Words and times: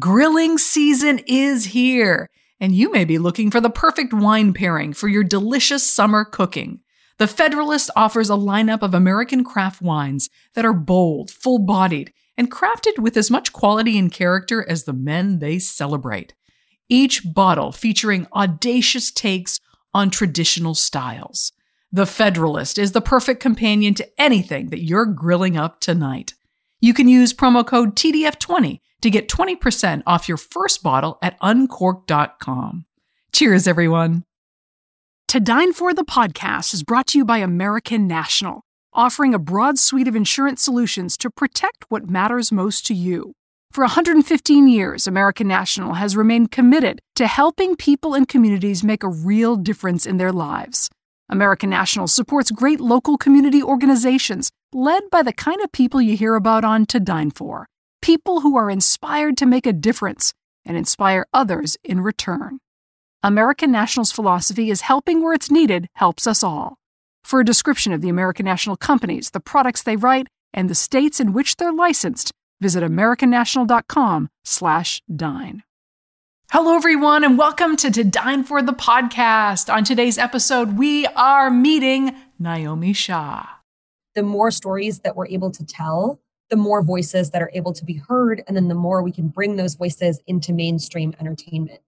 Grilling 0.00 0.58
season 0.58 1.20
is 1.28 1.66
here, 1.66 2.28
and 2.58 2.74
you 2.74 2.90
may 2.90 3.04
be 3.04 3.18
looking 3.18 3.52
for 3.52 3.60
the 3.60 3.70
perfect 3.70 4.12
wine 4.12 4.52
pairing 4.52 4.92
for 4.92 5.06
your 5.06 5.22
delicious 5.22 5.88
summer 5.88 6.24
cooking. 6.24 6.80
The 7.18 7.28
Federalist 7.28 7.90
offers 7.94 8.28
a 8.28 8.32
lineup 8.32 8.82
of 8.82 8.94
American 8.94 9.44
craft 9.44 9.80
wines 9.80 10.28
that 10.54 10.64
are 10.64 10.72
bold, 10.72 11.30
full 11.30 11.60
bodied, 11.60 12.12
and 12.36 12.50
crafted 12.50 12.98
with 12.98 13.16
as 13.16 13.30
much 13.30 13.52
quality 13.52 13.96
and 13.96 14.10
character 14.10 14.68
as 14.68 14.84
the 14.84 14.92
men 14.92 15.38
they 15.38 15.60
celebrate. 15.60 16.34
Each 16.88 17.22
bottle 17.24 17.70
featuring 17.70 18.26
audacious 18.34 19.12
takes 19.12 19.60
on 19.94 20.10
traditional 20.10 20.74
styles. 20.74 21.52
The 21.92 22.06
Federalist 22.06 22.76
is 22.76 22.90
the 22.90 23.00
perfect 23.00 23.40
companion 23.40 23.94
to 23.94 24.20
anything 24.20 24.70
that 24.70 24.82
you're 24.82 25.06
grilling 25.06 25.56
up 25.56 25.78
tonight. 25.78 26.34
You 26.80 26.92
can 26.92 27.08
use 27.08 27.32
promo 27.32 27.64
code 27.64 27.94
TDF20 27.94 28.80
to 29.02 29.10
get 29.10 29.28
20% 29.28 30.02
off 30.06 30.28
your 30.28 30.38
first 30.38 30.82
bottle 30.82 31.18
at 31.22 31.36
uncorked.com. 31.40 32.86
Cheers, 33.32 33.66
everyone. 33.66 34.24
To 35.28 35.40
Dine 35.40 35.72
For 35.72 35.92
the 35.92 36.04
podcast 36.04 36.72
is 36.72 36.82
brought 36.82 37.08
to 37.08 37.18
you 37.18 37.24
by 37.24 37.38
American 37.38 38.06
National, 38.06 38.62
offering 38.92 39.34
a 39.34 39.38
broad 39.38 39.78
suite 39.78 40.08
of 40.08 40.16
insurance 40.16 40.62
solutions 40.62 41.16
to 41.18 41.30
protect 41.30 41.84
what 41.88 42.08
matters 42.08 42.52
most 42.52 42.86
to 42.86 42.94
you. 42.94 43.32
For 43.72 43.82
115 43.82 44.68
years, 44.68 45.06
American 45.06 45.48
National 45.48 45.94
has 45.94 46.16
remained 46.16 46.50
committed 46.50 47.00
to 47.16 47.26
helping 47.26 47.76
people 47.76 48.14
and 48.14 48.26
communities 48.26 48.82
make 48.82 49.02
a 49.02 49.08
real 49.08 49.56
difference 49.56 50.06
in 50.06 50.16
their 50.16 50.32
lives. 50.32 50.88
American 51.28 51.68
National 51.68 52.06
supports 52.06 52.50
great 52.50 52.80
local 52.80 53.18
community 53.18 53.62
organizations 53.62 54.50
led 54.72 55.02
by 55.10 55.22
the 55.22 55.32
kind 55.32 55.60
of 55.60 55.72
people 55.72 56.00
you 56.00 56.16
hear 56.16 56.36
about 56.36 56.64
on 56.64 56.86
To 56.86 57.00
Dine 57.00 57.32
For 57.32 57.66
people 58.02 58.40
who 58.40 58.56
are 58.56 58.68
inspired 58.70 59.36
to 59.36 59.46
make 59.46 59.66
a 59.66 59.72
difference 59.72 60.34
and 60.64 60.76
inspire 60.76 61.26
others 61.32 61.76
in 61.84 62.00
return. 62.00 62.58
American 63.22 63.70
National's 63.72 64.12
philosophy 64.12 64.70
is 64.70 64.82
helping 64.82 65.22
where 65.22 65.32
it's 65.34 65.50
needed 65.50 65.88
helps 65.94 66.26
us 66.26 66.42
all. 66.42 66.76
For 67.24 67.40
a 67.40 67.44
description 67.44 67.92
of 67.92 68.02
the 68.02 68.08
American 68.08 68.44
National 68.44 68.76
companies, 68.76 69.30
the 69.30 69.40
products 69.40 69.82
they 69.82 69.96
write, 69.96 70.28
and 70.54 70.70
the 70.70 70.74
states 70.74 71.20
in 71.20 71.32
which 71.32 71.56
they're 71.56 71.72
licensed, 71.72 72.32
visit 72.60 72.84
americannational.com/dine. 72.84 75.62
Hello 76.52 76.76
everyone 76.76 77.24
and 77.24 77.36
welcome 77.36 77.74
to 77.76 77.90
To 77.90 78.04
Dine 78.04 78.44
for 78.44 78.62
the 78.62 78.72
podcast. 78.72 79.72
On 79.72 79.82
today's 79.82 80.16
episode, 80.16 80.78
we 80.78 81.04
are 81.06 81.50
meeting 81.50 82.14
Naomi 82.38 82.92
Shah. 82.92 83.46
The 84.14 84.22
more 84.22 84.52
stories 84.52 85.00
that 85.00 85.16
we're 85.16 85.26
able 85.26 85.50
to 85.50 85.66
tell, 85.66 86.20
the 86.50 86.56
more 86.56 86.82
voices 86.82 87.30
that 87.30 87.42
are 87.42 87.50
able 87.54 87.72
to 87.72 87.84
be 87.84 87.94
heard, 87.94 88.42
and 88.46 88.56
then 88.56 88.68
the 88.68 88.74
more 88.74 89.02
we 89.02 89.12
can 89.12 89.28
bring 89.28 89.56
those 89.56 89.74
voices 89.74 90.20
into 90.26 90.52
mainstream 90.52 91.14
entertainment. 91.20 91.80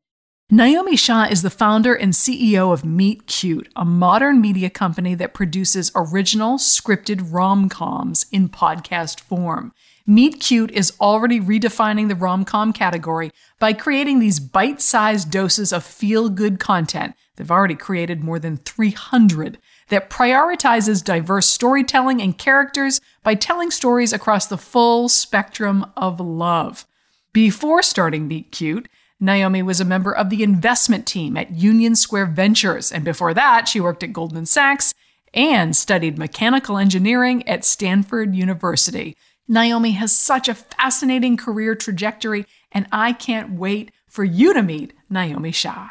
Naomi 0.51 0.97
Shah 0.97 1.27
is 1.31 1.43
the 1.43 1.51
founder 1.51 1.95
and 1.95 2.15
CEO 2.15 2.73
of 2.73 2.83
Meet 2.83 3.27
Cute, 3.27 3.69
a 3.77 3.85
modern 3.85 4.41
media 4.41 4.71
company 4.71 5.15
that 5.15 5.35
produces 5.35 5.93
original 5.95 6.57
scripted 6.57 7.29
rom 7.31 7.69
coms 7.69 8.25
in 8.33 8.49
podcast 8.49 9.21
form. 9.21 9.75
Meet 10.07 10.41
Cute 10.41 10.71
is 10.71 10.95
already 11.03 11.39
redefining 11.39 12.09
the 12.09 12.15
rom 12.15 12.47
com 12.47 12.73
category 12.73 13.31
by 13.59 13.75
creating 13.75 14.21
these 14.21 14.41
bite 14.41 14.81
sized 14.81 15.31
doses 15.31 15.71
of 15.71 15.85
feel 15.85 16.31
good 16.31 16.59
content. 16.59 17.15
They've 17.37 17.51
already 17.51 17.75
created 17.75 18.25
more 18.25 18.39
than 18.39 18.57
300 18.57 19.59
that 19.89 20.11
prioritizes 20.11 21.03
diverse 21.05 21.47
storytelling 21.47 22.21
and 22.21 22.37
characters 22.37 23.01
by 23.23 23.35
telling 23.35 23.71
stories 23.71 24.13
across 24.13 24.47
the 24.47 24.59
full 24.59 25.09
spectrum 25.09 25.87
of 25.97 26.21
love. 26.21 26.87
Before 27.33 27.83
starting 27.83 28.29
Meet 28.29 28.51
Cute, 28.51 28.89
Naomi 29.21 29.63
was 29.63 29.81
a 29.81 29.85
member 29.85 30.13
of 30.13 30.31
the 30.31 30.43
investment 30.43 31.07
team 31.07 31.37
at 31.37 31.51
Union 31.51 31.97
Square 31.97 32.27
Ventures, 32.27 32.93
and 32.93 33.05
before 33.05 33.35
that, 33.35 33.67
she 33.67 33.81
worked 33.81 34.03
at 34.03 34.13
Goldman 34.13 34.47
Sachs 34.47 34.95
and 35.35 35.75
studied 35.77 36.19
mechanical 36.19 36.79
engineering 36.79 37.47
at 37.49 37.65
Stanford 37.65 38.35
University. 38.35 39.17
Naomi 39.49 39.93
has 39.93 40.17
such 40.17 40.49
a 40.49 40.55
fascinating 40.55 41.37
career 41.37 41.75
trajectory, 41.75 42.47
and 42.71 42.87
I 42.93 43.13
can't 43.13 43.53
wait 43.53 43.91
for 44.07 44.25
you 44.25 44.53
to 44.55 44.63
meet 44.63 44.93
Naomi 45.11 45.53
Shah. 45.53 45.89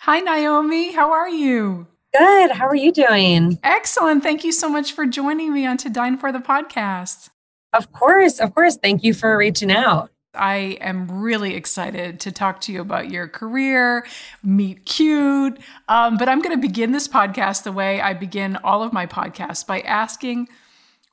Hi, 0.00 0.20
Naomi. 0.20 0.92
How 0.92 1.12
are 1.12 1.28
you? 1.28 1.86
Good. 2.16 2.50
How 2.50 2.66
are 2.66 2.74
you 2.74 2.92
doing? 2.92 3.58
Excellent. 3.62 4.22
Thank 4.22 4.42
you 4.44 4.52
so 4.52 4.68
much 4.68 4.92
for 4.92 5.06
joining 5.06 5.52
me 5.52 5.66
on 5.66 5.76
To 5.78 5.88
Dine 5.88 6.18
for 6.18 6.32
the 6.32 6.40
podcast. 6.40 7.30
Of 7.72 7.92
course. 7.92 8.40
Of 8.40 8.54
course. 8.54 8.76
Thank 8.76 9.04
you 9.04 9.14
for 9.14 9.36
reaching 9.36 9.70
out. 9.70 10.10
I 10.34 10.78
am 10.80 11.10
really 11.10 11.54
excited 11.54 12.20
to 12.20 12.32
talk 12.32 12.60
to 12.62 12.72
you 12.72 12.80
about 12.80 13.10
your 13.10 13.26
career, 13.26 14.06
meet 14.42 14.86
cute. 14.86 15.58
Um, 15.88 16.16
but 16.16 16.28
I'm 16.28 16.40
going 16.40 16.54
to 16.54 16.60
begin 16.60 16.92
this 16.92 17.08
podcast 17.08 17.64
the 17.64 17.72
way 17.72 18.00
I 18.00 18.12
begin 18.14 18.56
all 18.56 18.82
of 18.82 18.92
my 18.92 19.06
podcasts 19.06 19.66
by 19.66 19.80
asking, 19.80 20.48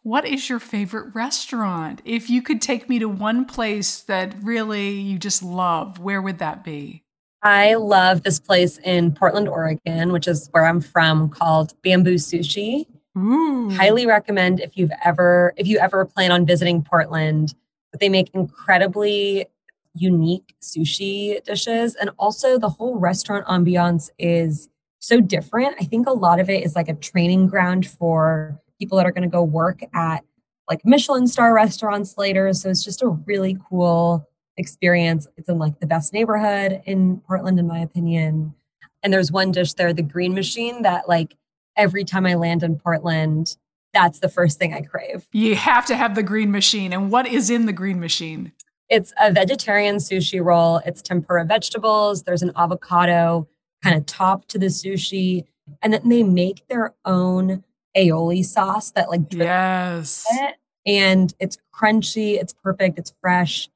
what 0.04 0.26
is 0.26 0.50
your 0.50 0.60
favorite 0.60 1.14
restaurant? 1.16 2.02
If 2.06 2.30
you 2.30 2.42
could 2.42 2.62
take 2.62 2.88
me 2.88 3.00
to 3.00 3.10
one 3.10 3.46
place 3.46 4.02
that 4.02 4.36
really 4.42 4.92
you 4.92 5.18
just 5.18 5.44
love, 5.44 6.00
where 6.00 6.22
would 6.22 6.38
that 6.40 6.64
be? 6.64 7.04
I 7.44 7.76
love 7.76 8.24
this 8.24 8.40
place 8.40 8.80
in 8.80 9.14
Portland, 9.14 9.48
Oregon, 9.48 10.12
which 10.12 10.28
is 10.28 10.50
where 10.52 10.66
I'm 10.66 10.82
from, 10.82 11.30
called 11.30 11.74
Bamboo 11.84 12.16
Sushi. 12.16 12.86
Ooh. 13.18 13.70
Highly 13.72 14.06
recommend 14.06 14.60
if 14.60 14.78
you've 14.78 14.92
ever 15.04 15.54
if 15.58 15.68
you 15.68 15.80
ever 15.80 16.06
plan 16.06 16.32
on 16.32 16.46
visiting 16.46 16.84
Portland. 16.84 17.54
But 17.92 18.00
they 18.00 18.10
make 18.10 18.30
incredibly 18.34 19.46
unique 19.94 20.56
sushi 20.62 21.44
dishes, 21.44 21.96
and 21.96 22.10
also 22.20 22.60
the 22.60 22.70
whole 22.70 23.00
restaurant 23.00 23.46
ambiance 23.48 24.10
is 24.20 24.70
so 25.00 25.22
different. 25.22 25.76
I 25.80 25.86
think 25.86 26.08
a 26.08 26.12
lot 26.12 26.40
of 26.40 26.50
it 26.50 26.64
is 26.64 26.76
like 26.76 26.90
a 26.90 26.94
training 26.94 27.48
ground 27.48 27.88
for 27.88 28.60
people 28.80 28.98
that 28.98 29.06
are 29.06 29.12
going 29.12 29.24
to 29.24 29.30
go 29.30 29.44
work 29.44 29.82
at 29.94 30.24
like 30.70 30.86
Michelin 30.86 31.28
star 31.28 31.54
restaurants 31.54 32.18
later. 32.18 32.52
So 32.54 32.70
it's 32.70 32.84
just 32.84 33.02
a 33.02 33.08
really 33.08 33.58
cool 33.70 34.28
experience. 34.58 35.28
It's 35.38 35.50
in 35.50 35.60
like 35.60 35.80
the 35.80 35.88
best 35.88 36.14
neighborhood 36.14 36.82
in 36.86 37.18
Portland, 37.28 37.60
in 37.60 37.68
my 37.68 37.80
opinion. 37.80 38.56
And 39.04 39.14
there's 39.14 39.32
one 39.32 39.52
dish 39.52 39.74
there, 39.74 39.94
the 39.94 40.02
green 40.02 40.34
machine, 40.34 40.82
that 40.82 41.08
like 41.08 41.36
every 41.76 42.04
time 42.04 42.26
I 42.26 42.34
land 42.36 42.64
in 42.64 42.78
Portland, 42.78 43.56
that's 43.94 44.20
the 44.20 44.30
first 44.30 44.60
thing 44.60 44.74
I 44.74 44.82
crave. 44.82 45.28
You 45.32 45.56
have 45.56 45.86
to 45.88 45.96
have 45.96 46.16
the 46.16 46.24
green 46.24 46.52
machine. 46.52 46.92
And 46.92 47.12
what 47.12 47.28
is 47.28 47.50
in 47.50 47.66
the 47.66 47.74
green 47.74 48.00
machine? 48.00 48.52
It's 48.90 49.14
a 49.20 49.32
vegetarian 49.32 49.98
sushi 49.98 50.44
roll. 50.44 50.82
It's 50.86 51.02
tempura 51.02 51.46
vegetables. 51.46 52.24
There's 52.24 52.42
an 52.42 52.52
avocado 52.56 53.48
kind 53.84 53.96
of 53.96 54.06
top 54.06 54.48
to 54.48 54.60
the 54.60 54.68
sushi. 54.68 55.46
And 55.82 55.94
then 55.94 56.08
they 56.08 56.24
make 56.24 56.68
their 56.68 56.96
own 57.06 57.64
aioli 57.96 58.46
sauce 58.46 58.92
that 58.92 59.10
like 59.10 59.22
yes. 59.32 60.26
It. 60.32 60.56
And 60.86 61.34
it's 61.40 61.58
crunchy, 61.74 62.40
it's 62.40 62.54
perfect, 62.54 62.98
it's 62.98 63.14
fresh 63.22 63.70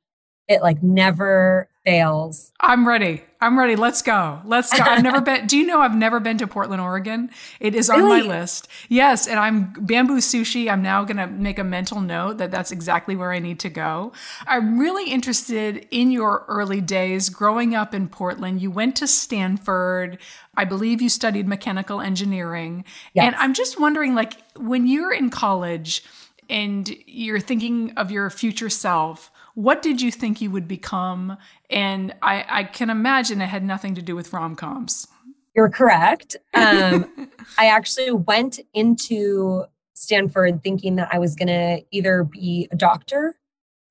it 0.52 0.62
like 0.62 0.84
never 0.84 1.68
fails. 1.84 2.52
I'm 2.60 2.88
ready. 2.88 3.24
I'm 3.40 3.58
ready. 3.58 3.76
Let's 3.76 4.04
go. 4.04 4.40
Let's 4.46 4.72
go. 4.72 4.84
I've 4.84 5.02
never 5.02 5.20
been. 5.20 5.48
Do 5.48 5.58
you 5.58 5.66
know 5.66 5.82
I've 5.82 5.96
never 5.96 6.20
been 6.20 6.38
to 6.38 6.46
Portland, 6.46 6.80
Oregon? 6.80 7.32
It 7.60 7.74
is 7.74 7.90
on 7.90 8.08
my 8.08 8.22
list. 8.22 8.68
Yes, 8.88 9.28
and 9.28 9.40
I'm 9.40 9.74
bamboo 9.74 10.18
sushi. 10.18 10.70
I'm 10.72 10.84
now 10.84 11.04
going 11.04 11.18
to 11.18 11.26
make 11.26 11.58
a 11.58 11.64
mental 11.64 12.02
note 12.02 12.38
that 12.38 12.52
that's 12.52 12.72
exactly 12.72 13.16
where 13.16 13.32
I 13.32 13.40
need 13.40 13.60
to 13.62 13.70
go. 13.70 14.12
I'm 14.46 14.78
really 14.78 15.10
interested 15.10 15.88
in 15.90 16.12
your 16.12 16.46
early 16.48 16.82
days 16.82 17.30
growing 17.30 17.74
up 17.74 17.96
in 17.96 18.10
Portland. 18.10 18.62
You 18.62 18.70
went 18.70 18.96
to 18.98 19.08
Stanford. 19.08 20.20
I 20.56 20.66
believe 20.66 21.02
you 21.02 21.10
studied 21.10 21.48
mechanical 21.48 22.00
engineering. 22.00 22.86
Yes. 23.16 23.26
And 23.26 23.36
I'm 23.38 23.56
just 23.56 23.80
wondering 23.80 24.14
like 24.14 24.34
when 24.56 24.86
you're 24.86 25.14
in 25.14 25.32
college 25.32 26.04
and 26.48 26.94
you're 27.08 27.40
thinking 27.40 27.94
of 27.98 28.12
your 28.12 28.30
future 28.30 28.70
self, 28.70 29.32
what 29.56 29.82
did 29.82 30.02
you 30.02 30.12
think 30.12 30.42
you 30.42 30.52
would 30.52 30.68
become? 30.68 31.38
And 31.70 32.14
I, 32.22 32.46
I 32.50 32.64
can 32.64 32.90
imagine 32.90 33.42
it 33.42 33.48
had 33.48 33.64
nothing 33.64 33.96
to 33.96 34.02
do 34.02 34.16
with 34.16 34.32
rom 34.34 34.56
coms. 34.56 35.08
You're 35.56 35.70
correct. 35.70 36.38
Um, 36.54 37.30
I 37.58 37.68
actually 37.68 38.12
went 38.12 38.60
into 38.74 39.66
Stanford 39.94 40.64
thinking 40.64 40.96
that 40.98 41.10
I 41.12 41.20
was 41.20 41.36
going 41.36 41.48
to 41.48 41.84
either 41.92 42.24
be 42.24 42.68
a 42.72 42.76
doctor 42.76 43.36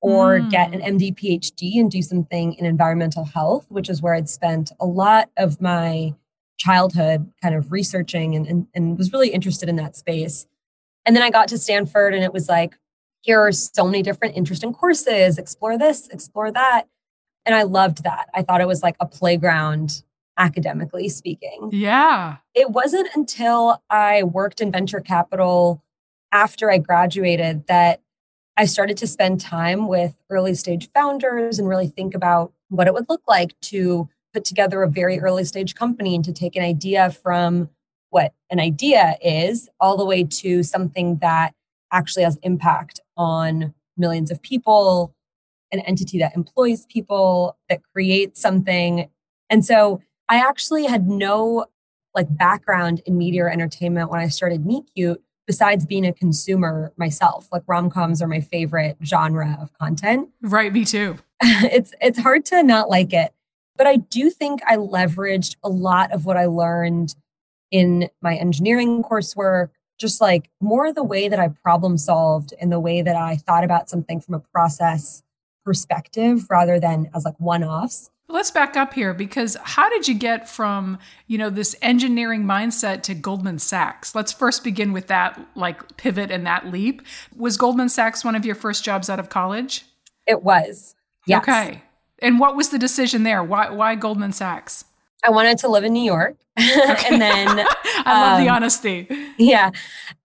or 0.01 0.39
Mm. 0.39 0.49
get 0.49 0.73
an 0.73 0.81
MD 0.81 1.13
PhD 1.15 1.79
and 1.79 1.91
do 1.91 2.01
something 2.01 2.53
in 2.53 2.65
environmental 2.65 3.23
health, 3.23 3.65
which 3.69 3.89
is 3.89 4.01
where 4.01 4.15
I'd 4.15 4.29
spent 4.29 4.71
a 4.79 4.85
lot 4.85 5.29
of 5.37 5.61
my 5.61 6.15
childhood 6.57 7.31
kind 7.41 7.55
of 7.55 7.71
researching 7.71 8.35
and, 8.35 8.47
and, 8.47 8.67
and 8.73 8.97
was 8.97 9.11
really 9.11 9.29
interested 9.29 9.69
in 9.69 9.75
that 9.77 9.95
space. 9.95 10.47
And 11.05 11.15
then 11.15 11.23
I 11.23 11.29
got 11.29 11.47
to 11.49 11.57
Stanford 11.57 12.13
and 12.13 12.23
it 12.23 12.33
was 12.33 12.47
like, 12.49 12.75
here 13.21 13.39
are 13.39 13.51
so 13.51 13.85
many 13.85 14.01
different 14.03 14.35
interesting 14.35 14.73
courses, 14.73 15.37
explore 15.37 15.77
this, 15.77 16.07
explore 16.09 16.51
that. 16.51 16.87
And 17.45 17.55
I 17.55 17.63
loved 17.63 18.03
that. 18.03 18.29
I 18.33 18.41
thought 18.41 18.61
it 18.61 18.67
was 18.67 18.83
like 18.83 18.95
a 18.99 19.05
playground 19.05 20.03
academically 20.37 21.09
speaking 21.09 21.69
Yeah. 21.73 22.37
it 22.55 22.71
wasn't 22.71 23.09
until 23.13 23.83
I 23.89 24.23
worked 24.23 24.61
in 24.61 24.71
venture 24.71 25.01
capital 25.01 25.83
after 26.31 26.71
I 26.71 26.77
graduated 26.77 27.67
that 27.67 28.01
I 28.57 28.65
started 28.65 28.97
to 28.97 29.07
spend 29.07 29.41
time 29.41 29.87
with 29.87 30.15
early 30.29 30.55
stage 30.55 30.89
founders 30.93 31.59
and 31.59 31.67
really 31.67 31.87
think 31.87 32.15
about 32.15 32.53
what 32.69 32.87
it 32.87 32.93
would 32.93 33.07
look 33.09 33.21
like 33.27 33.59
to 33.61 34.07
put 34.33 34.45
together 34.45 34.81
a 34.83 34.89
very 34.89 35.19
early 35.19 35.43
stage 35.43 35.75
company 35.75 36.15
and 36.15 36.23
to 36.25 36.31
take 36.33 36.55
an 36.55 36.63
idea 36.63 37.11
from 37.11 37.69
what 38.09 38.33
an 38.49 38.59
idea 38.59 39.17
is 39.21 39.69
all 39.79 39.97
the 39.97 40.05
way 40.05 40.23
to 40.23 40.63
something 40.63 41.17
that 41.17 41.53
actually 41.91 42.23
has 42.23 42.37
impact 42.41 43.01
on 43.21 43.73
millions 43.97 44.31
of 44.31 44.41
people, 44.41 45.13
an 45.71 45.79
entity 45.81 46.17
that 46.17 46.35
employs 46.35 46.87
people, 46.87 47.55
that 47.69 47.81
creates 47.93 48.41
something. 48.41 49.09
And 49.49 49.63
so 49.63 50.01
I 50.27 50.37
actually 50.37 50.85
had 50.85 51.07
no 51.07 51.67
like 52.15 52.35
background 52.35 53.01
in 53.05 53.17
media 53.17 53.43
or 53.43 53.49
entertainment 53.49 54.09
when 54.09 54.19
I 54.19 54.27
started 54.27 54.65
Meet 54.65 54.85
Cute, 54.95 55.21
besides 55.45 55.85
being 55.85 56.05
a 56.05 56.11
consumer 56.11 56.91
myself. 56.97 57.47
Like 57.51 57.61
rom 57.67 57.91
coms 57.91 58.21
are 58.21 58.27
my 58.27 58.41
favorite 58.41 58.97
genre 59.05 59.57
of 59.61 59.71
content. 59.77 60.29
Right. 60.41 60.73
Me 60.73 60.83
too. 60.83 61.17
it's 61.41 61.93
it's 62.01 62.19
hard 62.19 62.43
to 62.45 62.63
not 62.63 62.89
like 62.89 63.13
it, 63.13 63.33
but 63.77 63.85
I 63.85 63.97
do 63.97 64.31
think 64.31 64.61
I 64.67 64.77
leveraged 64.77 65.57
a 65.63 65.69
lot 65.69 66.11
of 66.11 66.25
what 66.25 66.37
I 66.37 66.47
learned 66.47 67.15
in 67.69 68.09
my 68.21 68.35
engineering 68.35 69.03
coursework, 69.03 69.69
just 70.01 70.19
like 70.19 70.49
more 70.59 70.91
the 70.91 71.03
way 71.03 71.29
that 71.29 71.39
I 71.39 71.47
problem 71.47 71.97
solved 71.97 72.53
and 72.59 72.71
the 72.71 72.79
way 72.79 73.01
that 73.01 73.15
I 73.15 73.37
thought 73.37 73.63
about 73.63 73.89
something 73.89 74.19
from 74.19 74.33
a 74.33 74.39
process 74.39 75.23
perspective 75.63 76.47
rather 76.49 76.79
than 76.79 77.09
as 77.15 77.23
like 77.23 77.39
one 77.39 77.63
offs. 77.63 78.09
Let's 78.27 78.49
back 78.49 78.77
up 78.77 78.93
here 78.93 79.13
because 79.13 79.57
how 79.61 79.89
did 79.89 80.07
you 80.07 80.13
get 80.13 80.49
from, 80.49 80.97
you 81.27 81.37
know, 81.37 81.49
this 81.49 81.75
engineering 81.81 82.43
mindset 82.43 83.03
to 83.03 83.13
Goldman 83.13 83.59
Sachs? 83.59 84.15
Let's 84.15 84.31
first 84.31 84.63
begin 84.63 84.93
with 84.93 85.07
that 85.07 85.39
like 85.53 85.97
pivot 85.97 86.31
and 86.31 86.45
that 86.47 86.67
leap. 86.67 87.01
Was 87.35 87.57
Goldman 87.57 87.89
Sachs 87.89 88.23
one 88.23 88.35
of 88.35 88.45
your 88.45 88.55
first 88.55 88.83
jobs 88.83 89.09
out 89.09 89.19
of 89.19 89.29
college? 89.29 89.85
It 90.25 90.43
was. 90.43 90.95
Yes. 91.27 91.43
Okay. 91.43 91.83
And 92.19 92.39
what 92.39 92.55
was 92.55 92.69
the 92.69 92.79
decision 92.79 93.23
there? 93.23 93.43
Why 93.43 93.69
why 93.69 93.95
Goldman 93.95 94.31
Sachs? 94.31 94.85
I 95.23 95.29
wanted 95.29 95.57
to 95.59 95.67
live 95.67 95.83
in 95.83 95.93
New 95.93 96.03
York. 96.03 96.37
and 96.57 97.21
then 97.21 97.47
I 98.05 98.21
love 98.31 98.41
the 98.41 98.49
Um, 98.49 98.55
honesty. 98.55 99.07
Yeah. 99.37 99.71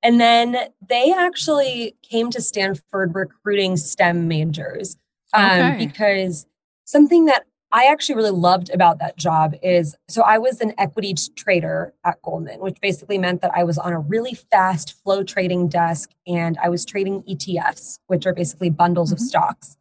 And 0.02 0.20
then 0.20 0.56
they 0.88 1.12
actually 1.12 1.96
came 2.02 2.30
to 2.30 2.40
Stanford 2.40 3.14
recruiting 3.14 3.76
STEM 3.76 4.26
majors 4.28 4.96
um, 5.32 5.44
Okay. 5.50 5.86
because 5.86 6.46
something 6.84 7.26
that 7.26 7.44
I 7.72 7.86
actually 7.86 8.14
really 8.16 8.30
loved 8.30 8.70
about 8.70 8.98
that 9.00 9.16
job 9.16 9.54
is 9.62 9.96
so 10.08 10.22
I 10.22 10.38
was 10.38 10.60
an 10.60 10.72
equity 10.78 11.14
trader 11.36 11.92
at 12.04 12.22
Goldman, 12.22 12.60
which 12.60 12.80
basically 12.80 13.18
meant 13.18 13.42
that 13.42 13.50
I 13.54 13.64
was 13.64 13.76
on 13.76 13.92
a 13.92 13.98
really 13.98 14.34
fast 14.34 14.94
flow 15.02 15.22
trading 15.24 15.68
desk 15.68 16.10
and 16.26 16.56
I 16.62 16.68
was 16.68 16.84
trading 16.84 17.22
ETFs, 17.24 17.98
which 18.06 18.24
are 18.26 18.32
basically 18.34 18.70
bundles 18.70 19.12
of 19.12 19.18
Mhm. 19.18 19.22
stocks. 19.22 19.76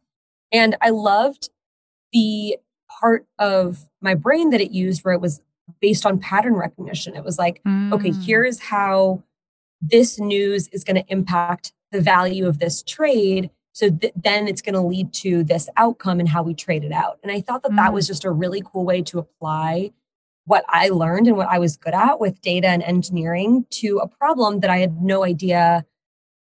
And 0.52 0.76
I 0.80 0.90
loved 0.90 1.48
the 2.12 2.56
part 2.88 3.26
of 3.38 3.88
my 4.00 4.14
brain 4.14 4.50
that 4.50 4.60
it 4.60 4.70
used 4.70 5.04
where 5.04 5.14
it 5.14 5.20
was 5.20 5.40
based 5.80 6.06
on 6.06 6.18
pattern 6.18 6.54
recognition. 6.54 7.16
It 7.16 7.24
was 7.24 7.38
like, 7.38 7.60
okay, 7.66 8.10
Mm. 8.10 8.24
here's 8.24 8.60
how 8.60 9.22
this 9.80 10.18
news 10.18 10.68
is 10.68 10.84
going 10.84 10.96
to 10.96 11.04
impact 11.12 11.72
the 11.90 12.00
value 12.00 12.46
of 12.46 12.58
this 12.58 12.82
trade. 12.82 13.50
So 13.72 13.90
th- 13.90 14.12
then 14.16 14.48
it's 14.48 14.62
going 14.62 14.74
to 14.74 14.80
lead 14.80 15.12
to 15.14 15.44
this 15.44 15.68
outcome 15.76 16.18
and 16.20 16.28
how 16.28 16.42
we 16.42 16.54
trade 16.54 16.82
it 16.84 16.92
out. 16.92 17.18
And 17.22 17.30
I 17.30 17.40
thought 17.40 17.62
that 17.64 17.76
that 17.76 17.90
Mm. 17.90 17.94
was 17.94 18.06
just 18.06 18.24
a 18.24 18.30
really 18.30 18.62
cool 18.64 18.84
way 18.84 19.02
to 19.02 19.18
apply 19.18 19.92
what 20.46 20.64
I 20.68 20.88
learned 20.88 21.26
and 21.26 21.36
what 21.36 21.48
I 21.48 21.58
was 21.58 21.76
good 21.76 21.92
at 21.94 22.20
with 22.20 22.40
data 22.40 22.68
and 22.68 22.82
engineering 22.82 23.66
to 23.70 23.98
a 23.98 24.06
problem 24.08 24.60
that 24.60 24.70
I 24.70 24.78
had 24.78 25.02
no 25.02 25.24
idea 25.24 25.84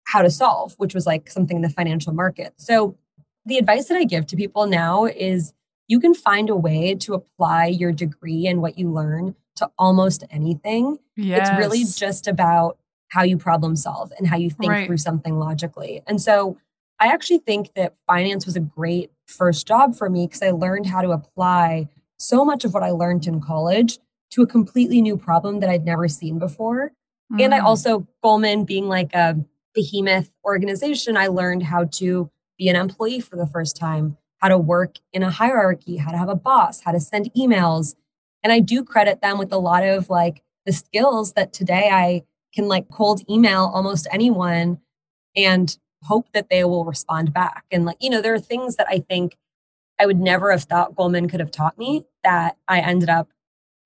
how 0.06 0.22
to 0.22 0.32
solve, 0.32 0.74
which 0.78 0.96
was 0.96 1.06
like 1.06 1.30
something 1.30 1.58
in 1.58 1.62
the 1.62 1.70
financial 1.70 2.14
market. 2.14 2.54
So 2.58 2.98
the 3.46 3.58
advice 3.58 3.90
that 3.90 3.98
I 3.98 4.06
give 4.06 4.26
to 4.28 4.36
people 4.38 4.66
now 4.68 5.06
is 5.06 5.54
you 5.90 6.00
can 6.00 6.14
find 6.14 6.50
a 6.50 6.56
way 6.56 6.96
to 6.96 7.14
apply 7.16 7.66
your 7.66 7.92
degree 7.92 8.48
and 8.48 8.62
what 8.62 8.78
you 8.80 8.90
learn 8.90 9.36
to 9.58 9.70
almost 9.78 10.24
anything. 10.32 10.98
It's 11.18 11.52
really 11.52 11.84
just 11.84 12.28
about 12.28 12.78
how 13.10 13.24
you 13.24 13.38
problem 13.38 13.76
solve 13.76 14.14
and 14.18 14.28
how 14.28 14.38
you 14.38 14.50
think 14.52 14.72
Right. 14.72 14.86
through 14.86 14.98
something 14.98 15.38
logically. 15.38 16.02
And 16.08 16.22
so 16.22 16.58
I 17.00 17.08
actually 17.08 17.40
think 17.40 17.74
that 17.74 17.96
finance 18.08 18.46
was 18.46 18.56
a 18.56 18.60
great 18.62 19.12
first 19.26 19.68
job 19.68 19.96
for 19.96 20.10
me 20.10 20.28
because 20.28 20.42
I 20.44 20.52
learned 20.52 20.86
how 20.86 21.02
to 21.02 21.10
apply 21.12 21.90
so 22.18 22.46
much 22.46 22.64
of 22.66 22.74
what 22.74 22.84
I 22.84 22.92
learned 22.92 23.26
in 23.28 23.42
college 23.42 24.00
to 24.32 24.42
a 24.44 24.48
completely 24.48 25.02
new 25.02 25.18
problem 25.18 25.60
that 25.62 25.70
I'd 25.70 25.86
never 25.86 26.08
seen 26.08 26.38
before. 26.40 26.92
And 27.40 27.54
I 27.54 27.60
Mm. 27.60 27.64
also, 27.66 28.08
Goldman 28.24 28.64
being 28.66 28.88
like 28.88 29.14
a 29.16 29.38
behemoth 29.74 30.30
organization, 30.46 31.18
I 31.18 31.28
learned 31.28 31.64
how 31.64 31.86
to 31.86 32.30
be 32.58 32.68
an 32.70 32.76
employee 32.76 33.20
for 33.22 33.36
the 33.38 33.48
first 33.48 33.76
time, 33.78 34.18
how 34.40 34.48
to 34.48 34.58
work 34.58 34.96
in 35.14 35.24
a 35.24 35.30
hierarchy, 35.30 35.98
how 35.98 36.12
to 36.12 36.18
have 36.18 36.30
a 36.30 36.36
boss, 36.36 36.82
how 36.82 36.92
to 36.92 37.00
send 37.00 37.32
emails. 37.38 37.96
And 38.44 38.52
I 38.52 38.60
do 38.60 38.84
credit 38.84 39.22
them 39.22 39.38
with 39.38 39.52
a 39.52 39.58
lot 39.58 39.84
of 39.84 40.10
like 40.10 40.42
the 40.66 40.74
skills 40.74 41.34
that 41.34 41.54
today 41.54 41.90
I 41.92 42.24
can 42.54 42.68
like 42.68 42.90
cold 42.90 43.22
email 43.30 43.70
almost 43.74 44.08
anyone 44.12 44.80
and 45.36 45.78
hope 46.04 46.32
that 46.34 46.50
they 46.50 46.64
will 46.64 46.86
respond 46.86 47.34
back. 47.34 47.66
And 47.72 47.86
like, 47.86 47.98
you 48.00 48.10
know, 48.10 48.22
there 48.22 48.34
are 48.34 48.40
things 48.40 48.78
that 48.78 48.88
I 48.90 49.00
think 49.00 49.38
I 50.00 50.06
would 50.06 50.20
never 50.20 50.52
have 50.52 50.64
thought 50.64 50.96
Goldman 50.96 51.28
could 51.28 51.42
have 51.42 51.52
taught 51.52 51.78
me 51.78 52.06
that 52.24 52.58
I 52.68 52.80
ended 52.80 53.10
up 53.10 53.30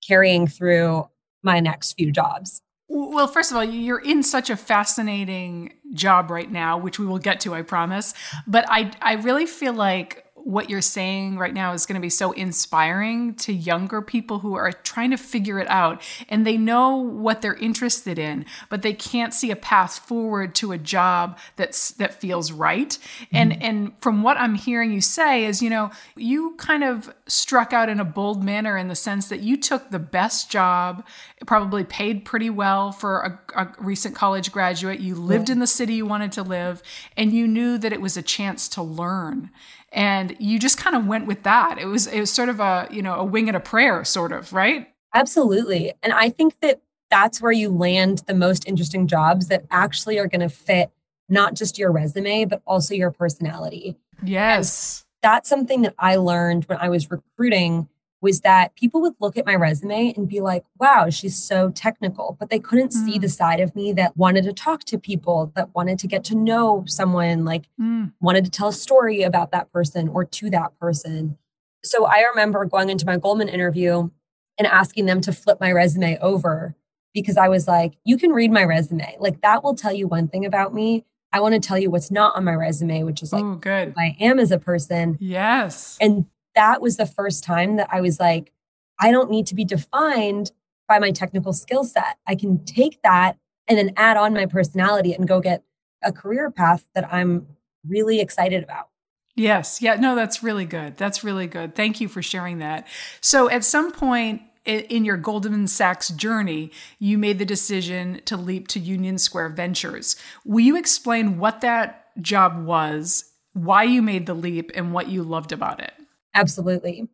carrying 0.06 0.46
through 0.46 1.08
my 1.42 1.60
next 1.60 1.94
few 1.94 2.12
jobs. 2.12 2.62
Well, 2.88 3.26
first 3.26 3.50
of 3.50 3.56
all, 3.56 3.64
you're 3.64 3.98
in 3.98 4.22
such 4.22 4.50
a 4.50 4.56
fascinating 4.56 5.74
job 5.94 6.30
right 6.30 6.50
now, 6.50 6.78
which 6.78 6.98
we 6.98 7.06
will 7.06 7.18
get 7.18 7.40
to, 7.40 7.54
I 7.54 7.62
promise. 7.62 8.14
But 8.46 8.66
I, 8.68 8.92
I 9.00 9.14
really 9.14 9.46
feel 9.46 9.72
like 9.72 10.23
what 10.44 10.68
you're 10.68 10.82
saying 10.82 11.38
right 11.38 11.54
now 11.54 11.72
is 11.72 11.86
going 11.86 11.94
to 11.94 12.00
be 12.00 12.10
so 12.10 12.32
inspiring 12.32 13.34
to 13.34 13.52
younger 13.52 14.02
people 14.02 14.40
who 14.40 14.54
are 14.54 14.70
trying 14.70 15.10
to 15.10 15.16
figure 15.16 15.58
it 15.58 15.68
out 15.68 16.02
and 16.28 16.46
they 16.46 16.58
know 16.58 16.96
what 16.96 17.40
they're 17.40 17.54
interested 17.54 18.18
in, 18.18 18.44
but 18.68 18.82
they 18.82 18.92
can't 18.92 19.32
see 19.32 19.50
a 19.50 19.56
path 19.56 19.98
forward 19.98 20.54
to 20.54 20.72
a 20.72 20.78
job 20.78 21.38
that's 21.56 21.92
that 21.92 22.20
feels 22.20 22.52
right. 22.52 22.90
Mm-hmm. 22.90 23.36
And 23.36 23.62
and 23.62 23.92
from 24.00 24.22
what 24.22 24.36
I'm 24.36 24.54
hearing 24.54 24.92
you 24.92 25.00
say 25.00 25.46
is, 25.46 25.62
you 25.62 25.70
know, 25.70 25.90
you 26.14 26.54
kind 26.58 26.84
of 26.84 27.12
struck 27.26 27.72
out 27.72 27.88
in 27.88 27.98
a 27.98 28.04
bold 28.04 28.44
manner 28.44 28.76
in 28.76 28.88
the 28.88 28.94
sense 28.94 29.28
that 29.28 29.40
you 29.40 29.56
took 29.56 29.90
the 29.90 29.98
best 29.98 30.50
job, 30.50 31.06
it 31.38 31.46
probably 31.46 31.84
paid 31.84 32.26
pretty 32.26 32.50
well 32.50 32.92
for 32.92 33.40
a, 33.54 33.62
a 33.62 33.72
recent 33.78 34.14
college 34.14 34.52
graduate. 34.52 35.00
You 35.00 35.14
lived 35.14 35.48
in 35.48 35.58
the 35.58 35.66
city 35.66 35.94
you 35.94 36.06
wanted 36.06 36.32
to 36.32 36.42
live, 36.42 36.82
and 37.16 37.32
you 37.32 37.46
knew 37.46 37.78
that 37.78 37.94
it 37.94 38.02
was 38.02 38.18
a 38.18 38.22
chance 38.22 38.68
to 38.70 38.82
learn 38.82 39.50
and 39.94 40.36
you 40.38 40.58
just 40.58 40.76
kind 40.76 40.94
of 40.94 41.06
went 41.06 41.26
with 41.26 41.42
that 41.44 41.78
it 41.78 41.86
was 41.86 42.06
it 42.06 42.20
was 42.20 42.30
sort 42.30 42.48
of 42.48 42.60
a 42.60 42.86
you 42.90 43.00
know 43.00 43.14
a 43.14 43.24
wing 43.24 43.48
and 43.48 43.56
a 43.56 43.60
prayer 43.60 44.04
sort 44.04 44.32
of 44.32 44.52
right 44.52 44.88
Absolutely. 45.14 45.92
And 46.02 46.12
I 46.12 46.28
think 46.28 46.58
that 46.60 46.80
that's 47.10 47.40
where 47.40 47.52
you 47.52 47.70
land 47.70 48.22
the 48.26 48.34
most 48.34 48.66
interesting 48.66 49.06
jobs 49.06 49.46
that 49.46 49.64
actually 49.70 50.18
are 50.18 50.26
going 50.26 50.40
to 50.40 50.48
fit 50.48 50.90
not 51.28 51.54
just 51.54 51.78
your 51.78 51.92
resume, 51.92 52.44
but 52.44 52.60
also 52.66 52.94
your 52.94 53.10
personality. 53.10 53.96
yes 54.22 55.00
that's 55.22 55.48
something 55.48 55.80
that 55.80 55.94
I 55.98 56.16
learned 56.16 56.64
when 56.64 56.76
I 56.76 56.90
was 56.90 57.10
recruiting 57.10 57.88
was 58.24 58.40
that 58.40 58.74
people 58.74 59.02
would 59.02 59.12
look 59.20 59.36
at 59.36 59.44
my 59.44 59.54
resume 59.54 60.14
and 60.16 60.26
be 60.26 60.40
like, 60.40 60.64
wow, 60.80 61.10
she's 61.10 61.36
so 61.36 61.70
technical. 61.70 62.38
But 62.40 62.48
they 62.48 62.58
couldn't 62.58 62.90
mm. 62.90 63.04
see 63.04 63.18
the 63.18 63.28
side 63.28 63.60
of 63.60 63.76
me 63.76 63.92
that 63.92 64.16
wanted 64.16 64.44
to 64.44 64.52
talk 64.54 64.84
to 64.84 64.98
people, 64.98 65.52
that 65.54 65.74
wanted 65.74 65.98
to 65.98 66.06
get 66.06 66.24
to 66.24 66.34
know 66.34 66.84
someone, 66.86 67.44
like 67.44 67.66
mm. 67.78 68.12
wanted 68.22 68.46
to 68.46 68.50
tell 68.50 68.68
a 68.68 68.72
story 68.72 69.22
about 69.22 69.52
that 69.52 69.70
person 69.70 70.08
or 70.08 70.24
to 70.24 70.48
that 70.50 70.76
person. 70.80 71.36
So 71.84 72.06
I 72.06 72.20
remember 72.30 72.64
going 72.64 72.88
into 72.88 73.04
my 73.04 73.18
Goldman 73.18 73.50
interview 73.50 74.08
and 74.56 74.66
asking 74.66 75.04
them 75.04 75.20
to 75.20 75.32
flip 75.32 75.60
my 75.60 75.70
resume 75.70 76.18
over 76.18 76.74
because 77.12 77.36
I 77.36 77.48
was 77.48 77.68
like, 77.68 77.92
you 78.04 78.16
can 78.16 78.30
read 78.30 78.50
my 78.50 78.64
resume. 78.64 79.16
Like 79.20 79.42
that 79.42 79.62
will 79.62 79.74
tell 79.74 79.92
you 79.92 80.08
one 80.08 80.28
thing 80.28 80.46
about 80.46 80.72
me. 80.72 81.04
I 81.30 81.40
want 81.40 81.52
to 81.54 81.60
tell 81.60 81.78
you 81.78 81.90
what's 81.90 82.10
not 82.10 82.36
on 82.36 82.44
my 82.44 82.54
resume, 82.54 83.02
which 83.02 83.22
is 83.22 83.34
like 83.34 83.44
Ooh, 83.44 83.58
good. 83.58 83.92
I 83.98 84.16
am 84.18 84.38
as 84.38 84.50
a 84.50 84.58
person. 84.58 85.18
Yes. 85.20 85.98
And 86.00 86.24
that 86.54 86.80
was 86.80 86.96
the 86.96 87.06
first 87.06 87.44
time 87.44 87.76
that 87.76 87.88
I 87.90 88.00
was 88.00 88.20
like, 88.20 88.52
I 88.98 89.10
don't 89.10 89.30
need 89.30 89.46
to 89.48 89.54
be 89.54 89.64
defined 89.64 90.52
by 90.88 90.98
my 90.98 91.10
technical 91.10 91.52
skill 91.52 91.84
set. 91.84 92.18
I 92.26 92.34
can 92.34 92.64
take 92.64 93.02
that 93.02 93.38
and 93.66 93.78
then 93.78 93.92
add 93.96 94.16
on 94.16 94.34
my 94.34 94.46
personality 94.46 95.14
and 95.14 95.26
go 95.26 95.40
get 95.40 95.64
a 96.02 96.12
career 96.12 96.50
path 96.50 96.84
that 96.94 97.12
I'm 97.12 97.46
really 97.86 98.20
excited 98.20 98.62
about. 98.62 98.88
Yes. 99.36 99.82
Yeah. 99.82 99.96
No, 99.96 100.14
that's 100.14 100.42
really 100.42 100.64
good. 100.64 100.96
That's 100.96 101.24
really 101.24 101.46
good. 101.46 101.74
Thank 101.74 102.00
you 102.00 102.08
for 102.08 102.22
sharing 102.22 102.58
that. 102.58 102.86
So, 103.20 103.50
at 103.50 103.64
some 103.64 103.90
point 103.90 104.42
in 104.64 105.04
your 105.04 105.16
Goldman 105.16 105.66
Sachs 105.66 106.08
journey, 106.08 106.70
you 106.98 107.18
made 107.18 107.38
the 107.38 107.44
decision 107.44 108.20
to 108.26 108.36
leap 108.36 108.68
to 108.68 108.80
Union 108.80 109.18
Square 109.18 109.50
Ventures. 109.50 110.16
Will 110.44 110.60
you 110.60 110.76
explain 110.76 111.38
what 111.38 111.60
that 111.60 112.06
job 112.22 112.64
was, 112.64 113.24
why 113.52 113.82
you 113.82 114.00
made 114.00 114.26
the 114.26 114.34
leap, 114.34 114.70
and 114.74 114.92
what 114.92 115.08
you 115.08 115.22
loved 115.22 115.52
about 115.52 115.80
it? 115.80 115.92
Absolutely. 116.34 117.08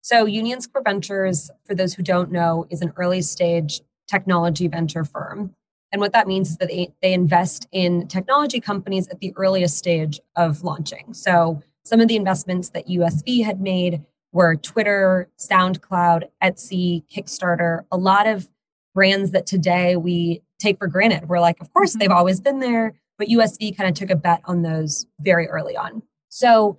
So, 0.00 0.24
Union 0.24 0.60
Square 0.60 0.84
Ventures, 0.84 1.50
for 1.64 1.74
those 1.74 1.94
who 1.94 2.02
don't 2.02 2.30
know, 2.30 2.66
is 2.70 2.80
an 2.80 2.92
early 2.96 3.22
stage 3.22 3.80
technology 4.08 4.68
venture 4.68 5.04
firm. 5.04 5.54
And 5.92 6.00
what 6.00 6.12
that 6.12 6.28
means 6.28 6.50
is 6.50 6.56
that 6.58 6.68
they, 6.68 6.94
they 7.02 7.12
invest 7.12 7.66
in 7.72 8.06
technology 8.08 8.60
companies 8.60 9.08
at 9.08 9.20
the 9.20 9.32
earliest 9.36 9.76
stage 9.76 10.20
of 10.36 10.62
launching. 10.62 11.12
So, 11.12 11.62
some 11.84 12.00
of 12.00 12.08
the 12.08 12.16
investments 12.16 12.70
that 12.70 12.88
USV 12.88 13.44
had 13.44 13.60
made 13.60 14.04
were 14.32 14.56
Twitter, 14.56 15.28
SoundCloud, 15.38 16.24
Etsy, 16.42 17.04
Kickstarter, 17.08 17.84
a 17.90 17.96
lot 17.96 18.26
of 18.26 18.48
brands 18.94 19.30
that 19.32 19.46
today 19.46 19.96
we 19.96 20.42
take 20.58 20.78
for 20.78 20.86
granted. 20.86 21.28
We're 21.28 21.40
like, 21.40 21.60
of 21.60 21.72
course, 21.72 21.90
mm-hmm. 21.90 22.00
they've 22.00 22.10
always 22.10 22.40
been 22.40 22.60
there, 22.60 22.94
but 23.18 23.28
USV 23.28 23.76
kind 23.76 23.88
of 23.88 23.94
took 23.94 24.10
a 24.10 24.16
bet 24.16 24.40
on 24.44 24.62
those 24.62 25.06
very 25.20 25.48
early 25.48 25.76
on. 25.76 26.02
So 26.28 26.78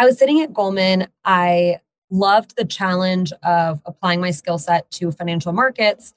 I 0.00 0.04
was 0.04 0.18
sitting 0.18 0.40
at 0.40 0.52
Goldman. 0.52 1.06
I 1.24 1.78
loved 2.10 2.56
the 2.56 2.64
challenge 2.64 3.32
of 3.44 3.80
applying 3.86 4.20
my 4.20 4.32
skill 4.32 4.58
set 4.58 4.90
to 4.92 5.12
financial 5.12 5.52
markets, 5.52 6.12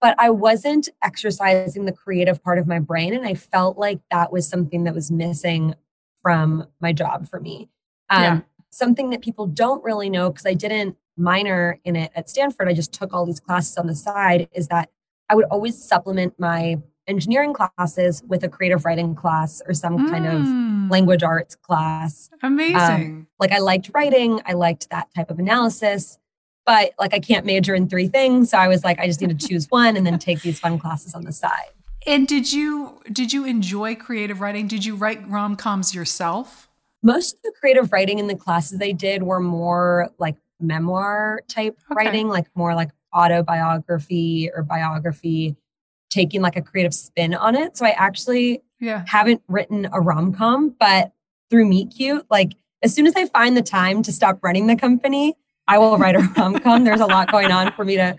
but 0.00 0.14
I 0.18 0.30
wasn't 0.30 0.88
exercising 1.02 1.84
the 1.84 1.92
creative 1.92 2.42
part 2.42 2.58
of 2.58 2.66
my 2.66 2.78
brain. 2.78 3.12
And 3.12 3.26
I 3.26 3.34
felt 3.34 3.76
like 3.76 4.00
that 4.10 4.32
was 4.32 4.48
something 4.48 4.84
that 4.84 4.94
was 4.94 5.10
missing 5.10 5.74
from 6.22 6.66
my 6.80 6.94
job 6.94 7.28
for 7.28 7.40
me. 7.40 7.68
Um, 8.08 8.22
yeah 8.22 8.40
something 8.70 9.10
that 9.10 9.22
people 9.22 9.46
don't 9.46 9.82
really 9.82 10.10
know 10.10 10.30
because 10.30 10.46
I 10.46 10.54
didn't 10.54 10.96
minor 11.16 11.78
in 11.84 11.96
it 11.96 12.10
at 12.14 12.28
Stanford. 12.28 12.68
I 12.68 12.74
just 12.74 12.92
took 12.92 13.12
all 13.12 13.26
these 13.26 13.40
classes 13.40 13.76
on 13.76 13.86
the 13.86 13.94
side 13.94 14.48
is 14.52 14.68
that 14.68 14.90
I 15.28 15.34
would 15.34 15.46
always 15.46 15.82
supplement 15.82 16.38
my 16.38 16.80
engineering 17.08 17.52
classes 17.52 18.22
with 18.28 18.44
a 18.44 18.48
creative 18.48 18.84
writing 18.84 19.14
class 19.14 19.62
or 19.66 19.74
some 19.74 19.98
mm. 19.98 20.10
kind 20.10 20.26
of 20.26 20.42
mm. 20.42 20.90
language 20.90 21.22
arts 21.22 21.56
class. 21.56 22.30
Amazing. 22.42 22.76
Um, 22.76 23.26
like 23.40 23.52
I 23.52 23.58
liked 23.58 23.90
writing, 23.94 24.40
I 24.46 24.52
liked 24.52 24.90
that 24.90 25.08
type 25.14 25.30
of 25.30 25.38
analysis, 25.38 26.18
but 26.66 26.92
like 26.98 27.14
I 27.14 27.18
can't 27.18 27.44
major 27.46 27.74
in 27.74 27.88
three 27.88 28.08
things, 28.08 28.50
so 28.50 28.58
I 28.58 28.68
was 28.68 28.84
like 28.84 28.98
I 28.98 29.06
just 29.06 29.20
need 29.20 29.38
to 29.38 29.48
choose 29.48 29.66
one 29.70 29.96
and 29.96 30.06
then 30.06 30.18
take 30.18 30.42
these 30.42 30.60
fun 30.60 30.78
classes 30.78 31.14
on 31.14 31.24
the 31.24 31.32
side. 31.32 31.70
And 32.06 32.28
did 32.28 32.52
you 32.52 33.00
did 33.10 33.32
you 33.32 33.44
enjoy 33.44 33.96
creative 33.96 34.40
writing? 34.40 34.68
Did 34.68 34.84
you 34.84 34.94
write 34.94 35.28
rom-coms 35.28 35.94
yourself? 35.94 36.68
most 37.02 37.34
of 37.36 37.42
the 37.42 37.52
creative 37.60 37.92
writing 37.92 38.18
in 38.18 38.26
the 38.26 38.34
classes 38.34 38.78
they 38.78 38.92
did 38.92 39.22
were 39.22 39.40
more 39.40 40.10
like 40.18 40.36
memoir 40.60 41.40
type 41.48 41.78
okay. 41.90 42.04
writing, 42.04 42.28
like 42.28 42.46
more 42.54 42.74
like 42.74 42.90
autobiography 43.14 44.50
or 44.54 44.62
biography, 44.62 45.56
taking 46.10 46.40
like 46.40 46.56
a 46.56 46.62
creative 46.62 46.94
spin 46.94 47.34
on 47.34 47.54
it. 47.54 47.76
So 47.76 47.84
I 47.86 47.90
actually 47.90 48.62
yeah. 48.80 49.04
haven't 49.06 49.42
written 49.48 49.88
a 49.92 50.00
rom 50.00 50.32
com, 50.32 50.74
but 50.78 51.12
through 51.50 51.66
Meet 51.66 51.94
Cute, 51.96 52.26
like 52.30 52.52
as 52.82 52.94
soon 52.94 53.06
as 53.06 53.14
I 53.16 53.26
find 53.26 53.56
the 53.56 53.62
time 53.62 54.02
to 54.02 54.12
stop 54.12 54.38
running 54.42 54.66
the 54.66 54.76
company, 54.76 55.34
I 55.66 55.78
will 55.78 55.98
write 55.98 56.14
a 56.14 56.20
rom 56.36 56.58
com. 56.60 56.84
There's 56.84 57.00
a 57.00 57.06
lot 57.06 57.30
going 57.30 57.50
on 57.50 57.72
for 57.72 57.84
me 57.84 57.96
to, 57.96 58.16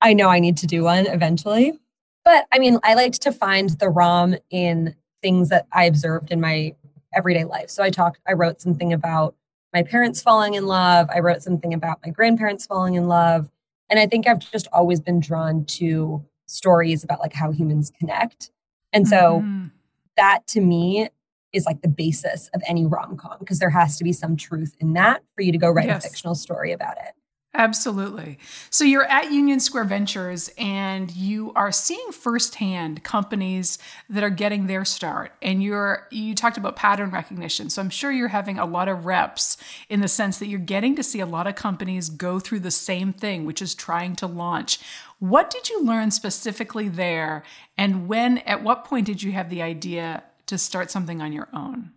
I 0.00 0.12
know 0.12 0.28
I 0.28 0.40
need 0.40 0.56
to 0.58 0.66
do 0.66 0.84
one 0.84 1.06
eventually. 1.06 1.78
But 2.24 2.46
I 2.52 2.58
mean, 2.58 2.78
I 2.84 2.94
liked 2.94 3.22
to 3.22 3.32
find 3.32 3.70
the 3.70 3.88
rom 3.88 4.36
in 4.50 4.94
things 5.22 5.48
that 5.48 5.66
I 5.72 5.84
observed 5.84 6.30
in 6.30 6.40
my 6.40 6.74
everyday 7.14 7.44
life. 7.44 7.70
So 7.70 7.82
I 7.82 7.90
talked, 7.90 8.20
I 8.28 8.34
wrote 8.34 8.60
something 8.60 8.92
about 8.92 9.34
my 9.72 9.82
parents 9.82 10.20
falling 10.20 10.54
in 10.54 10.66
love. 10.66 11.08
I 11.14 11.20
wrote 11.20 11.42
something 11.42 11.72
about 11.72 12.00
my 12.04 12.10
grandparents 12.10 12.66
falling 12.66 12.94
in 12.94 13.08
love. 13.08 13.48
And 13.88 13.98
I 13.98 14.06
think 14.06 14.28
I've 14.28 14.38
just 14.38 14.68
always 14.72 15.00
been 15.00 15.20
drawn 15.20 15.64
to 15.66 16.24
stories 16.50 17.04
about 17.04 17.20
like 17.20 17.32
how 17.32 17.50
humans 17.50 17.92
connect. 17.98 18.50
And 18.92 19.06
so 19.06 19.40
mm-hmm. 19.40 19.66
that 20.16 20.46
to 20.48 20.60
me 20.60 21.08
is 21.52 21.64
like 21.66 21.82
the 21.82 21.88
basis 21.88 22.48
of 22.54 22.62
any 22.66 22.86
rom 22.86 23.16
com 23.16 23.36
because 23.38 23.58
there 23.58 23.70
has 23.70 23.96
to 23.98 24.04
be 24.04 24.12
some 24.12 24.36
truth 24.36 24.76
in 24.80 24.92
that 24.94 25.22
for 25.34 25.42
you 25.42 25.52
to 25.52 25.58
go 25.58 25.68
write 25.68 25.86
yes. 25.86 26.04
a 26.04 26.08
fictional 26.08 26.34
story 26.34 26.72
about 26.72 26.96
it. 26.98 27.14
Absolutely. 27.52 28.38
So 28.70 28.84
you're 28.84 29.04
at 29.04 29.32
Union 29.32 29.58
Square 29.58 29.84
Ventures 29.86 30.50
and 30.56 31.10
you 31.10 31.52
are 31.56 31.72
seeing 31.72 32.12
firsthand 32.12 33.02
companies 33.02 33.76
that 34.08 34.22
are 34.22 34.30
getting 34.30 34.66
their 34.68 34.84
start. 34.84 35.32
And 35.42 35.60
you're 35.60 36.06
you 36.12 36.36
talked 36.36 36.58
about 36.58 36.76
pattern 36.76 37.10
recognition. 37.10 37.68
So 37.68 37.82
I'm 37.82 37.90
sure 37.90 38.12
you're 38.12 38.28
having 38.28 38.58
a 38.58 38.64
lot 38.64 38.88
of 38.88 39.04
reps 39.04 39.56
in 39.88 40.00
the 40.00 40.06
sense 40.06 40.38
that 40.38 40.46
you're 40.46 40.60
getting 40.60 40.94
to 40.94 41.02
see 41.02 41.18
a 41.18 41.26
lot 41.26 41.48
of 41.48 41.56
companies 41.56 42.08
go 42.08 42.38
through 42.38 42.60
the 42.60 42.70
same 42.70 43.12
thing, 43.12 43.44
which 43.44 43.60
is 43.60 43.74
trying 43.74 44.14
to 44.16 44.28
launch. 44.28 44.78
What 45.18 45.50
did 45.50 45.68
you 45.68 45.82
learn 45.82 46.12
specifically 46.12 46.88
there? 46.88 47.42
And 47.76 48.06
when 48.06 48.38
at 48.38 48.62
what 48.62 48.84
point 48.84 49.06
did 49.06 49.24
you 49.24 49.32
have 49.32 49.50
the 49.50 49.60
idea 49.62 50.22
to 50.46 50.56
start 50.56 50.90
something 50.92 51.20
on 51.20 51.32
your 51.32 51.48
own? 51.52 51.90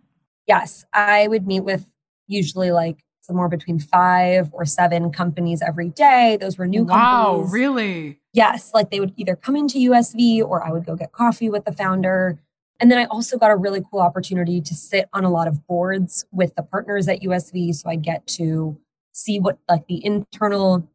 Yes, 0.48 0.84
I 0.92 1.28
would 1.28 1.46
meet 1.46 1.60
with 1.60 1.84
usually 2.26 2.72
like 2.72 3.04
somewhere 3.24 3.48
between 3.48 3.78
five 3.78 4.50
or 4.52 4.66
seven 4.66 5.10
companies 5.10 5.62
every 5.62 5.88
day. 5.88 6.36
Those 6.38 6.58
were 6.58 6.66
new 6.66 6.84
wow, 6.84 7.32
companies. 7.32 7.46
Wow, 7.46 7.52
really? 7.52 8.20
Yes. 8.34 8.72
Like 8.74 8.90
they 8.90 9.00
would 9.00 9.14
either 9.16 9.34
come 9.34 9.56
into 9.56 9.78
USV 9.78 10.42
or 10.42 10.62
I 10.62 10.70
would 10.70 10.84
go 10.84 10.94
get 10.94 11.12
coffee 11.12 11.48
with 11.48 11.64
the 11.64 11.72
founder. 11.72 12.38
And 12.80 12.90
then 12.90 12.98
I 12.98 13.06
also 13.06 13.38
got 13.38 13.50
a 13.50 13.56
really 13.56 13.82
cool 13.90 14.00
opportunity 14.00 14.60
to 14.60 14.74
sit 14.74 15.08
on 15.14 15.24
a 15.24 15.30
lot 15.30 15.48
of 15.48 15.66
boards 15.66 16.26
with 16.32 16.54
the 16.54 16.62
partners 16.62 17.08
at 17.08 17.22
USV. 17.22 17.74
So 17.74 17.88
I 17.88 17.96
get 17.96 18.26
to 18.26 18.78
see 19.12 19.40
what 19.40 19.58
like 19.70 19.86
the 19.86 20.04
internal 20.04 20.86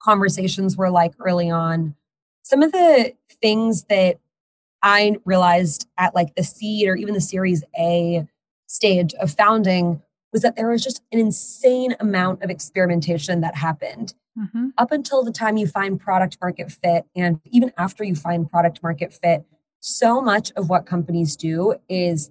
conversations 0.00 0.74
were 0.76 0.90
like 0.90 1.12
early 1.20 1.50
on. 1.50 1.94
Some 2.42 2.62
of 2.62 2.72
the 2.72 3.12
things 3.42 3.84
that 3.90 4.20
I 4.82 5.16
realized 5.26 5.86
at 5.98 6.14
like 6.14 6.34
the 6.34 6.44
seed 6.44 6.88
or 6.88 6.96
even 6.96 7.12
the 7.12 7.20
series 7.20 7.62
A 7.78 8.26
stage 8.68 9.12
of 9.14 9.30
founding 9.32 10.00
was 10.32 10.42
that 10.42 10.56
there 10.56 10.68
was 10.68 10.82
just 10.82 11.02
an 11.12 11.18
insane 11.18 11.96
amount 12.00 12.42
of 12.42 12.50
experimentation 12.50 13.40
that 13.40 13.56
happened 13.56 14.14
mm-hmm. 14.38 14.68
up 14.76 14.92
until 14.92 15.24
the 15.24 15.32
time 15.32 15.56
you 15.56 15.66
find 15.66 15.98
product 15.98 16.36
market 16.40 16.70
fit. 16.70 17.06
And 17.16 17.40
even 17.46 17.72
after 17.78 18.04
you 18.04 18.14
find 18.14 18.50
product 18.50 18.82
market 18.82 19.12
fit, 19.12 19.44
so 19.80 20.20
much 20.20 20.52
of 20.52 20.68
what 20.68 20.86
companies 20.86 21.36
do 21.36 21.76
is 21.88 22.30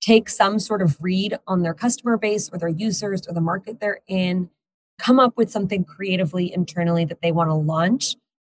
take 0.00 0.28
some 0.28 0.58
sort 0.58 0.82
of 0.82 0.96
read 1.00 1.38
on 1.46 1.62
their 1.62 1.74
customer 1.74 2.16
base 2.16 2.48
or 2.52 2.58
their 2.58 2.68
users 2.68 3.26
or 3.26 3.32
the 3.32 3.40
market 3.40 3.80
they're 3.80 4.00
in, 4.06 4.50
come 4.98 5.18
up 5.18 5.36
with 5.36 5.50
something 5.50 5.84
creatively 5.84 6.52
internally 6.52 7.04
that 7.04 7.22
they 7.22 7.32
want 7.32 7.48
to 7.48 7.54
launch, 7.54 8.16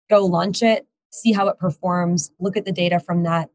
go 0.09 0.25
launch 0.25 0.63
it, 0.63 0.87
see 1.11 1.33
how 1.33 1.49
it 1.49 1.59
performs, 1.59 2.31
look 2.39 2.57
at 2.57 2.65
the 2.65 2.73
data 2.73 3.01
from 3.01 3.23
that, 3.25 3.51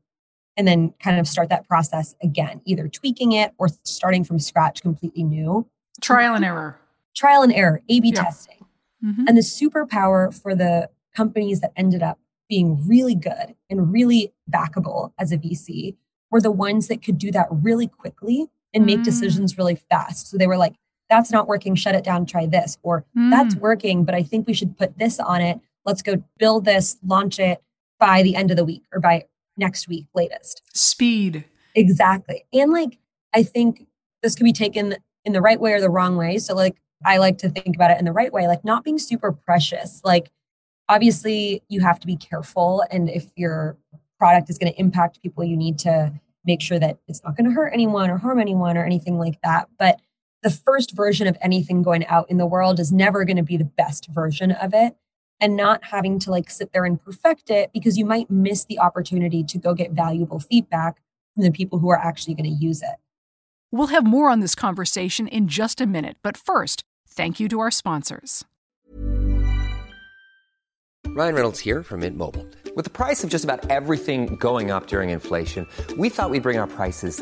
and 0.56 0.68
then 0.68 0.94
kind 1.00 1.20
of 1.20 1.28
start 1.28 1.50
that 1.50 1.68
process 1.68 2.16
again, 2.22 2.62
either 2.66 2.88
tweaking 2.88 3.32
it 3.32 3.54
or 3.58 3.70
starting 3.84 4.24
from 4.24 4.40
scratch 4.40 4.82
completely 4.82 5.24
new. 5.24 5.68
Trial 6.02 6.36
and 6.36 6.46
error. 6.46 6.80
Trial 7.16 7.42
and 7.42 7.54
error, 7.54 7.82
A 7.90 8.00
B 8.00 8.10
yeah. 8.10 8.24
testing. 8.24 8.66
Mm-hmm. 9.04 9.28
And 9.28 9.38
the 9.38 9.42
superpower 9.42 10.34
for 10.34 10.56
the 10.56 10.90
companies 11.16 11.62
that 11.62 11.72
ended 11.76 12.02
up 12.02 12.20
being 12.50 12.88
really 12.88 13.16
good 13.16 13.56
and 13.70 13.92
really 13.92 14.34
backable 14.52 15.12
as 15.20 15.32
a 15.32 15.38
VC 15.38 15.96
were 16.32 16.42
the 16.42 16.52
ones 16.52 16.88
that 16.88 17.04
could 17.04 17.18
do 17.18 17.32
that 17.32 17.48
really 17.50 17.88
quickly 17.88 18.48
and 18.74 18.86
make 18.86 19.00
mm. 19.00 19.04
decisions 19.04 19.58
really 19.58 19.76
fast. 19.76 20.30
So 20.30 20.38
they 20.38 20.48
were 20.48 20.58
like, 20.58 20.74
that's 21.10 21.32
not 21.32 21.48
working, 21.48 21.76
shut 21.76 21.96
it 21.96 22.04
down, 22.04 22.26
try 22.26 22.46
this. 22.48 22.78
Or 22.82 23.06
mm. 23.16 23.30
that's 23.30 23.56
working, 23.56 24.04
but 24.04 24.16
I 24.16 24.24
think 24.24 24.48
we 24.48 24.54
should 24.54 24.78
put 24.78 24.98
this 24.98 25.20
on 25.20 25.42
it. 25.42 25.60
Let's 25.86 26.02
go 26.02 26.24
build 26.40 26.66
this, 26.66 26.98
launch 27.06 27.40
it 27.40 27.62
by 28.00 28.24
the 28.24 28.36
end 28.36 28.52
of 28.52 28.58
the 28.58 28.66
week 28.66 28.84
or 28.92 29.00
by 29.00 29.26
next 29.58 29.88
week 29.88 30.08
latest. 30.14 30.62
Speed. 30.74 31.46
Exactly. 31.76 32.46
And 32.54 32.72
like, 32.72 32.98
I 33.34 33.44
think 33.44 33.88
this 34.22 34.36
could 34.36 34.44
be 34.44 34.54
taken 34.54 34.96
in 35.26 35.34
the 35.34 35.42
right 35.42 35.60
way 35.60 35.74
or 35.74 35.82
the 35.82 35.90
wrong 35.90 36.16
way. 36.16 36.38
So, 36.38 36.56
like, 36.56 36.78
I 37.06 37.18
like 37.18 37.38
to 37.40 37.50
think 37.50 37.76
about 37.76 37.92
it 37.92 38.00
in 38.00 38.06
the 38.06 38.12
right 38.12 38.32
way, 38.32 38.48
like 38.48 38.64
not 38.64 38.84
being 38.84 39.00
super 39.00 39.32
precious. 39.32 40.02
Like, 40.04 40.32
obviously, 40.90 41.64
you 41.70 41.82
have 41.82 42.00
to 42.00 42.08
be 42.08 42.16
careful. 42.16 42.84
And 42.92 43.10
if 43.10 43.26
your 43.36 43.78
product 44.18 44.50
is 44.50 44.58
going 44.58 44.72
to 44.72 44.80
impact 44.80 45.22
people, 45.22 45.44
you 45.44 45.58
need 45.58 45.80
to 45.80 46.14
make 46.46 46.62
sure 46.62 46.80
that 46.80 47.00
it's 47.08 47.24
not 47.24 47.36
going 47.36 47.46
to 47.46 47.52
hurt 47.52 47.72
anyone 47.74 48.10
or 48.10 48.18
harm 48.18 48.40
anyone 48.40 48.78
or 48.78 48.86
anything 48.86 49.18
like 49.18 49.42
that. 49.44 49.70
But 49.78 50.00
the 50.44 50.50
first 50.50 50.92
version 50.92 51.26
of 51.28 51.38
anything 51.42 51.84
going 51.84 52.06
out 52.08 52.30
in 52.30 52.38
the 52.38 52.46
world 52.46 52.80
is 52.80 52.92
never 52.92 53.24
going 53.24 53.38
to 53.38 53.44
be 53.44 53.58
the 53.58 53.64
best 53.64 54.08
version 54.10 54.52
of 54.52 54.74
it. 54.74 54.96
And 55.44 55.58
not 55.58 55.84
having 55.84 56.20
to 56.20 56.32
like 56.32 56.50
sit 56.50 56.72
there 56.72 56.86
and 56.86 57.04
perfect 57.04 57.50
it 57.50 57.72
because 57.74 57.98
you 57.98 58.06
might 58.06 58.32
miss 58.32 58.64
the 58.64 58.80
opportunity 58.80 59.44
to 59.44 59.58
go 59.58 59.74
get 59.74 59.92
valuable 59.92 60.40
feedback 60.40 61.02
from 61.34 61.44
the 61.44 61.52
people 61.52 61.80
who 61.80 61.90
are 61.90 62.00
actually 62.00 62.34
going 62.34 62.50
to 62.50 62.66
use 62.66 62.82
it. 62.82 62.96
We'll 63.70 63.88
have 63.88 64.06
more 64.06 64.30
on 64.30 64.40
this 64.40 64.56
conversation 64.56 65.28
in 65.28 65.50
just 65.50 65.82
a 65.82 65.86
minute. 65.86 66.16
But 66.24 66.38
first, 66.38 66.86
thank 67.10 67.42
you 67.42 67.50
to 67.50 67.60
our 67.60 67.72
sponsors. 67.72 68.46
Ryan 71.08 71.36
Reynolds 71.36 71.60
here 71.60 71.84
from 71.84 72.00
Mint 72.00 72.16
Mobile. 72.16 72.48
With 72.78 72.86
the 72.86 72.92
price 72.92 73.26
of 73.26 73.30
just 73.30 73.44
about 73.44 73.70
everything 73.70 74.38
going 74.38 74.72
up 74.72 74.88
during 74.88 75.10
inflation, 75.10 75.68
we 75.98 76.08
thought 76.08 76.30
we'd 76.30 76.42
bring 76.42 76.58
our 76.58 76.68
prices 76.68 77.22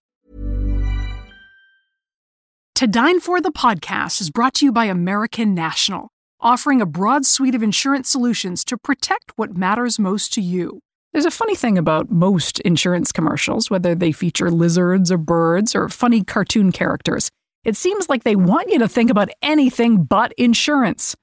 To 2.81 2.87
Dine 2.87 3.19
For 3.19 3.39
the 3.39 3.51
podcast 3.51 4.21
is 4.21 4.31
brought 4.31 4.55
to 4.55 4.65
you 4.65 4.71
by 4.71 4.85
American 4.85 5.53
National, 5.53 6.09
offering 6.39 6.81
a 6.81 6.85
broad 6.87 7.27
suite 7.27 7.53
of 7.53 7.61
insurance 7.61 8.09
solutions 8.09 8.65
to 8.65 8.75
protect 8.75 9.33
what 9.35 9.55
matters 9.55 9.99
most 9.99 10.33
to 10.33 10.41
you. 10.41 10.79
There's 11.13 11.27
a 11.27 11.29
funny 11.29 11.53
thing 11.53 11.77
about 11.77 12.09
most 12.09 12.59
insurance 12.61 13.11
commercials, 13.11 13.69
whether 13.69 13.93
they 13.93 14.11
feature 14.11 14.49
lizards 14.49 15.11
or 15.11 15.19
birds 15.19 15.75
or 15.75 15.89
funny 15.89 16.23
cartoon 16.23 16.71
characters. 16.71 17.29
It 17.63 17.75
seems 17.77 18.09
like 18.09 18.23
they 18.23 18.35
want 18.35 18.71
you 18.71 18.79
to 18.79 18.87
think 18.87 19.11
about 19.11 19.29
anything 19.43 20.03
but 20.03 20.33
insurance. 20.33 21.15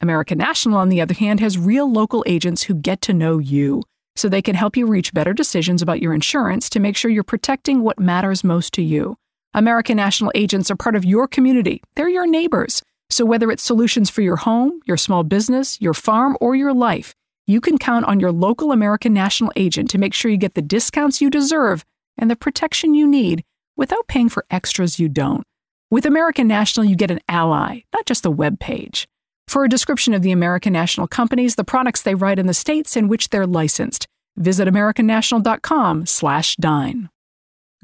American 0.00 0.38
National, 0.38 0.78
on 0.78 0.88
the 0.88 1.00
other 1.00 1.14
hand, 1.14 1.38
has 1.38 1.56
real 1.56 1.88
local 1.88 2.24
agents 2.26 2.64
who 2.64 2.74
get 2.74 3.00
to 3.02 3.14
know 3.14 3.38
you, 3.38 3.84
so 4.16 4.28
they 4.28 4.42
can 4.42 4.56
help 4.56 4.76
you 4.76 4.84
reach 4.84 5.14
better 5.14 5.32
decisions 5.32 5.80
about 5.80 6.02
your 6.02 6.12
insurance 6.12 6.68
to 6.70 6.80
make 6.80 6.96
sure 6.96 7.08
you're 7.08 7.22
protecting 7.22 7.82
what 7.82 8.00
matters 8.00 8.42
most 8.42 8.74
to 8.74 8.82
you. 8.82 9.16
American 9.54 9.96
National 9.96 10.32
agents 10.34 10.70
are 10.70 10.76
part 10.76 10.96
of 10.96 11.04
your 11.04 11.28
community, 11.28 11.82
they're 11.94 12.08
your 12.08 12.26
neighbors. 12.26 12.82
So 13.08 13.24
whether 13.24 13.52
it's 13.52 13.62
solutions 13.62 14.10
for 14.10 14.22
your 14.22 14.36
home, 14.36 14.80
your 14.84 14.96
small 14.96 15.22
business, 15.22 15.80
your 15.80 15.94
farm, 15.94 16.36
or 16.40 16.56
your 16.56 16.74
life, 16.74 17.14
you 17.46 17.60
can 17.60 17.78
count 17.78 18.06
on 18.06 18.18
your 18.18 18.32
local 18.32 18.72
American 18.72 19.12
National 19.12 19.52
agent 19.54 19.90
to 19.90 19.98
make 19.98 20.12
sure 20.12 20.30
you 20.30 20.36
get 20.36 20.54
the 20.54 20.62
discounts 20.62 21.20
you 21.20 21.30
deserve 21.30 21.84
and 22.18 22.28
the 22.28 22.36
protection 22.36 22.94
you 22.94 23.06
need 23.06 23.44
without 23.76 24.08
paying 24.08 24.28
for 24.28 24.44
extras 24.50 24.98
you 24.98 25.08
don't. 25.08 25.44
With 25.90 26.06
American 26.06 26.48
National, 26.48 26.84
you 26.84 26.96
get 26.96 27.12
an 27.12 27.20
ally, 27.28 27.82
not 27.92 28.06
just 28.06 28.26
a 28.26 28.30
web 28.30 28.58
page. 28.58 29.06
For 29.46 29.62
a 29.62 29.68
description 29.68 30.14
of 30.14 30.22
the 30.22 30.32
American 30.32 30.72
National 30.72 31.06
companies, 31.06 31.54
the 31.54 31.62
products 31.62 32.02
they 32.02 32.16
write 32.16 32.40
in 32.40 32.46
the 32.46 32.54
states 32.54 32.96
in 32.96 33.06
which 33.06 33.28
they're 33.28 33.46
licensed, 33.46 34.08
visit 34.36 34.66
americannational.com/dine. 34.66 37.08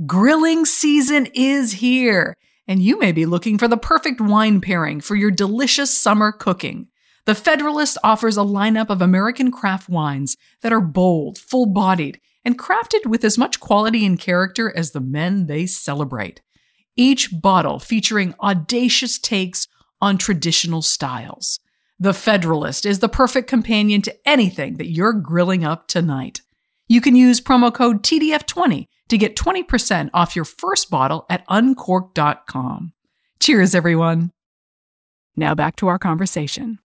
Grilling 0.06 0.64
season 0.64 1.26
is 1.34 1.72
here, 1.72 2.34
and 2.66 2.80
you 2.82 2.98
may 2.98 3.12
be 3.12 3.26
looking 3.26 3.58
for 3.58 3.68
the 3.68 3.76
perfect 3.76 4.18
wine 4.18 4.62
pairing 4.62 5.02
for 5.02 5.14
your 5.14 5.30
delicious 5.30 5.94
summer 5.94 6.32
cooking. 6.32 6.88
The 7.26 7.34
Federalist 7.34 7.98
offers 8.02 8.38
a 8.38 8.40
lineup 8.40 8.88
of 8.88 9.02
American 9.02 9.50
craft 9.50 9.90
wines 9.90 10.38
that 10.62 10.72
are 10.72 10.80
bold, 10.80 11.36
full 11.36 11.66
bodied, 11.66 12.18
and 12.46 12.58
crafted 12.58 13.04
with 13.04 13.24
as 13.24 13.36
much 13.36 13.60
quality 13.60 14.06
and 14.06 14.18
character 14.18 14.74
as 14.74 14.92
the 14.92 15.02
men 15.02 15.48
they 15.48 15.66
celebrate. 15.66 16.40
Each 16.96 17.28
bottle 17.30 17.78
featuring 17.78 18.34
audacious 18.40 19.18
takes 19.18 19.68
on 20.00 20.16
traditional 20.16 20.80
styles. 20.80 21.60
The 21.98 22.14
Federalist 22.14 22.86
is 22.86 23.00
the 23.00 23.10
perfect 23.10 23.48
companion 23.48 24.00
to 24.02 24.16
anything 24.26 24.78
that 24.78 24.90
you're 24.90 25.12
grilling 25.12 25.62
up 25.62 25.88
tonight. 25.88 26.40
You 26.88 27.02
can 27.02 27.14
use 27.14 27.38
promo 27.38 27.72
code 27.72 28.02
TDF20 28.02 28.86
to 29.10 29.18
get 29.18 29.36
20% 29.36 30.10
off 30.14 30.34
your 30.34 30.44
first 30.44 30.90
bottle 30.90 31.26
at 31.28 31.44
uncorked.com. 31.48 32.92
Cheers, 33.40 33.74
everyone. 33.74 34.30
Now 35.36 35.54
back 35.54 35.76
to 35.76 35.88
our 35.88 35.98
conversation. 35.98 36.78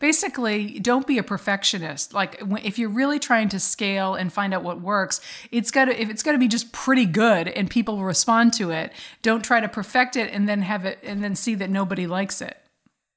Basically, 0.00 0.78
don't 0.78 1.08
be 1.08 1.18
a 1.18 1.24
perfectionist. 1.24 2.14
Like 2.14 2.40
if 2.64 2.78
you're 2.78 2.88
really 2.88 3.18
trying 3.18 3.48
to 3.48 3.58
scale 3.58 4.14
and 4.14 4.32
find 4.32 4.54
out 4.54 4.62
what 4.62 4.80
works, 4.80 5.20
it's 5.50 5.72
got 5.72 5.86
to 5.86 6.00
if 6.00 6.08
it's 6.08 6.22
got 6.22 6.32
to 6.32 6.38
be 6.38 6.46
just 6.46 6.72
pretty 6.72 7.04
good 7.04 7.48
and 7.48 7.68
people 7.68 7.96
will 7.96 8.04
respond 8.04 8.52
to 8.54 8.70
it. 8.70 8.92
Don't 9.22 9.44
try 9.44 9.60
to 9.60 9.68
perfect 9.68 10.14
it 10.14 10.32
and 10.32 10.48
then 10.48 10.62
have 10.62 10.84
it 10.84 11.00
and 11.02 11.22
then 11.24 11.34
see 11.34 11.56
that 11.56 11.68
nobody 11.68 12.06
likes 12.06 12.40
it. 12.40 12.56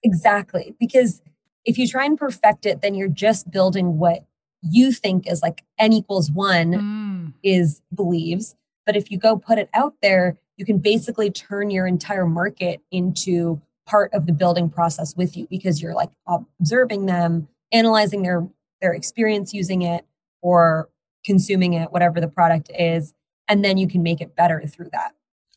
Exactly. 0.04 0.76
Because 0.80 1.21
if 1.65 1.78
you 1.78 1.88
try 1.88 2.06
and 2.06 2.17
perfect 2.17 2.65
it, 2.65 2.82
then 2.82 2.95
you're 2.95 3.08
just 3.08 3.52
building 3.52 4.00
what 4.00 4.26
you 4.62 4.91
think 4.91 5.28
is 5.28 5.41
like 5.41 5.63
n 5.80 5.93
equals 5.93 6.32
one 6.32 6.71
Mm. 6.74 7.34
is 7.43 7.82
believes. 7.93 8.56
But 8.86 8.95
if 8.95 9.12
you 9.12 9.17
go 9.17 9.38
put 9.38 9.58
it 9.58 9.69
out 9.74 9.95
there, 10.02 10.38
you 10.58 10.65
can 10.65 10.78
basically 10.80 11.30
turn 11.32 11.69
your 11.71 11.88
entire 11.88 12.26
market 12.26 12.82
into 12.91 13.62
part 13.88 14.13
of 14.13 14.26
the 14.26 14.34
building 14.34 14.69
process 14.69 15.15
with 15.15 15.36
you 15.36 15.47
because 15.50 15.82
you're 15.82 15.93
like 15.95 16.12
observing 16.28 17.06
them, 17.08 17.47
analyzing 17.71 18.21
their 18.24 18.47
their 18.82 18.93
experience 18.93 19.54
using 19.54 19.82
it 19.84 20.06
or 20.41 20.89
consuming 21.26 21.74
it, 21.74 21.91
whatever 21.91 22.19
the 22.19 22.28
product 22.28 22.71
is, 22.78 23.13
and 23.47 23.63
then 23.63 23.78
you 23.78 23.88
can 23.88 24.02
make 24.02 24.21
it 24.21 24.36
better 24.36 24.62
through 24.65 24.89
that. 24.91 25.13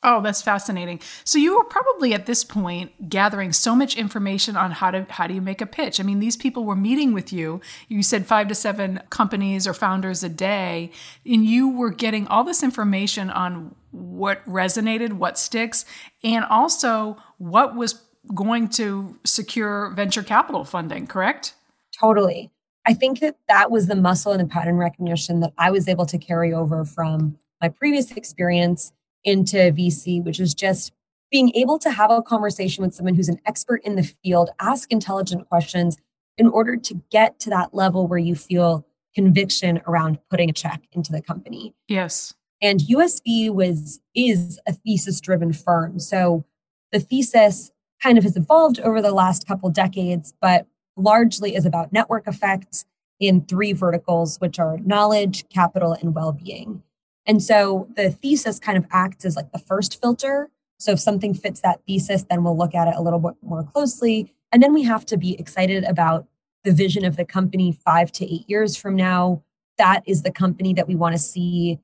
Oh, 0.07 0.21
that's 0.21 0.43
fascinating. 0.43 1.01
So 1.25 1.39
you 1.39 1.57
were 1.57 1.65
probably 1.65 2.13
at 2.13 2.27
this 2.27 2.45
point 2.45 3.09
gathering 3.09 3.55
so 3.55 3.75
much 3.75 3.97
information 3.97 4.55
on 4.55 4.71
how 4.71 4.91
to 4.91 5.07
how 5.09 5.27
do 5.27 5.33
you 5.33 5.41
make 5.41 5.63
a 5.63 5.67
pitch. 5.67 5.99
I 5.99 6.03
mean, 6.03 6.21
these 6.21 6.37
people 6.37 6.65
were 6.65 6.77
meeting 6.77 7.15
with 7.15 7.33
you. 7.33 7.63
You 7.89 8.03
said 8.03 8.27
5 8.27 8.49
to 8.49 8.55
7 8.55 9.01
companies 9.09 9.67
or 9.67 9.73
founders 9.73 10.23
a 10.23 10.29
day, 10.29 10.91
and 11.25 11.47
you 11.47 11.71
were 11.71 11.91
getting 11.91 12.27
all 12.29 12.45
this 12.45 12.63
information 12.63 13.31
on 13.31 13.75
what 13.93 14.45
resonated, 14.47 15.15
what 15.15 15.39
sticks, 15.39 15.87
and 16.23 16.45
also 16.45 17.17
what 17.39 17.75
was 17.75 18.03
going 18.35 18.69
to 18.69 19.19
secure 19.25 19.91
venture 19.97 20.23
capital 20.23 20.65
funding, 20.65 21.07
correct? 21.07 21.55
Totally. 21.99 22.51
I 22.87 22.93
think 22.93 23.21
that 23.21 23.37
that 23.49 23.71
was 23.71 23.87
the 23.87 23.97
muscle 23.97 24.33
and 24.33 24.41
the 24.41 24.53
pattern 24.53 24.77
recognition 24.77 25.41
that 25.41 25.55
I 25.57 25.71
was 25.71 25.89
able 25.89 26.05
to 26.07 26.19
carry 26.19 26.53
over 26.53 26.85
from 26.85 27.39
my 27.63 27.71
previous 27.71 28.11
experience 28.13 28.93
into 29.25 29.57
VC, 29.57 30.23
which 30.23 30.41
is 30.41 30.55
just 30.55 30.93
being 31.31 31.53
able 31.55 31.79
to 31.81 31.91
have 31.91 32.11
a 32.11 32.23
conversation 32.23 32.85
with 32.85 32.95
someone 32.95 33.15
who's 33.15 33.29
an 33.29 33.41
expert 33.47 33.83
in 33.85 33.97
the 33.97 34.03
field, 34.23 34.51
ask 34.61 34.93
intelligent 34.93 35.49
questions 35.49 35.97
in 36.37 36.47
order 36.49 36.77
to 36.77 37.03
get 37.11 37.39
to 37.41 37.51
that 37.51 37.75
level 37.75 38.07
where 38.07 38.19
you 38.19 38.35
feel 38.35 38.87
conviction 39.15 39.81
around 39.87 40.19
putting 40.29 40.51
a 40.51 40.53
check 40.53 40.83
into 40.93 41.13
the 41.13 41.23
company. 41.23 41.75
Yes. 41.89 42.35
And 42.61 42.81
USV 42.81 43.51
was 43.51 44.01
is 44.15 44.61
a 44.67 44.73
thesis 44.73 45.21
driven 45.21 45.53
firm. 45.53 45.99
So 45.99 46.45
the 46.93 47.01
thesis 47.01 47.71
kind 48.03 48.19
of 48.19 48.25
has 48.25 48.37
evolved 48.37 48.81
over 48.81 49.01
the 49.01 49.13
last 49.13 49.47
couple 49.47 49.71
decades, 49.71 50.35
but 50.41 50.67
largely 50.97 51.55
is 51.55 51.67
about 51.67 51.93
network 51.93 52.27
effects 52.27 52.85
in 53.21 53.45
three 53.45 53.73
verticals, 53.73 54.39
which 54.39 54.59
are 54.59 54.79
knowledge, 54.79 55.49
capital, 55.49 55.93
and 55.93 56.15
well 56.15 56.33
being. 56.33 56.83
And 57.27 57.43
so 57.43 57.89
the 57.97 58.11
thesis 58.11 58.59
kind 58.59 58.77
of 58.77 58.87
acts 58.91 59.25
as 59.25 59.37
like 59.37 59.51
the 59.53 59.59
first 59.59 60.01
filter. 60.01 60.51
So 60.79 60.93
if 60.93 61.01
something 61.01 61.35
fits 61.35 61.61
that 61.61 61.81
thesis, 61.87 62.25
then 62.29 62.45
we'll 62.45 62.57
look 62.57 62.75
at 62.75 62.89
it 62.89 62.95
a 62.97 63.03
little 63.03 63.19
bit 63.19 63.35
more 63.43 63.63
closely. 63.63 64.35
And 64.53 64.63
then 64.63 64.75
we 64.75 64.83
have 64.83 65.07
to 65.07 65.17
be 65.17 65.39
excited 65.39 65.85
about 65.85 66.27
the 66.65 66.73
vision 66.73 67.05
of 67.05 67.17
the 67.17 67.25
company 67.25 67.73
five 67.73 68.13
to 68.13 68.25
eight 68.25 68.49
years 68.49 68.77
from 68.77 68.97
now. 68.97 69.43
That 69.79 70.03
is 70.07 70.23
the 70.23 70.31
company 70.31 70.75
that 70.75 70.87
we 70.87 70.95
want 70.95 71.15
to 71.15 71.19
see 71.19 71.79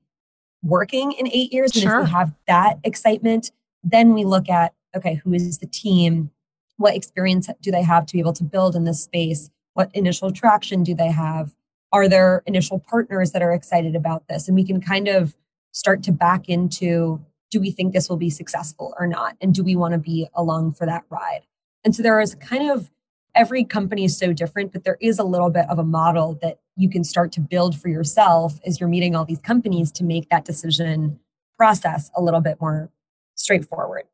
working 0.62 1.12
in 1.12 1.29
eight 1.29 1.53
years. 1.53 1.72
And 1.74 1.83
Sure. 1.83 2.00
if 2.00 2.07
we 2.07 2.11
have 2.12 2.33
that 2.46 2.79
excitement, 2.85 3.50
then 3.83 4.12
we 4.12 4.24
look 4.24 4.48
at 4.48 4.74
okay, 4.96 5.14
who 5.14 5.33
is 5.33 5.59
the 5.59 5.66
team? 5.66 6.31
What 6.76 6.96
experience 6.96 7.48
do 7.61 7.70
they 7.70 7.83
have 7.83 8.07
to 8.07 8.12
be 8.12 8.18
able 8.18 8.33
to 8.35 8.44
build 8.44 8.74
in 8.74 8.85
this 8.85 9.03
space? 9.03 9.50
What 9.74 9.90
initial 9.94 10.33
traction 10.33 10.83
do 10.83 10.94
they 10.94 11.11
have? 11.12 11.55
Are 11.92 12.09
there 12.09 12.42
initial 12.46 12.79
partners 12.79 13.33
that 13.33 13.42
are 13.42 13.53
excited 13.53 13.96
about 13.96 14.29
this? 14.29 14.48
And 14.48 14.57
we 14.57 14.64
can 14.64 14.81
kind 14.81 15.09
of 15.09 15.35
start 15.72 16.03
to 16.05 16.12
back 16.12 16.48
into 16.48 17.24
do 17.50 17.61
we 17.61 17.70
think 17.72 17.92
this 17.92 18.09
will 18.09 18.16
be 18.16 18.31
successful 18.31 18.94
or 18.98 19.07
not? 19.07 19.37
And 19.40 19.53
do 19.53 19.64
we 19.64 19.74
want 19.74 19.92
to 19.92 19.98
be 19.98 20.29
along 20.35 20.72
for 20.72 20.87
that 20.87 21.05
ride? 21.11 21.42
And 21.85 21.94
so 21.94 22.03
there 22.03 22.20
is 22.20 22.37
kind 22.37 22.70
of 22.70 22.90
every 23.35 23.64
company 23.64 24.05
is 24.05 24.16
so 24.16 24.33
different, 24.33 24.72
but 24.72 24.85
there 24.85 24.98
is 25.00 25.18
a 25.18 25.24
little 25.24 25.50
bit 25.50 25.68
of 25.68 25.79
a 25.79 25.85
model 25.85 26.38
that 26.42 26.61
you 26.76 26.88
can 26.88 27.05
start 27.05 27.33
to 27.33 27.40
build 27.40 27.79
for 27.79 27.88
yourself 27.88 28.61
as 28.64 28.81
you're 28.81 28.88
meeting 28.88 29.16
all 29.16 29.24
these 29.24 29.40
companies 29.40 29.90
to 29.92 30.05
make 30.05 30.29
that 30.29 30.44
decision 30.44 31.18
process 31.57 32.11
a 32.16 32.22
little 32.22 32.40
bit 32.40 32.61
more 32.61 32.90
straightforward. 33.35 34.05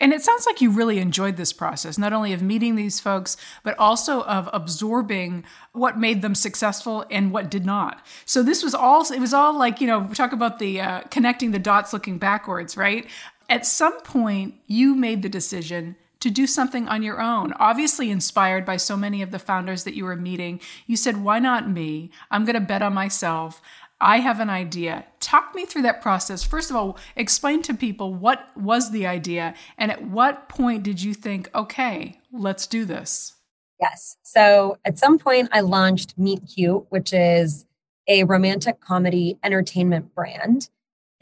And 0.00 0.12
it 0.12 0.22
sounds 0.22 0.44
like 0.44 0.60
you 0.60 0.70
really 0.70 0.98
enjoyed 0.98 1.36
this 1.36 1.52
process, 1.52 1.98
not 1.98 2.12
only 2.12 2.32
of 2.32 2.42
meeting 2.42 2.74
these 2.74 2.98
folks, 2.98 3.36
but 3.62 3.78
also 3.78 4.22
of 4.22 4.50
absorbing 4.52 5.44
what 5.72 5.98
made 5.98 6.20
them 6.20 6.34
successful 6.34 7.04
and 7.10 7.30
what 7.30 7.48
did 7.48 7.64
not. 7.64 8.04
So 8.24 8.42
this 8.42 8.64
was 8.64 8.74
all, 8.74 9.10
it 9.12 9.20
was 9.20 9.32
all 9.32 9.56
like, 9.56 9.80
you 9.80 9.86
know, 9.86 10.08
talk 10.08 10.32
about 10.32 10.58
the 10.58 10.80
uh, 10.80 11.00
connecting 11.10 11.52
the 11.52 11.60
dots 11.60 11.92
looking 11.92 12.18
backwards, 12.18 12.76
right? 12.76 13.08
At 13.48 13.66
some 13.66 14.00
point, 14.00 14.54
you 14.66 14.96
made 14.96 15.22
the 15.22 15.28
decision 15.28 15.96
to 16.24 16.30
do 16.30 16.46
something 16.46 16.88
on 16.88 17.02
your 17.02 17.20
own. 17.20 17.52
Obviously, 17.58 18.10
inspired 18.10 18.64
by 18.64 18.78
so 18.78 18.96
many 18.96 19.20
of 19.20 19.30
the 19.30 19.38
founders 19.38 19.84
that 19.84 19.94
you 19.94 20.06
were 20.06 20.16
meeting, 20.16 20.58
you 20.86 20.96
said, 20.96 21.22
Why 21.22 21.38
not 21.38 21.68
me? 21.68 22.10
I'm 22.30 22.46
going 22.46 22.54
to 22.54 22.60
bet 22.60 22.80
on 22.80 22.94
myself. 22.94 23.60
I 24.04 24.18
have 24.18 24.38
an 24.38 24.50
idea. 24.50 25.06
Talk 25.18 25.54
me 25.54 25.64
through 25.64 25.82
that 25.82 26.02
process. 26.02 26.44
First 26.44 26.68
of 26.68 26.76
all, 26.76 26.98
explain 27.16 27.62
to 27.62 27.72
people 27.72 28.12
what 28.12 28.50
was 28.54 28.90
the 28.90 29.06
idea 29.06 29.54
and 29.78 29.90
at 29.90 30.06
what 30.06 30.48
point 30.50 30.82
did 30.82 31.02
you 31.02 31.14
think, 31.14 31.48
okay, 31.54 32.20
let's 32.30 32.66
do 32.66 32.84
this? 32.84 33.32
Yes. 33.80 34.18
So 34.22 34.76
at 34.84 34.98
some 34.98 35.18
point, 35.18 35.48
I 35.52 35.60
launched 35.60 36.18
Meet 36.18 36.42
Cute, 36.54 36.84
which 36.90 37.14
is 37.14 37.64
a 38.06 38.24
romantic 38.24 38.80
comedy 38.80 39.38
entertainment 39.42 40.14
brand. 40.14 40.68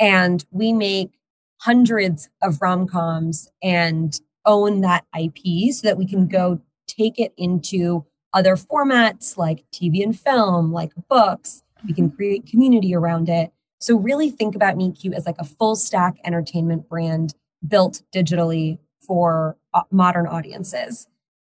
And 0.01 0.45
we 0.51 0.73
make 0.73 1.13
hundreds 1.61 2.29
of 2.43 2.61
rom 2.61 2.89
coms 2.89 3.49
and 3.63 4.21
own 4.45 4.81
that 4.81 5.05
IP 5.17 5.73
so 5.73 5.87
that 5.87 5.97
we 5.97 6.07
can 6.07 6.27
go 6.27 6.61
take 6.89 7.21
it 7.21 7.33
into 7.37 8.05
other 8.35 8.57
formats 8.57 9.37
like 9.37 9.65
TV 9.73 10.03
and 10.03 10.19
film, 10.19 10.73
like 10.73 10.93
books. 11.09 11.63
We 11.87 11.95
can 11.95 12.09
mm-hmm. 12.09 12.17
create 12.17 12.47
community 12.47 12.95
around 12.95 13.29
it. 13.29 13.53
So 13.81 13.97
really 13.97 14.31
think 14.31 14.55
about 14.55 14.77
Cute 14.99 15.15
as 15.15 15.27
like 15.27 15.37
a 15.39 15.45
full 15.45 15.75
stack 15.75 16.17
entertainment 16.25 16.89
brand 16.89 17.35
built 17.67 18.03
digitally 18.15 18.79
for 19.01 19.57
uh, 19.75 19.83
modern 19.91 20.27
audiences. 20.27 21.09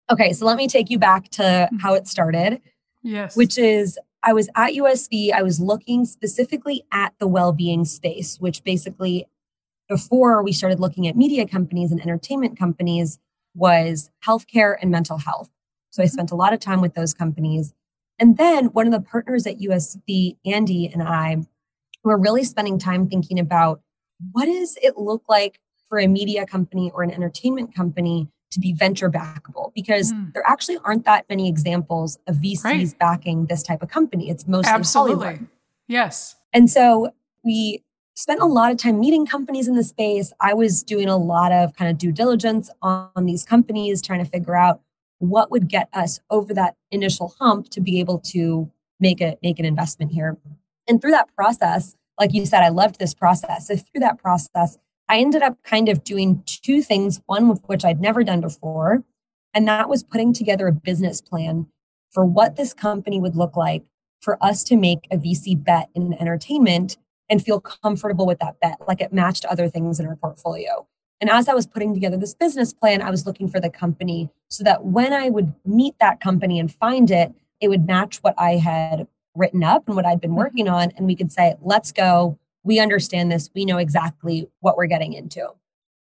Okay, 0.10 0.34
so 0.34 0.46
let 0.46 0.58
me 0.58 0.68
take 0.68 0.90
you 0.90 1.00
back 1.00 1.30
to 1.32 1.42
mm-hmm. 1.42 1.78
how 1.78 1.94
it 1.94 2.08
started, 2.08 2.62
Yes. 3.04 3.36
which 3.36 3.58
is 3.58 3.98
I 4.24 4.34
was 4.34 4.50
at 4.56 4.74
USV, 4.74 5.32
I 5.32 5.42
was 5.42 5.60
looking 5.60 6.06
specifically 6.06 6.84
at 6.92 7.14
the 7.20 7.28
well-being 7.28 7.86
space, 7.86 8.40
which 8.40 8.64
basically 8.64 9.26
before 9.88 10.44
we 10.44 10.52
started 10.52 10.80
looking 10.80 11.08
at 11.08 11.16
media 11.16 11.48
companies 11.48 11.92
and 11.92 12.02
entertainment 12.02 12.60
companies 12.60 13.20
was 13.56 14.10
healthcare 14.26 14.76
and 14.82 14.92
mental 14.92 15.18
health. 15.18 15.50
So 15.90 16.02
I 16.02 16.06
mm-hmm. 16.06 16.14
spent 16.14 16.32
a 16.32 16.36
lot 16.36 16.54
of 16.54 16.60
time 16.60 16.82
with 16.82 16.94
those 16.94 17.14
companies. 17.14 17.74
And 18.20 18.38
then 18.38 18.68
one 18.68 18.88
of 18.88 18.94
the 18.94 19.00
partners 19.02 19.46
at 19.46 19.60
USV, 19.60 20.38
Andy 20.46 20.88
and 20.92 21.04
I, 21.04 21.38
were 22.04 22.18
really 22.18 22.44
spending 22.44 22.80
time 22.80 23.08
thinking 23.08 23.40
about 23.40 23.82
what 24.32 24.46
does 24.46 24.78
it 24.82 24.98
look 24.98 25.24
like 25.30 25.60
for 25.88 26.00
a 26.00 26.08
media 26.08 26.46
company 26.46 26.92
or 26.94 27.04
an 27.04 27.12
entertainment 27.12 27.76
company 27.76 28.28
to 28.52 28.60
be 28.60 28.74
venture 28.74 29.10
backable? 29.12 29.72
Because 29.76 30.14
Mm. 30.14 30.34
there 30.34 30.44
actually 30.48 30.78
aren't 30.84 31.06
that 31.06 31.26
many 31.30 31.48
examples 31.48 32.18
of 32.28 32.38
VCs 32.38 32.64
Right. 32.64 33.00
backing 33.00 33.46
this 33.46 33.62
type 33.62 33.84
of 33.84 33.90
company. 33.90 34.30
It's 34.30 34.48
mostly 34.48 34.72
Absolutely. 34.72 35.26
Hollywood. 35.26 35.48
Yes. 35.88 36.36
And 36.54 36.70
so 36.70 37.12
we 37.44 37.84
spent 38.16 38.40
a 38.42 38.46
lot 38.46 38.72
of 38.72 38.78
time 38.78 39.00
meeting 39.00 39.26
companies 39.28 39.68
in 39.68 39.76
the 39.76 39.84
space. 39.84 40.34
I 40.42 40.54
was 40.54 40.82
doing 40.82 41.08
a 41.08 41.18
lot 41.18 41.52
of 41.52 41.76
kind 41.76 41.92
of 41.92 41.98
due 42.00 42.12
diligence 42.12 42.70
on, 42.82 43.10
on 43.16 43.26
these 43.26 43.44
companies, 43.44 44.02
trying 44.02 44.24
to 44.24 44.30
figure 44.30 44.56
out 44.56 44.82
what 45.20 45.52
would 45.52 45.68
get 45.68 45.90
us 45.94 46.20
over 46.30 46.54
that 46.54 46.76
initial 46.92 47.34
hump 47.40 47.70
to 47.70 47.82
be 47.82 48.00
able 48.00 48.20
to 48.20 48.72
make 49.00 49.22
a 49.22 49.38
make 49.44 49.60
an 49.60 49.66
investment 49.66 50.12
here. 50.12 50.38
And 50.88 51.02
through 51.02 51.12
that 51.12 51.34
process, 51.36 51.96
like 52.20 52.34
you 52.34 52.46
said, 52.46 52.64
I 52.64 52.70
loved 52.70 53.00
this 53.00 53.14
process. 53.14 53.68
So 53.68 53.76
through 53.76 54.02
that 54.02 54.18
process, 54.18 54.78
I 55.10 55.20
ended 55.20 55.42
up 55.42 55.62
kind 55.64 55.90
of 55.90 56.04
doing 56.04 56.44
two 56.46 56.82
things, 56.82 57.22
one 57.26 57.50
of 57.50 57.62
which 57.66 57.86
I'd 57.86 58.02
never 58.02 58.24
done 58.24 58.42
before, 58.42 59.04
and 59.54 59.68
that 59.68 59.90
was 59.90 60.04
putting 60.04 60.34
together 60.34 60.68
a 60.68 60.74
business 60.74 61.22
plan 61.22 61.68
for 62.12 62.26
what 62.26 62.56
this 62.56 62.74
company 62.74 63.20
would 63.20 63.36
look 63.36 63.56
like 63.56 63.84
for 64.22 64.44
us 64.44 64.64
to 64.66 64.76
make 64.76 65.08
a 65.12 65.18
VC 65.18 65.62
bet 65.62 65.90
in 65.94 66.14
entertainment 66.14 66.98
and 67.30 67.44
feel 67.44 67.60
comfortable 67.60 68.26
with 68.26 68.40
that 68.40 68.60
bet, 68.62 68.78
like 68.88 69.02
it 69.02 69.14
matched 69.14 69.46
other 69.46 69.70
things 69.70 70.00
in 70.00 70.08
our 70.08 70.16
portfolio. 70.16 70.88
And 71.20 71.30
as 71.30 71.48
I 71.48 71.54
was 71.54 71.66
putting 71.66 71.94
together 71.94 72.18
this 72.18 72.36
business 72.36 72.74
plan, 72.74 73.02
I 73.02 73.10
was 73.10 73.26
looking 73.26 73.50
for 73.50 73.60
the 73.60 73.70
company 73.70 74.30
so 74.50 74.64
that 74.64 74.86
when 74.86 75.14
I 75.14 75.30
would 75.30 75.54
meet 75.66 75.96
that 76.00 76.20
company 76.20 76.60
and 76.60 76.72
find 76.72 77.10
it, 77.10 77.34
it 77.60 77.70
would 77.70 77.88
match 77.88 78.18
what 78.18 78.36
I 78.38 78.58
had 78.58 79.08
written 79.36 79.64
up 79.64 79.88
and 79.88 79.96
what 79.96 80.06
I'd 80.06 80.22
been 80.22 80.32
mm-hmm. 80.32 80.40
working 80.40 80.70
on. 80.70 80.92
And 80.96 81.08
we 81.08 81.16
could 81.16 81.32
say, 81.32 81.56
let's 81.62 81.92
go. 81.92 82.38
We 82.64 82.80
understand 82.80 83.32
this. 83.32 83.50
We 83.56 83.66
know 83.66 83.78
exactly 83.78 84.50
what 84.60 84.78
we're 84.78 84.88
getting 84.88 85.14
into. 85.14 85.48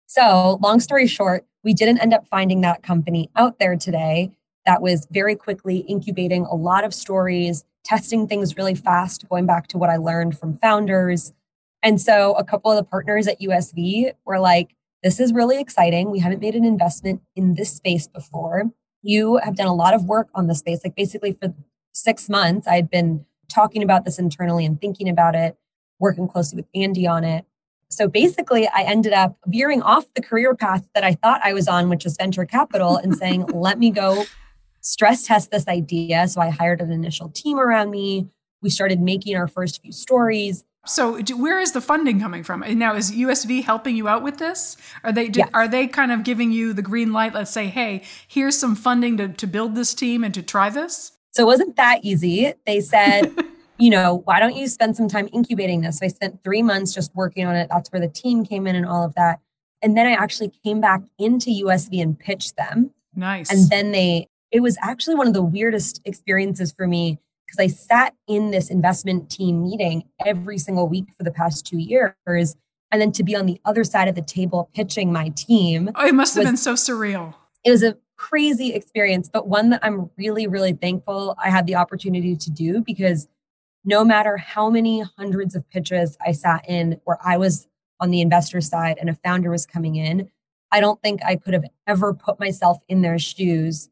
So, 0.07 0.59
long 0.61 0.79
story 0.79 1.07
short, 1.07 1.45
we 1.63 1.73
didn't 1.73 1.99
end 1.99 2.13
up 2.13 2.27
finding 2.27 2.61
that 2.61 2.83
company 2.83 3.29
out 3.35 3.59
there 3.59 3.75
today 3.75 4.31
that 4.65 4.81
was 4.81 5.07
very 5.11 5.35
quickly 5.35 5.79
incubating 5.79 6.45
a 6.45 6.55
lot 6.55 6.83
of 6.83 6.93
stories, 6.93 7.63
testing 7.83 8.27
things 8.27 8.57
really 8.57 8.75
fast, 8.75 9.27
going 9.29 9.45
back 9.45 9.67
to 9.67 9.77
what 9.77 9.89
I 9.89 9.97
learned 9.97 10.37
from 10.37 10.57
founders. 10.57 11.33
And 11.83 12.01
so 12.01 12.33
a 12.33 12.43
couple 12.43 12.71
of 12.71 12.77
the 12.77 12.83
partners 12.83 13.27
at 13.27 13.39
USV 13.39 14.13
were 14.25 14.39
like, 14.39 14.75
this 15.05 15.19
is 15.19 15.31
really 15.31 15.59
exciting. 15.59 16.09
We 16.09 16.17
haven't 16.17 16.41
made 16.41 16.55
an 16.55 16.65
investment 16.65 17.21
in 17.35 17.53
this 17.53 17.71
space 17.71 18.07
before. 18.07 18.71
You 19.03 19.37
have 19.43 19.55
done 19.55 19.67
a 19.67 19.73
lot 19.75 19.93
of 19.93 20.05
work 20.05 20.29
on 20.33 20.47
the 20.47 20.55
space. 20.55 20.79
Like 20.83 20.95
basically 20.95 21.37
for 21.39 21.53
six 21.93 22.27
months, 22.27 22.67
I'd 22.67 22.89
been 22.89 23.23
talking 23.47 23.83
about 23.83 24.03
this 24.03 24.17
internally 24.17 24.65
and 24.65 24.81
thinking 24.81 25.07
about 25.07 25.35
it, 25.35 25.55
working 25.99 26.27
closely 26.27 26.55
with 26.55 26.65
Andy 26.73 27.05
on 27.05 27.23
it. 27.23 27.45
So 27.87 28.07
basically, 28.07 28.67
I 28.67 28.81
ended 28.81 29.13
up 29.13 29.37
veering 29.45 29.83
off 29.83 30.11
the 30.15 30.23
career 30.23 30.55
path 30.55 30.87
that 30.95 31.03
I 31.03 31.13
thought 31.13 31.39
I 31.43 31.53
was 31.53 31.67
on, 31.67 31.87
which 31.87 32.03
was 32.03 32.17
venture 32.17 32.45
capital, 32.45 32.97
and 32.97 33.15
saying, 33.21 33.45
let 33.53 33.77
me 33.77 33.91
go 33.91 34.25
stress 34.81 35.27
test 35.27 35.51
this 35.51 35.67
idea. 35.67 36.27
So 36.27 36.41
I 36.41 36.49
hired 36.49 36.81
an 36.81 36.91
initial 36.91 37.29
team 37.29 37.59
around 37.59 37.91
me. 37.91 38.27
We 38.63 38.71
started 38.71 38.99
making 38.99 39.37
our 39.37 39.47
first 39.47 39.83
few 39.83 39.91
stories. 39.91 40.65
So 40.85 41.21
do, 41.21 41.37
where 41.37 41.59
is 41.59 41.71
the 41.71 41.81
funding 41.81 42.19
coming 42.19 42.43
from? 42.43 42.63
And 42.63 42.79
now 42.79 42.95
is 42.95 43.11
USV 43.11 43.63
helping 43.63 43.95
you 43.95 44.07
out 44.07 44.23
with 44.23 44.37
this? 44.37 44.77
Are 45.03 45.11
they 45.11 45.27
do, 45.27 45.39
Yes. 45.39 45.49
are 45.53 45.67
they 45.67 45.87
kind 45.87 46.11
of 46.11 46.23
giving 46.23 46.51
you 46.51 46.73
the 46.73 46.81
green 46.81 47.11
light? 47.11 47.33
Let's 47.33 47.51
say, 47.51 47.67
hey, 47.67 48.03
here's 48.27 48.57
some 48.57 48.75
funding 48.75 49.17
to, 49.17 49.29
to 49.29 49.47
build 49.47 49.75
this 49.75 49.93
team 49.93 50.23
and 50.23 50.33
to 50.33 50.41
try 50.43 50.69
this. 50.69 51.11
So 51.31 51.43
it 51.43 51.47
wasn't 51.47 51.75
that 51.75 51.99
easy. 52.03 52.53
They 52.65 52.81
said, 52.81 53.33
you 53.77 53.89
know, 53.89 54.21
why 54.25 54.39
don't 54.39 54.55
you 54.55 54.67
spend 54.67 54.95
some 54.95 55.07
time 55.07 55.27
incubating 55.33 55.81
this? 55.81 55.97
So 55.99 56.05
I 56.05 56.09
spent 56.09 56.43
three 56.43 56.61
months 56.61 56.93
just 56.93 57.13
working 57.15 57.45
on 57.45 57.55
it. 57.55 57.67
That's 57.69 57.91
where 57.91 57.99
the 57.99 58.07
team 58.07 58.45
came 58.45 58.67
in 58.67 58.75
and 58.75 58.85
all 58.85 59.03
of 59.03 59.15
that. 59.15 59.39
And 59.81 59.97
then 59.97 60.07
I 60.07 60.11
actually 60.11 60.51
came 60.63 60.79
back 60.81 61.01
into 61.19 61.49
USV 61.49 62.01
and 62.01 62.17
pitched 62.17 62.55
them. 62.55 62.91
Nice. 63.15 63.51
And 63.51 63.69
then 63.69 63.91
they, 63.91 64.29
it 64.51 64.61
was 64.61 64.77
actually 64.81 65.15
one 65.15 65.27
of 65.27 65.33
the 65.33 65.43
weirdest 65.43 66.01
experiences 66.05 66.71
for 66.71 66.87
me 66.87 67.19
because 67.55 67.71
I 67.71 67.75
sat 67.75 68.15
in 68.27 68.51
this 68.51 68.69
investment 68.69 69.29
team 69.29 69.63
meeting 69.63 70.03
every 70.25 70.57
single 70.57 70.87
week 70.87 71.05
for 71.17 71.23
the 71.23 71.31
past 71.31 71.65
two 71.65 71.77
years. 71.77 72.55
And 72.91 73.01
then 73.01 73.11
to 73.13 73.23
be 73.23 73.35
on 73.35 73.45
the 73.45 73.59
other 73.65 73.83
side 73.83 74.07
of 74.07 74.15
the 74.15 74.21
table 74.21 74.69
pitching 74.73 75.11
my 75.11 75.29
team, 75.29 75.89
oh, 75.95 76.05
it 76.05 76.13
must 76.15 76.35
have 76.35 76.43
was- 76.43 76.51
been 76.51 76.57
so 76.57 76.73
surreal. 76.73 77.33
it 77.63 77.71
was 77.71 77.83
a 77.83 77.97
crazy 78.17 78.73
experience, 78.73 79.29
but 79.31 79.47
one 79.47 79.69
that 79.71 79.81
I'm 79.83 80.09
really, 80.17 80.47
really 80.47 80.73
thankful 80.73 81.35
I 81.43 81.49
had 81.49 81.67
the 81.67 81.75
opportunity 81.75 82.35
to 82.35 82.49
do 82.49 82.81
because 82.81 83.27
no 83.83 84.05
matter 84.05 84.37
how 84.37 84.69
many 84.69 85.01
hundreds 85.17 85.53
of 85.53 85.69
pitches 85.69 86.17
I 86.25 86.31
sat 86.31 86.67
in 86.67 86.99
where 87.03 87.17
I 87.23 87.37
was 87.37 87.67
on 87.99 88.11
the 88.11 88.21
investor 88.21 88.61
side 88.61 88.97
and 88.99 89.09
a 89.09 89.15
founder 89.15 89.51
was 89.51 89.65
coming 89.65 89.95
in, 89.95 90.29
I 90.71 90.79
don't 90.79 91.01
think 91.01 91.23
I 91.25 91.35
could 91.35 91.53
have 91.53 91.65
ever 91.87 92.13
put 92.13 92.39
myself 92.39 92.77
in 92.87 93.01
their 93.01 93.19
shoes 93.19 93.89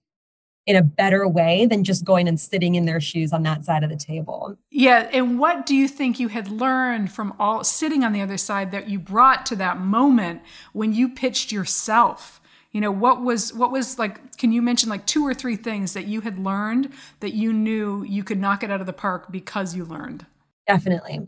in 0.65 0.75
a 0.75 0.81
better 0.81 1.27
way 1.27 1.65
than 1.65 1.83
just 1.83 2.05
going 2.05 2.27
and 2.27 2.39
sitting 2.39 2.75
in 2.75 2.85
their 2.85 3.01
shoes 3.01 3.33
on 3.33 3.43
that 3.43 3.65
side 3.65 3.83
of 3.83 3.89
the 3.89 3.97
table. 3.97 4.57
Yeah, 4.71 5.09
and 5.11 5.37
what 5.37 5.65
do 5.65 5.75
you 5.75 5.87
think 5.87 6.19
you 6.19 6.29
had 6.29 6.49
learned 6.49 7.11
from 7.11 7.33
all 7.37 7.63
sitting 7.63 8.03
on 8.03 8.13
the 8.13 8.21
other 8.21 8.37
side 8.37 8.71
that 8.71 8.89
you 8.89 8.97
brought 8.97 9.45
to 9.47 9.55
that 9.57 9.79
moment 9.79 10.41
when 10.71 10.93
you 10.93 11.09
pitched 11.09 11.51
yourself? 11.51 12.39
You 12.71 12.81
know, 12.81 12.91
what 12.91 13.21
was 13.21 13.53
what 13.53 13.71
was 13.71 13.99
like 13.99 14.37
can 14.37 14.51
you 14.51 14.61
mention 14.61 14.89
like 14.89 15.05
two 15.05 15.25
or 15.25 15.33
three 15.33 15.55
things 15.55 15.93
that 15.93 16.07
you 16.07 16.21
had 16.21 16.39
learned 16.39 16.91
that 17.19 17.33
you 17.33 17.53
knew 17.53 18.03
you 18.03 18.23
could 18.23 18.39
knock 18.39 18.63
it 18.63 18.71
out 18.71 18.79
of 18.79 18.87
the 18.87 18.93
park 18.93 19.31
because 19.31 19.75
you 19.75 19.85
learned? 19.85 20.25
Definitely. 20.65 21.27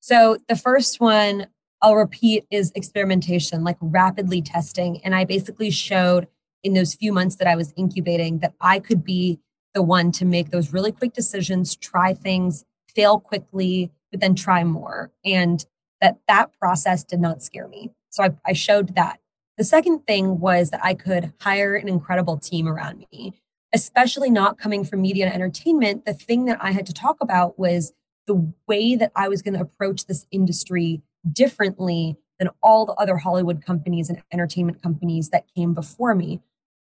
So 0.00 0.38
the 0.48 0.56
first 0.56 1.00
one 1.00 1.46
I'll 1.82 1.96
repeat 1.96 2.46
is 2.50 2.72
experimentation, 2.74 3.64
like 3.64 3.76
rapidly 3.80 4.42
testing. 4.42 5.00
And 5.04 5.14
I 5.14 5.24
basically 5.24 5.70
showed 5.70 6.26
in 6.62 6.74
those 6.74 6.94
few 6.94 7.12
months 7.12 7.36
that 7.36 7.48
I 7.48 7.56
was 7.56 7.72
incubating 7.76 8.38
that 8.38 8.54
I 8.60 8.78
could 8.78 9.04
be 9.04 9.40
the 9.74 9.82
one 9.82 10.12
to 10.12 10.24
make 10.24 10.50
those 10.50 10.72
really 10.72 10.92
quick 10.92 11.12
decisions, 11.12 11.76
try 11.76 12.14
things, 12.14 12.64
fail 12.94 13.20
quickly, 13.20 13.90
but 14.10 14.20
then 14.20 14.34
try 14.34 14.64
more. 14.64 15.10
And 15.24 15.64
that 16.00 16.18
that 16.28 16.52
process 16.58 17.04
did 17.04 17.20
not 17.20 17.42
scare 17.42 17.68
me. 17.68 17.90
So 18.10 18.24
I, 18.24 18.30
I 18.44 18.52
showed 18.52 18.94
that. 18.96 19.20
The 19.58 19.64
second 19.64 20.06
thing 20.06 20.40
was 20.40 20.70
that 20.70 20.80
I 20.82 20.94
could 20.94 21.32
hire 21.40 21.76
an 21.76 21.88
incredible 21.88 22.38
team 22.38 22.66
around 22.66 23.04
me, 23.12 23.34
especially 23.74 24.30
not 24.30 24.58
coming 24.58 24.84
from 24.84 25.02
media 25.02 25.26
and 25.26 25.34
entertainment. 25.34 26.06
The 26.06 26.14
thing 26.14 26.46
that 26.46 26.58
I 26.62 26.72
had 26.72 26.86
to 26.86 26.94
talk 26.94 27.18
about 27.20 27.58
was 27.58 27.92
the 28.26 28.52
way 28.66 28.96
that 28.96 29.12
I 29.14 29.28
was 29.28 29.42
going 29.42 29.54
to 29.54 29.60
approach 29.60 30.06
this 30.06 30.26
industry 30.30 31.02
differently 31.30 32.16
than 32.38 32.48
all 32.62 32.86
the 32.86 32.94
other 32.94 33.18
Hollywood 33.18 33.64
companies 33.64 34.08
and 34.08 34.22
entertainment 34.32 34.82
companies 34.82 35.28
that 35.28 35.44
came 35.54 35.74
before 35.74 36.14
me. 36.14 36.40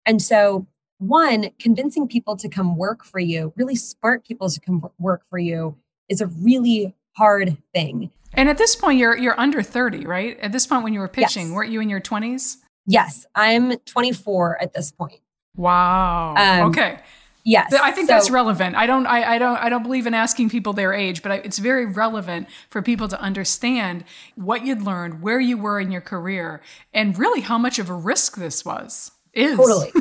And 0.08 0.22
so, 0.22 0.66
one, 0.98 1.52
convincing 1.60 2.08
people 2.08 2.36
to 2.38 2.50
come 2.50 2.76
work 2.76 3.04
for 3.04 3.20
you, 3.20 3.54
really 3.56 3.76
smart 3.76 4.26
people 4.26 4.50
to 4.50 4.60
come 4.60 4.90
work 4.98 5.22
for 5.30 5.38
you, 5.38 5.78
is 6.10 6.22
a 6.22 6.28
really 6.28 6.96
hard 7.16 7.58
thing. 7.76 8.10
And 8.34 8.50
at 8.50 8.58
this 8.58 8.76
point, 8.76 8.98
you're 8.98 9.16
you're 9.16 9.40
under 9.40 9.62
thirty, 9.62 10.08
right? 10.08 10.40
At 10.40 10.52
this 10.52 10.66
point, 10.66 10.84
when 10.84 10.94
you 10.94 11.02
were 11.02 11.08
pitching, 11.08 11.48
yes. 11.48 11.56
weren't 11.56 11.72
you 11.72 11.82
in 11.82 11.90
your 11.90 12.00
twenties? 12.00 12.58
Yes, 12.88 13.28
I'm 13.36 13.78
24 13.80 14.62
at 14.62 14.74
this 14.74 14.92
point. 14.92 15.20
Wow. 15.58 16.36
Um, 16.38 16.70
okay. 16.70 17.00
Yes, 17.44 17.74
I 17.74 17.92
think 17.92 18.08
so, 18.08 18.14
that's 18.14 18.30
relevant. 18.30 18.76
I 18.76 18.86
don't, 18.86 19.06
I, 19.06 19.36
I, 19.36 19.38
don't, 19.38 19.56
I 19.58 19.70
don't 19.70 19.84
believe 19.84 20.06
in 20.06 20.14
asking 20.14 20.50
people 20.50 20.74
their 20.74 20.94
age, 20.94 21.22
but 21.22 21.32
I, 21.32 21.36
it's 21.36 21.60
very 21.60 21.86
relevant 21.86 22.50
for 22.70 22.82
people 22.82 23.08
to 23.08 23.20
understand 23.22 24.04
what 24.36 24.66
you'd 24.66 24.82
learned, 24.82 25.22
where 25.22 25.40
you 25.40 25.58
were 25.58 25.80
in 25.80 25.90
your 25.90 26.02
career, 26.02 26.62
and 26.94 27.18
really 27.18 27.40
how 27.40 27.58
much 27.58 27.80
of 27.80 27.90
a 27.90 27.94
risk 27.94 28.36
this 28.36 28.66
was. 28.66 29.12
Is 29.34 29.58
totally, 29.58 29.92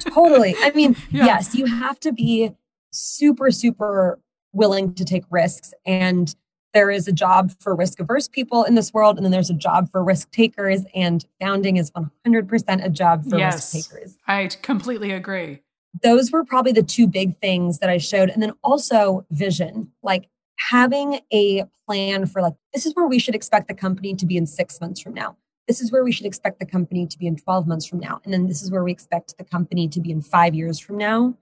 totally. 0.00 0.54
I 0.58 0.70
mean, 0.70 0.96
yeah. 1.10 1.26
yes, 1.26 1.54
you 1.54 1.66
have 1.66 1.98
to 2.00 2.12
be 2.12 2.52
super, 2.92 3.50
super 3.50 4.18
willing 4.52 4.94
to 4.94 5.04
take 5.04 5.24
risks, 5.30 5.74
and 5.84 6.34
there 6.74 6.90
is 6.90 7.08
a 7.08 7.12
job 7.12 7.52
for 7.60 7.74
risk 7.74 8.00
averse 8.00 8.28
people 8.28 8.64
in 8.64 8.74
this 8.74 8.92
world, 8.92 9.16
and 9.16 9.24
then 9.24 9.32
there's 9.32 9.50
a 9.50 9.54
job 9.54 9.90
for 9.90 10.02
risk 10.02 10.30
takers, 10.30 10.82
and 10.94 11.24
founding 11.40 11.76
is 11.76 11.90
100% 11.92 12.84
a 12.84 12.90
job 12.90 13.24
for 13.28 13.38
yes, 13.38 13.74
risk 13.74 13.90
takers. 13.90 14.16
I 14.26 14.48
completely 14.62 15.12
agree 15.12 15.60
those 16.02 16.30
were 16.30 16.44
probably 16.44 16.72
the 16.72 16.82
two 16.82 17.06
big 17.06 17.38
things 17.40 17.78
that 17.78 17.90
I 17.90 17.98
showed. 17.98 18.30
And 18.30 18.42
then 18.42 18.52
also 18.62 19.26
vision, 19.30 19.92
like 20.02 20.28
having 20.70 21.20
a 21.32 21.64
plan 21.86 22.26
for 22.26 22.42
like, 22.42 22.54
this 22.72 22.86
is 22.86 22.94
where 22.94 23.06
we 23.06 23.18
should 23.18 23.34
expect 23.34 23.68
the 23.68 23.74
company 23.74 24.14
to 24.14 24.26
be 24.26 24.36
in 24.36 24.46
six 24.46 24.80
months 24.80 25.00
from 25.00 25.14
now. 25.14 25.36
This 25.66 25.80
is 25.80 25.90
where 25.90 26.04
we 26.04 26.12
should 26.12 26.26
expect 26.26 26.60
the 26.60 26.66
company 26.66 27.06
to 27.06 27.18
be 27.18 27.26
in 27.26 27.36
12 27.36 27.66
months 27.66 27.86
from 27.86 27.98
now. 27.98 28.20
And 28.24 28.32
then 28.32 28.46
this 28.46 28.62
is 28.62 28.70
where 28.70 28.84
we 28.84 28.92
expect 28.92 29.36
the 29.36 29.44
company 29.44 29.88
to 29.88 30.00
be 30.00 30.10
in 30.10 30.22
five 30.22 30.54
years 30.54 30.78
from 30.78 30.96
now. 30.96 31.36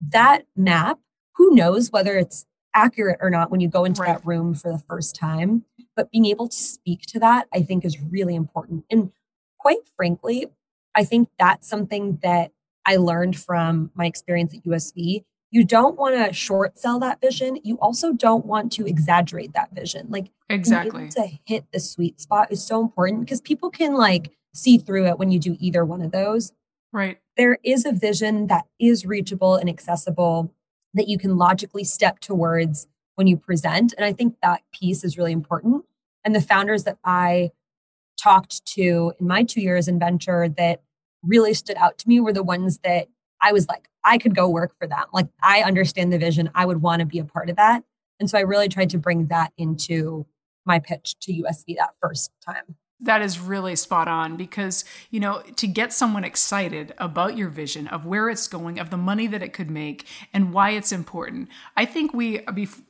That 0.00 0.44
map, 0.56 0.98
who 1.36 1.54
knows 1.54 1.90
whether 1.92 2.16
it's 2.16 2.46
accurate 2.74 3.18
or 3.20 3.30
not 3.30 3.50
when 3.50 3.60
you 3.60 3.68
go 3.68 3.84
into 3.84 4.02
right. 4.02 4.14
that 4.14 4.26
room 4.26 4.54
for 4.54 4.70
the 4.72 4.78
first 4.78 5.14
time, 5.16 5.64
but 5.96 6.10
being 6.10 6.26
able 6.26 6.48
to 6.48 6.56
speak 6.56 7.02
to 7.02 7.18
that, 7.20 7.46
I 7.52 7.62
think 7.62 7.84
is 7.84 8.00
really 8.00 8.34
important. 8.34 8.84
And 8.90 9.12
quite 9.58 9.88
frankly, 9.96 10.46
I 10.94 11.04
think 11.04 11.28
that's 11.38 11.68
something 11.68 12.18
that 12.22 12.52
I 12.86 12.96
learned 12.96 13.38
from 13.38 13.90
my 13.94 14.06
experience 14.06 14.54
at 14.54 14.64
USV. 14.64 15.24
You 15.50 15.64
don't 15.64 15.96
want 15.96 16.14
to 16.14 16.32
short 16.32 16.78
sell 16.78 17.00
that 17.00 17.20
vision. 17.20 17.58
You 17.64 17.76
also 17.80 18.12
don't 18.12 18.46
want 18.46 18.70
to 18.72 18.86
exaggerate 18.86 19.52
that 19.54 19.72
vision. 19.72 20.06
Like 20.08 20.30
exactly 20.48 21.08
to 21.10 21.26
hit 21.44 21.64
the 21.72 21.80
sweet 21.80 22.20
spot 22.20 22.52
is 22.52 22.64
so 22.64 22.80
important 22.80 23.20
because 23.20 23.40
people 23.40 23.70
can 23.70 23.94
like 23.94 24.30
see 24.54 24.78
through 24.78 25.06
it 25.06 25.18
when 25.18 25.30
you 25.30 25.38
do 25.38 25.56
either 25.58 25.84
one 25.84 26.02
of 26.02 26.12
those. 26.12 26.52
Right. 26.92 27.18
There 27.36 27.58
is 27.64 27.84
a 27.84 27.92
vision 27.92 28.46
that 28.48 28.66
is 28.78 29.06
reachable 29.06 29.56
and 29.56 29.68
accessible 29.68 30.52
that 30.94 31.08
you 31.08 31.18
can 31.18 31.36
logically 31.36 31.84
step 31.84 32.20
towards 32.20 32.86
when 33.14 33.26
you 33.26 33.36
present. 33.36 33.92
And 33.96 34.04
I 34.04 34.12
think 34.12 34.36
that 34.42 34.62
piece 34.72 35.04
is 35.04 35.18
really 35.18 35.32
important. 35.32 35.84
And 36.24 36.34
the 36.34 36.40
founders 36.40 36.84
that 36.84 36.98
I 37.04 37.50
talked 38.20 38.64
to 38.66 39.12
in 39.18 39.26
my 39.26 39.42
two 39.42 39.60
years 39.60 39.88
in 39.88 39.98
venture 39.98 40.48
that 40.48 40.82
really 41.22 41.54
stood 41.54 41.76
out 41.76 41.98
to 41.98 42.08
me 42.08 42.20
were 42.20 42.32
the 42.32 42.42
ones 42.42 42.78
that 42.84 43.08
I 43.42 43.52
was 43.52 43.68
like, 43.68 43.88
I 44.04 44.18
could 44.18 44.34
go 44.34 44.48
work 44.48 44.72
for 44.78 44.86
them. 44.86 45.04
Like, 45.12 45.28
I 45.42 45.62
understand 45.62 46.12
the 46.12 46.18
vision. 46.18 46.50
I 46.54 46.66
would 46.66 46.82
want 46.82 47.00
to 47.00 47.06
be 47.06 47.18
a 47.18 47.24
part 47.24 47.50
of 47.50 47.56
that. 47.56 47.84
And 48.18 48.28
so 48.28 48.38
I 48.38 48.42
really 48.42 48.68
tried 48.68 48.90
to 48.90 48.98
bring 48.98 49.26
that 49.26 49.52
into 49.56 50.26
my 50.64 50.78
pitch 50.78 51.16
to 51.20 51.32
USV 51.32 51.76
that 51.76 51.94
first 52.00 52.30
time. 52.44 52.76
That 53.02 53.22
is 53.22 53.40
really 53.40 53.76
spot 53.76 54.08
on 54.08 54.36
because, 54.36 54.84
you 55.10 55.20
know, 55.20 55.42
to 55.56 55.66
get 55.66 55.92
someone 55.92 56.24
excited 56.24 56.92
about 56.98 57.36
your 57.36 57.48
vision 57.48 57.88
of 57.88 58.04
where 58.04 58.28
it's 58.28 58.46
going, 58.46 58.78
of 58.78 58.90
the 58.90 58.96
money 58.96 59.26
that 59.26 59.42
it 59.42 59.52
could 59.52 59.70
make, 59.70 60.06
and 60.34 60.52
why 60.52 60.70
it's 60.70 60.92
important. 60.92 61.48
I 61.76 61.86
think 61.86 62.12
we, 62.12 62.40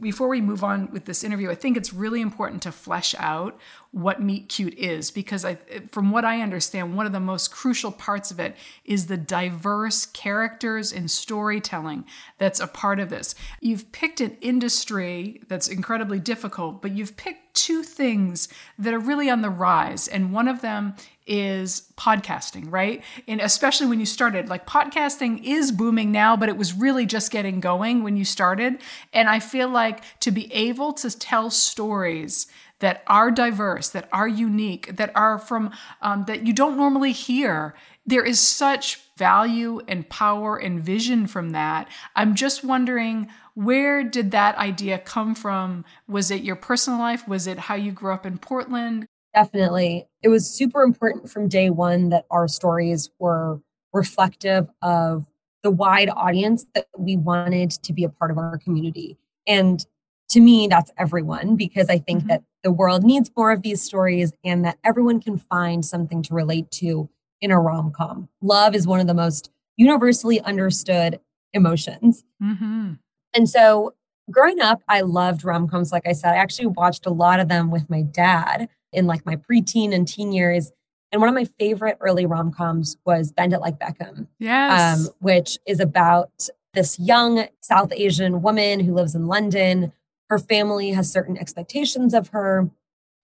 before 0.01 0.29
we 0.29 0.41
move 0.41 0.65
on 0.65 0.91
with 0.91 1.05
this 1.05 1.23
interview, 1.23 1.51
I 1.51 1.55
think 1.55 1.77
it's 1.77 1.93
really 1.93 2.21
important 2.21 2.63
to 2.63 2.73
flesh 2.73 3.15
out 3.19 3.59
what 3.93 4.23
Meet 4.23 4.49
Cute 4.49 4.75
is 4.75 5.11
because 5.11 5.45
I, 5.45 5.57
from 5.91 6.13
what 6.13 6.25
I 6.25 6.43
understand, 6.43 6.97
one 6.97 7.07
of 7.07 7.13
the 7.13 7.21
most 7.21 7.51
crucial 7.51 7.91
parts 7.91 8.31
of 8.31 8.39
it 8.39 8.57
is 8.85 9.07
the 9.07 9.17
diverse 9.17 10.07
characters 10.07 10.93
and 10.93 11.11
storytelling 11.11 12.05
that's 12.39 12.61
a 12.61 12.69
part 12.69 13.01
of 13.01 13.11
this. 13.11 13.35
You've 13.61 13.91
picked 13.91 14.21
an 14.21 14.37
industry 14.41 15.43
that's 15.49 15.67
incredibly 15.67 16.21
difficult, 16.21 16.83
but 16.83 16.93
you've 16.93 17.17
picked 17.17 17.50
two 17.55 17.83
things 17.83 18.49
that 18.79 18.95
are 18.95 18.99
really 18.99 19.31
on 19.31 19.43
the 19.43 19.51
rise, 19.51 20.09
and 20.09 20.33
one 20.33 20.49
of 20.49 20.61
them 20.61 20.95
is 21.27 21.93
podcasting, 21.97 22.71
right? 22.73 23.05
And 23.29 23.41
especially 23.41 23.87
when 23.87 24.01
you 24.01 24.07
started, 24.07 24.49
like 24.49 24.67
podcasting 24.67 25.45
is 25.45 25.71
booming 25.71 26.11
now, 26.11 26.37
but 26.37 26.49
it 26.49 26.57
was 26.57 26.75
really 26.75 27.07
just 27.07 27.31
getting 27.31 27.61
going 27.61 28.03
when 28.03 28.17
you 28.17 28.25
started. 28.25 28.81
And 29.13 29.29
I 29.29 29.39
feel 29.39 29.69
like 29.69 30.03
to 30.21 30.33
be 30.33 30.53
able 30.53 30.93
to 30.95 31.17
tell 31.17 31.51
stories 31.51 32.47
that 32.81 33.03
are 33.07 33.31
diverse, 33.31 33.91
that 33.91 34.09
are 34.13 34.27
unique, 34.27 34.97
that 34.97 35.13
are 35.15 35.39
from, 35.39 35.71
um, 36.03 36.25
that 36.27 36.47
you 36.47 36.53
don't 36.53 36.77
normally 36.77 37.13
hear. 37.13 37.75
There 38.07 38.25
is 38.25 38.41
such 38.41 39.01
value 39.17 39.81
and 39.87 40.09
power 40.09 40.57
and 40.57 40.81
vision 40.81 41.27
from 41.27 41.51
that. 41.51 41.89
I'm 42.17 42.35
just 42.35 42.65
wondering 42.65 43.29
where 43.55 44.03
did 44.03 44.31
that 44.31 44.57
idea 44.57 44.99
come 44.99 45.35
from? 45.35 45.85
Was 46.09 46.31
it 46.31 46.43
your 46.43 46.57
personal 46.57 46.99
life? 46.99 47.29
Was 47.29 47.47
it 47.47 47.59
how 47.59 47.75
you 47.75 47.93
grew 47.93 48.13
up 48.13 48.25
in 48.25 48.39
Portland? 48.39 49.07
Definitely. 49.35 50.09
It 50.23 50.29
was 50.29 50.51
super 50.51 50.83
important 50.83 51.31
from 51.31 51.49
day 51.49 51.71
one 51.71 52.09
that 52.09 52.25
our 52.31 52.49
stories 52.49 53.11
were 53.19 53.61
reflective 53.93 54.69
of 54.83 55.27
the 55.63 55.71
wide 55.71 56.09
audience 56.09 56.67
that 56.75 56.87
we 56.97 57.17
wanted 57.17 57.71
to 57.71 57.93
be 57.93 58.05
a 58.05 58.09
part 58.09 58.31
of 58.31 58.39
our 58.39 58.59
community. 58.59 59.19
And 59.47 59.85
to 60.31 60.41
me, 60.41 60.69
that's 60.69 60.91
everyone 60.97 61.57
because 61.57 61.89
I 61.91 61.99
think 61.99 62.21
mm-hmm. 62.21 62.29
that 62.29 62.45
the 62.63 62.73
world 62.73 63.05
needs 63.05 63.31
more 63.37 63.53
of 63.53 63.63
these 63.63 63.83
stories 63.83 64.33
and 64.45 64.65
that 64.65 64.79
everyone 64.85 65.21
can 65.21 65.39
find 65.39 65.85
something 65.85 66.23
to 66.23 66.35
relate 66.35 66.71
to 66.73 67.09
in 67.41 67.51
a 67.51 67.61
rom 67.61 67.93
com. 67.93 68.29
Love 68.41 68.75
is 68.75 68.87
one 68.87 69.01
of 69.01 69.07
the 69.07 69.15
most 69.15 69.51
universally 69.77 70.41
understood 70.41 71.21
emotions. 71.53 72.25
Mm-hmm. 72.43 72.95
And 73.35 73.49
so 73.49 73.95
growing 74.31 74.61
up, 74.61 74.83
I 74.89 75.01
loved 75.01 75.45
rom 75.45 75.69
coms. 75.69 75.93
Like 75.93 76.07
I 76.07 76.13
said, 76.13 76.33
I 76.33 76.37
actually 76.37 76.67
watched 76.67 77.07
a 77.07 77.11
lot 77.11 77.41
of 77.41 77.49
them 77.49 77.71
with 77.71 77.89
my 77.89 78.03
dad 78.03 78.69
in 78.93 79.07
like 79.07 79.25
my 79.25 79.37
preteen 79.37 79.95
and 79.95 80.07
teen 80.07 80.33
years. 80.33 80.71
And 81.13 81.21
one 81.21 81.29
of 81.29 81.35
my 81.35 81.47
favorite 81.59 81.99
early 82.01 82.27
rom 82.27 82.53
coms 82.53 82.97
was 83.05 83.33
Bend 83.33 83.53
It 83.53 83.61
Like 83.61 83.79
Beckham. 83.79 84.29
Yes. 84.39 85.07
Um, 85.07 85.13
which 85.21 85.59
is 85.67 85.81
about 85.81 86.49
this 86.75 86.99
young 87.01 87.47
South 87.61 87.93
Asian 87.93 88.43
woman 88.43 88.81
who 88.81 88.95
lives 88.95 89.15
in 89.15 89.27
London 89.27 89.93
her 90.31 90.39
family 90.39 90.93
has 90.93 91.13
certain 91.13 91.37
expectations 91.37 92.15
of 92.15 92.29
her 92.29 92.71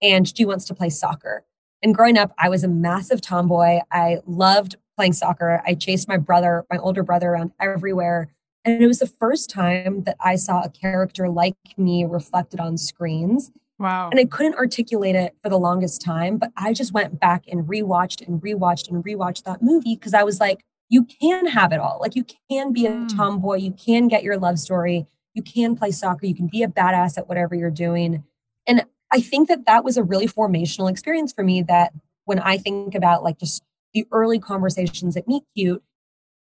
and 0.01 0.27
she 0.27 0.45
wants 0.45 0.65
to 0.65 0.75
play 0.75 0.89
soccer. 0.89 1.43
And 1.81 1.93
growing 1.93 2.17
up, 2.17 2.33
I 2.37 2.49
was 2.49 2.63
a 2.63 2.67
massive 2.67 3.21
tomboy. 3.21 3.79
I 3.91 4.19
loved 4.25 4.75
playing 4.95 5.13
soccer. 5.13 5.61
I 5.65 5.75
chased 5.75 6.07
my 6.07 6.17
brother, 6.17 6.65
my 6.71 6.77
older 6.77 7.03
brother, 7.03 7.29
around 7.29 7.51
everywhere. 7.59 8.29
And 8.65 8.81
it 8.81 8.87
was 8.87 8.99
the 8.99 9.07
first 9.07 9.49
time 9.49 10.03
that 10.03 10.17
I 10.19 10.35
saw 10.35 10.63
a 10.63 10.69
character 10.69 11.29
like 11.29 11.55
me 11.77 12.03
reflected 12.03 12.59
on 12.59 12.77
screens. 12.77 13.51
Wow. 13.79 14.09
And 14.09 14.19
I 14.19 14.25
couldn't 14.25 14.55
articulate 14.55 15.15
it 15.15 15.35
for 15.41 15.49
the 15.49 15.59
longest 15.59 16.01
time, 16.01 16.37
but 16.37 16.51
I 16.57 16.73
just 16.73 16.93
went 16.93 17.19
back 17.19 17.45
and 17.47 17.65
rewatched 17.65 18.27
and 18.27 18.41
rewatched 18.41 18.89
and 18.89 19.03
rewatched 19.03 19.43
that 19.43 19.61
movie 19.61 19.95
because 19.95 20.15
I 20.15 20.23
was 20.23 20.39
like, 20.39 20.65
you 20.89 21.05
can 21.05 21.45
have 21.47 21.71
it 21.71 21.79
all. 21.79 21.99
Like 22.01 22.15
you 22.15 22.25
can 22.49 22.73
be 22.73 22.85
a 22.85 22.91
mm. 22.91 23.15
tomboy, 23.15 23.57
you 23.57 23.71
can 23.71 24.07
get 24.07 24.23
your 24.23 24.37
love 24.37 24.57
story, 24.57 25.05
you 25.33 25.43
can 25.43 25.75
play 25.75 25.91
soccer, 25.91 26.25
you 26.25 26.33
can 26.33 26.47
be 26.47 26.63
a 26.63 26.67
badass 26.67 27.17
at 27.17 27.27
whatever 27.27 27.55
you're 27.55 27.69
doing. 27.69 28.23
And 28.65 28.83
I 29.11 29.21
think 29.21 29.47
that 29.47 29.65
that 29.65 29.83
was 29.83 29.97
a 29.97 30.03
really 30.03 30.27
formational 30.27 30.89
experience 30.89 31.31
for 31.31 31.43
me 31.43 31.61
that 31.63 31.93
when 32.25 32.39
I 32.39 32.57
think 32.57 32.93
about 32.93 33.23
like 33.23 33.39
just 33.39 33.63
the 33.93 34.05
early 34.11 34.39
conversations 34.39 35.15
at 35.15 35.27
Meet 35.27 35.43
Cute, 35.55 35.83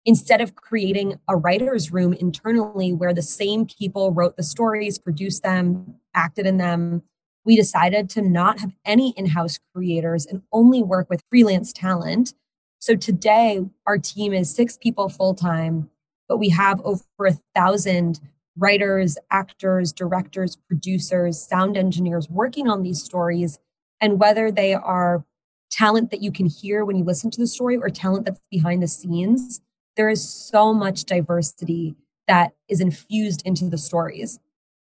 instead 0.07 0.41
of 0.41 0.55
creating 0.55 1.19
a 1.29 1.37
writer's 1.37 1.93
room 1.93 2.13
internally 2.15 2.93
where 2.93 3.15
the 3.15 3.23
same 3.23 3.67
people 3.67 4.13
wrote 4.13 4.37
the 4.37 4.43
stories, 4.43 4.99
produced 4.99 5.43
them, 5.43 5.95
acted 6.15 6.47
in 6.47 6.59
them, 6.59 7.03
we 7.45 7.57
decided 7.57 8.09
to 8.11 8.23
not 8.23 8.61
have 8.61 8.73
any 8.85 9.11
in 9.17 9.27
house 9.27 9.59
creators 9.75 10.27
and 10.27 10.43
only 10.53 10.83
work 10.83 11.09
with 11.11 11.23
freelance 11.31 11.73
talent. 11.73 12.35
So 12.79 12.97
today, 12.97 13.65
our 13.87 13.99
team 13.99 14.33
is 14.33 14.55
six 14.55 14.77
people 14.77 15.09
full 15.09 15.35
time, 15.35 15.91
but 16.29 16.39
we 16.39 16.49
have 16.51 16.81
over 16.83 17.03
a 17.27 17.39
thousand 17.55 18.21
writers, 18.57 19.19
actors, 19.31 19.93
directors, 19.93 20.57
producers, 20.57 21.43
sound 21.43 21.77
engineers 21.77 22.29
working 22.29 22.69
on 22.69 22.83
these 22.83 23.03
stories. 23.03 23.59
And 24.01 24.19
whether 24.21 24.51
they 24.51 24.75
are 24.75 25.25
talent 25.71 26.11
that 26.11 26.23
you 26.23 26.31
can 26.31 26.47
hear 26.47 26.85
when 26.85 26.97
you 26.97 27.05
listen 27.05 27.31
to 27.33 27.41
the 27.41 27.47
story 27.47 27.77
or 27.77 27.89
talent 27.91 28.27
that's 28.27 28.41
behind 28.51 28.83
the 28.83 28.89
scenes, 28.89 29.61
there 29.97 30.09
is 30.09 30.29
so 30.29 30.73
much 30.73 31.05
diversity 31.05 31.97
that 32.27 32.53
is 32.69 32.81
infused 32.81 33.43
into 33.45 33.69
the 33.69 33.79
stories. 33.79 34.39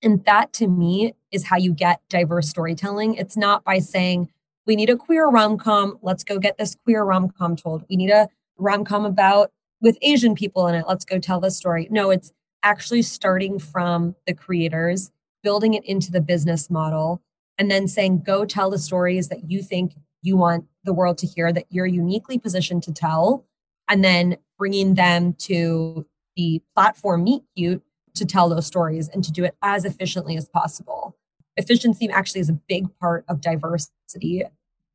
And 0.02 0.24
that 0.24 0.52
to 0.54 0.68
me 0.68 1.14
is 1.32 1.44
how 1.44 1.56
you 1.56 1.72
get 1.72 2.00
diverse 2.08 2.48
storytelling. 2.48 3.14
It's 3.14 3.36
not 3.36 3.64
by 3.64 3.78
saying, 3.78 4.30
we 4.66 4.76
need 4.76 4.90
a 4.90 4.96
queer 4.96 5.26
rom 5.28 5.58
com, 5.58 5.98
let's 6.02 6.24
go 6.24 6.38
get 6.38 6.58
this 6.58 6.76
queer 6.84 7.02
rom 7.04 7.30
com 7.30 7.56
told. 7.56 7.84
We 7.88 7.96
need 7.96 8.10
a 8.10 8.28
rom 8.58 8.84
com 8.84 9.04
about 9.04 9.52
with 9.80 9.96
Asian 10.02 10.34
people 10.34 10.66
in 10.66 10.74
it, 10.74 10.86
let's 10.88 11.04
go 11.04 11.18
tell 11.18 11.40
this 11.40 11.56
story. 11.56 11.88
No, 11.90 12.10
it's 12.10 12.32
actually 12.66 13.02
starting 13.02 13.60
from 13.60 14.16
the 14.26 14.34
creators, 14.34 15.12
building 15.44 15.74
it 15.74 15.84
into 15.84 16.10
the 16.10 16.20
business 16.20 16.68
model, 16.68 17.22
and 17.58 17.70
then 17.70 17.86
saying, 17.86 18.20
go 18.26 18.44
tell 18.44 18.70
the 18.70 18.78
stories 18.78 19.28
that 19.28 19.48
you 19.48 19.62
think 19.62 19.94
you 20.20 20.36
want 20.36 20.64
the 20.82 20.92
world 20.92 21.16
to 21.16 21.28
hear, 21.28 21.52
that 21.52 21.66
you're 21.70 21.86
uniquely 21.86 22.40
positioned 22.40 22.82
to 22.82 22.92
tell, 22.92 23.46
and 23.88 24.02
then 24.02 24.36
bringing 24.58 24.94
them 24.94 25.32
to 25.34 26.04
the 26.34 26.60
platform 26.74 27.22
Meet 27.22 27.44
Cute 27.56 27.84
to 28.16 28.24
tell 28.24 28.48
those 28.48 28.66
stories 28.66 29.08
and 29.08 29.22
to 29.22 29.30
do 29.30 29.44
it 29.44 29.56
as 29.62 29.84
efficiently 29.84 30.36
as 30.36 30.48
possible. 30.48 31.16
Efficiency 31.56 32.10
actually 32.10 32.40
is 32.40 32.48
a 32.48 32.60
big 32.68 32.86
part 32.98 33.24
of 33.28 33.40
diversity 33.40 34.42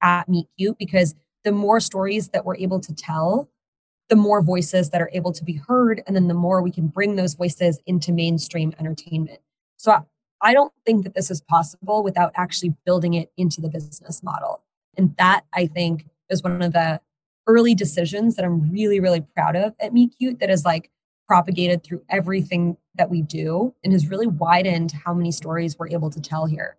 at 0.01 0.27
Meet 0.27 0.47
Cute 0.57 0.77
because 0.77 1.15
the 1.45 1.53
more 1.53 1.79
stories 1.79 2.29
that 2.29 2.43
we're 2.43 2.57
able 2.57 2.81
to 2.81 2.93
tell, 2.93 3.49
the 4.11 4.17
more 4.17 4.41
voices 4.41 4.89
that 4.89 5.01
are 5.01 5.09
able 5.13 5.31
to 5.31 5.43
be 5.45 5.53
heard, 5.53 6.03
and 6.05 6.13
then 6.13 6.27
the 6.27 6.33
more 6.33 6.61
we 6.61 6.69
can 6.69 6.87
bring 6.87 7.15
those 7.15 7.33
voices 7.33 7.79
into 7.85 8.11
mainstream 8.11 8.73
entertainment. 8.77 9.39
So 9.77 10.05
I 10.41 10.53
don't 10.53 10.73
think 10.85 11.05
that 11.05 11.15
this 11.15 11.31
is 11.31 11.39
possible 11.39 12.03
without 12.03 12.33
actually 12.35 12.75
building 12.85 13.13
it 13.13 13.31
into 13.37 13.61
the 13.61 13.69
business 13.69 14.21
model. 14.21 14.63
And 14.97 15.15
that 15.15 15.45
I 15.53 15.65
think 15.65 16.07
is 16.29 16.43
one 16.43 16.61
of 16.61 16.73
the 16.73 16.99
early 17.47 17.73
decisions 17.73 18.35
that 18.35 18.43
I'm 18.43 18.69
really, 18.69 18.99
really 18.99 19.21
proud 19.21 19.55
of 19.55 19.75
at 19.79 19.93
Meet 19.93 20.15
Cute 20.19 20.39
that 20.39 20.49
is 20.49 20.65
like 20.65 20.91
propagated 21.25 21.81
through 21.81 22.01
everything 22.09 22.75
that 22.95 23.09
we 23.09 23.21
do 23.21 23.73
and 23.81 23.93
has 23.93 24.09
really 24.09 24.27
widened 24.27 24.91
how 24.91 25.13
many 25.13 25.31
stories 25.31 25.79
we're 25.79 25.87
able 25.87 26.09
to 26.09 26.19
tell 26.19 26.47
here. 26.47 26.75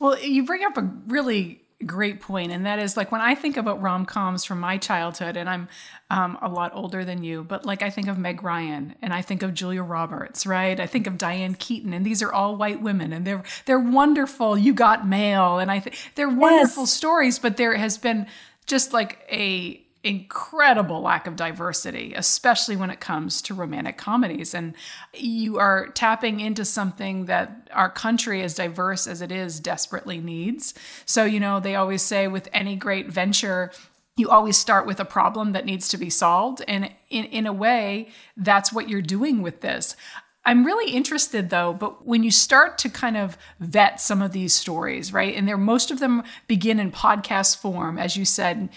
Well, 0.00 0.18
you 0.18 0.44
bring 0.44 0.64
up 0.64 0.76
a 0.76 0.90
really 1.06 1.61
great 1.86 2.20
point 2.20 2.52
and 2.52 2.66
that 2.66 2.78
is 2.78 2.96
like 2.96 3.10
when 3.12 3.20
i 3.20 3.34
think 3.34 3.56
about 3.56 3.80
rom-coms 3.80 4.44
from 4.44 4.60
my 4.60 4.76
childhood 4.76 5.36
and 5.36 5.48
i'm 5.48 5.68
um, 6.10 6.38
a 6.42 6.48
lot 6.48 6.70
older 6.74 7.04
than 7.04 7.22
you 7.22 7.42
but 7.44 7.64
like 7.64 7.82
i 7.82 7.90
think 7.90 8.08
of 8.08 8.18
meg 8.18 8.42
ryan 8.42 8.94
and 9.02 9.12
i 9.12 9.22
think 9.22 9.42
of 9.42 9.54
julia 9.54 9.82
roberts 9.82 10.46
right 10.46 10.78
i 10.80 10.86
think 10.86 11.06
of 11.06 11.18
diane 11.18 11.54
keaton 11.54 11.92
and 11.92 12.04
these 12.04 12.22
are 12.22 12.32
all 12.32 12.56
white 12.56 12.80
women 12.80 13.12
and 13.12 13.26
they're 13.26 13.42
they're 13.66 13.80
wonderful 13.80 14.56
you 14.56 14.72
got 14.72 15.06
mail 15.06 15.58
and 15.58 15.70
i 15.70 15.80
think 15.80 15.96
they're 16.14 16.28
wonderful 16.28 16.84
yes. 16.84 16.92
stories 16.92 17.38
but 17.38 17.56
there 17.56 17.74
has 17.74 17.98
been 17.98 18.26
just 18.66 18.92
like 18.92 19.18
a 19.30 19.81
incredible 20.04 21.00
lack 21.00 21.26
of 21.26 21.36
diversity, 21.36 22.12
especially 22.16 22.76
when 22.76 22.90
it 22.90 22.98
comes 22.98 23.40
to 23.42 23.54
romantic 23.54 23.96
comedies. 23.96 24.52
And 24.52 24.74
you 25.14 25.58
are 25.58 25.88
tapping 25.88 26.40
into 26.40 26.64
something 26.64 27.26
that 27.26 27.68
our 27.72 27.88
country, 27.90 28.42
as 28.42 28.54
diverse 28.54 29.06
as 29.06 29.22
it 29.22 29.30
is, 29.30 29.60
desperately 29.60 30.18
needs. 30.18 30.74
So, 31.06 31.24
you 31.24 31.38
know, 31.38 31.60
they 31.60 31.76
always 31.76 32.02
say 32.02 32.26
with 32.26 32.48
any 32.52 32.74
great 32.74 33.08
venture, 33.08 33.70
you 34.16 34.28
always 34.28 34.56
start 34.56 34.86
with 34.86 34.98
a 34.98 35.04
problem 35.04 35.52
that 35.52 35.64
needs 35.64 35.88
to 35.88 35.96
be 35.96 36.10
solved. 36.10 36.62
And 36.66 36.90
in, 37.08 37.24
in 37.26 37.46
a 37.46 37.52
way, 37.52 38.08
that's 38.36 38.72
what 38.72 38.88
you're 38.88 39.02
doing 39.02 39.40
with 39.40 39.60
this. 39.60 39.96
I'm 40.44 40.66
really 40.66 40.92
interested 40.92 41.50
though, 41.50 41.72
but 41.72 42.04
when 42.04 42.24
you 42.24 42.32
start 42.32 42.76
to 42.78 42.88
kind 42.88 43.16
of 43.16 43.38
vet 43.60 44.00
some 44.00 44.20
of 44.20 44.32
these 44.32 44.52
stories, 44.52 45.12
right? 45.12 45.34
And 45.36 45.46
they're 45.46 45.56
most 45.56 45.92
of 45.92 46.00
them 46.00 46.24
begin 46.48 46.80
in 46.80 46.90
podcast 46.90 47.58
form, 47.58 47.96
as 47.96 48.16
you 48.16 48.24
said, 48.24 48.68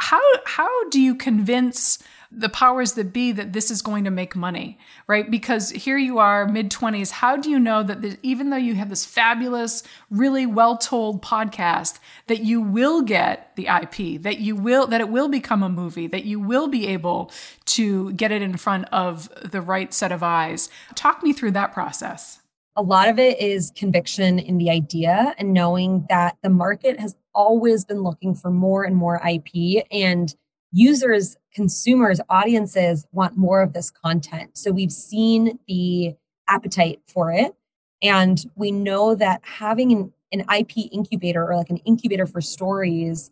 how 0.00 0.20
how 0.46 0.88
do 0.88 1.00
you 1.00 1.14
convince 1.14 1.98
the 2.32 2.48
powers 2.48 2.92
that 2.92 3.12
be 3.12 3.32
that 3.32 3.52
this 3.52 3.70
is 3.70 3.82
going 3.82 4.04
to 4.04 4.10
make 4.10 4.36
money, 4.36 4.78
right? 5.08 5.30
Because 5.30 5.70
here 5.70 5.98
you 5.98 6.18
are, 6.18 6.46
mid 6.46 6.70
20s. 6.70 7.10
How 7.10 7.36
do 7.36 7.50
you 7.50 7.58
know 7.58 7.82
that 7.82 8.18
even 8.22 8.50
though 8.50 8.56
you 8.56 8.76
have 8.76 8.88
this 8.88 9.04
fabulous, 9.04 9.82
really 10.10 10.46
well 10.46 10.76
told 10.76 11.22
podcast, 11.22 11.98
that 12.28 12.44
you 12.44 12.60
will 12.60 13.02
get 13.02 13.54
the 13.56 13.66
IP, 13.66 14.22
that 14.22 14.38
you 14.38 14.54
will, 14.54 14.86
that 14.86 15.00
it 15.00 15.08
will 15.08 15.28
become 15.28 15.64
a 15.64 15.68
movie, 15.68 16.06
that 16.06 16.24
you 16.24 16.38
will 16.38 16.68
be 16.68 16.86
able 16.86 17.32
to 17.64 18.12
get 18.12 18.30
it 18.30 18.42
in 18.42 18.56
front 18.56 18.86
of 18.92 19.28
the 19.50 19.60
right 19.60 19.92
set 19.92 20.12
of 20.12 20.22
eyes? 20.22 20.70
Talk 20.94 21.24
me 21.24 21.32
through 21.32 21.52
that 21.52 21.72
process. 21.72 22.40
A 22.76 22.82
lot 22.82 23.08
of 23.08 23.18
it 23.18 23.40
is 23.40 23.72
conviction 23.74 24.38
in 24.38 24.56
the 24.58 24.70
idea 24.70 25.34
and 25.36 25.52
knowing 25.52 26.06
that 26.08 26.36
the 26.42 26.48
market 26.48 27.00
has 27.00 27.16
always 27.34 27.84
been 27.84 28.02
looking 28.02 28.34
for 28.34 28.50
more 28.50 28.84
and 28.84 28.96
more 28.96 29.20
IP 29.26 29.84
and 29.90 30.34
users, 30.72 31.36
consumers, 31.52 32.20
audiences 32.28 33.06
want 33.12 33.36
more 33.36 33.60
of 33.60 33.72
this 33.72 33.90
content. 33.90 34.56
So 34.56 34.70
we've 34.70 34.92
seen 34.92 35.58
the 35.66 36.14
appetite 36.48 37.00
for 37.06 37.32
it. 37.32 37.54
And 38.02 38.42
we 38.54 38.70
know 38.70 39.14
that 39.14 39.40
having 39.44 39.92
an, 39.92 40.12
an 40.32 40.40
IP 40.54 40.90
incubator 40.92 41.44
or 41.44 41.56
like 41.56 41.70
an 41.70 41.78
incubator 41.78 42.26
for 42.26 42.40
stories 42.40 43.30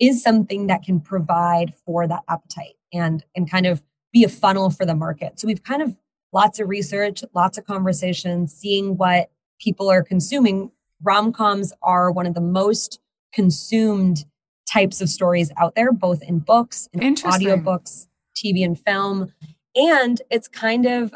is 0.00 0.22
something 0.22 0.66
that 0.66 0.82
can 0.82 1.00
provide 1.00 1.74
for 1.84 2.06
that 2.06 2.22
appetite 2.28 2.76
and, 2.92 3.24
and 3.34 3.50
kind 3.50 3.66
of 3.66 3.82
be 4.12 4.24
a 4.24 4.28
funnel 4.28 4.70
for 4.70 4.84
the 4.86 4.94
market. 4.94 5.38
So 5.40 5.46
we've 5.46 5.62
kind 5.62 5.82
of 5.82 5.96
lots 6.32 6.60
of 6.60 6.68
research, 6.68 7.24
lots 7.34 7.58
of 7.58 7.66
conversations, 7.66 8.54
seeing 8.54 8.96
what 8.96 9.30
people 9.58 9.90
are 9.90 10.02
consuming. 10.02 10.70
Rom 11.02 11.32
coms 11.32 11.72
are 11.82 12.10
one 12.10 12.26
of 12.26 12.34
the 12.34 12.40
most 12.40 13.00
consumed 13.36 14.24
types 14.68 15.00
of 15.00 15.08
stories 15.08 15.52
out 15.56 15.74
there, 15.76 15.92
both 15.92 16.22
in 16.22 16.40
books, 16.40 16.88
in 16.92 17.14
audiobooks, 17.14 18.08
TV 18.34 18.64
and 18.64 18.80
film. 18.80 19.32
And 19.76 20.20
it's 20.30 20.48
kind 20.48 20.86
of 20.86 21.14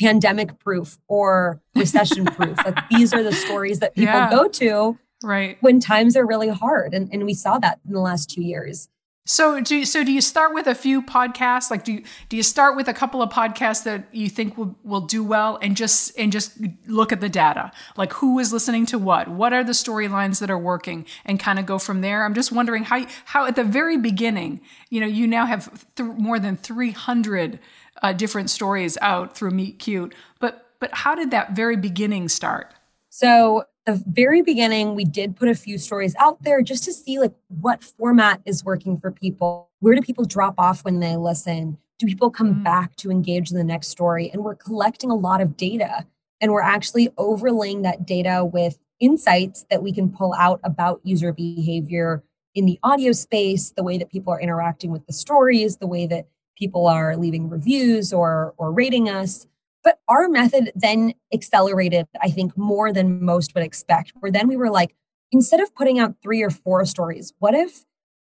pandemic 0.00 0.58
proof 0.58 0.98
or 1.06 1.60
recession 1.76 2.24
proof. 2.24 2.56
like 2.64 2.88
these 2.88 3.12
are 3.12 3.22
the 3.22 3.32
stories 3.32 3.80
that 3.80 3.94
people 3.94 4.14
yeah. 4.14 4.30
go 4.30 4.48
to 4.48 4.98
right 5.22 5.58
when 5.60 5.78
times 5.78 6.16
are 6.16 6.26
really 6.26 6.48
hard. 6.48 6.94
And, 6.94 7.08
and 7.12 7.24
we 7.24 7.34
saw 7.34 7.58
that 7.58 7.78
in 7.86 7.92
the 7.92 8.00
last 8.00 8.30
two 8.30 8.42
years. 8.42 8.88
So 9.28 9.60
do 9.60 9.76
you, 9.76 9.84
so 9.84 10.04
do 10.04 10.10
you 10.10 10.22
start 10.22 10.54
with 10.54 10.66
a 10.66 10.74
few 10.74 11.02
podcasts? 11.02 11.70
Like 11.70 11.84
do 11.84 11.92
you, 11.92 12.02
do 12.30 12.36
you 12.38 12.42
start 12.42 12.76
with 12.76 12.88
a 12.88 12.94
couple 12.94 13.20
of 13.20 13.28
podcasts 13.28 13.84
that 13.84 14.08
you 14.10 14.30
think 14.30 14.56
will, 14.56 14.74
will 14.84 15.02
do 15.02 15.22
well 15.22 15.58
and 15.60 15.76
just 15.76 16.18
and 16.18 16.32
just 16.32 16.58
look 16.86 17.12
at 17.12 17.20
the 17.20 17.28
data? 17.28 17.70
Like 17.98 18.14
who 18.14 18.38
is 18.38 18.54
listening 18.54 18.86
to 18.86 18.98
what? 18.98 19.28
What 19.28 19.52
are 19.52 19.62
the 19.62 19.72
storylines 19.72 20.40
that 20.40 20.50
are 20.50 20.58
working 20.58 21.04
and 21.26 21.38
kind 21.38 21.58
of 21.58 21.66
go 21.66 21.78
from 21.78 22.00
there? 22.00 22.24
I'm 22.24 22.32
just 22.32 22.52
wondering 22.52 22.84
how 22.84 23.04
how 23.26 23.44
at 23.44 23.54
the 23.54 23.64
very 23.64 23.98
beginning, 23.98 24.62
you 24.88 24.98
know, 24.98 25.06
you 25.06 25.26
now 25.26 25.44
have 25.44 25.84
th- 25.94 26.08
more 26.16 26.38
than 26.38 26.56
300 26.56 27.60
uh, 28.02 28.14
different 28.14 28.48
stories 28.48 28.96
out 29.02 29.36
through 29.36 29.50
Meet 29.50 29.78
Cute, 29.78 30.14
but 30.40 30.70
but 30.80 30.88
how 30.94 31.14
did 31.14 31.32
that 31.32 31.52
very 31.52 31.76
beginning 31.76 32.30
start? 32.30 32.72
So 33.10 33.64
the 33.88 34.04
very 34.06 34.42
beginning, 34.42 34.94
we 34.94 35.06
did 35.06 35.34
put 35.34 35.48
a 35.48 35.54
few 35.54 35.78
stories 35.78 36.14
out 36.18 36.42
there 36.42 36.60
just 36.60 36.84
to 36.84 36.92
see 36.92 37.18
like 37.18 37.32
what 37.48 37.82
format 37.82 38.42
is 38.44 38.62
working 38.62 39.00
for 39.00 39.10
people. 39.10 39.70
Where 39.80 39.94
do 39.94 40.02
people 40.02 40.26
drop 40.26 40.56
off 40.58 40.84
when 40.84 41.00
they 41.00 41.16
listen? 41.16 41.78
Do 41.98 42.06
people 42.06 42.30
come 42.30 42.56
mm. 42.56 42.64
back 42.64 42.96
to 42.96 43.10
engage 43.10 43.50
in 43.50 43.56
the 43.56 43.64
next 43.64 43.88
story? 43.88 44.28
And 44.30 44.44
we're 44.44 44.56
collecting 44.56 45.10
a 45.10 45.14
lot 45.14 45.40
of 45.40 45.56
data 45.56 46.06
and 46.38 46.52
we're 46.52 46.60
actually 46.60 47.08
overlaying 47.16 47.80
that 47.82 48.04
data 48.04 48.44
with 48.44 48.78
insights 49.00 49.64
that 49.70 49.82
we 49.82 49.90
can 49.90 50.10
pull 50.10 50.34
out 50.34 50.60
about 50.64 51.00
user 51.02 51.32
behavior 51.32 52.22
in 52.54 52.66
the 52.66 52.78
audio 52.82 53.12
space, 53.12 53.70
the 53.70 53.82
way 53.82 53.96
that 53.96 54.10
people 54.10 54.34
are 54.34 54.40
interacting 54.40 54.90
with 54.90 55.06
the 55.06 55.14
stories, 55.14 55.78
the 55.78 55.86
way 55.86 56.06
that 56.06 56.26
people 56.58 56.86
are 56.88 57.16
leaving 57.16 57.48
reviews 57.48 58.12
or 58.12 58.52
or 58.58 58.70
rating 58.70 59.08
us. 59.08 59.46
But 59.88 60.00
our 60.06 60.28
method 60.28 60.70
then 60.74 61.14
accelerated, 61.32 62.08
I 62.20 62.28
think, 62.28 62.58
more 62.58 62.92
than 62.92 63.24
most 63.24 63.54
would 63.54 63.64
expect. 63.64 64.12
Where 64.20 64.30
then 64.30 64.46
we 64.46 64.54
were 64.54 64.68
like, 64.68 64.94
instead 65.32 65.60
of 65.60 65.74
putting 65.74 65.98
out 65.98 66.16
three 66.22 66.42
or 66.42 66.50
four 66.50 66.84
stories, 66.84 67.32
what 67.38 67.54
if 67.54 67.86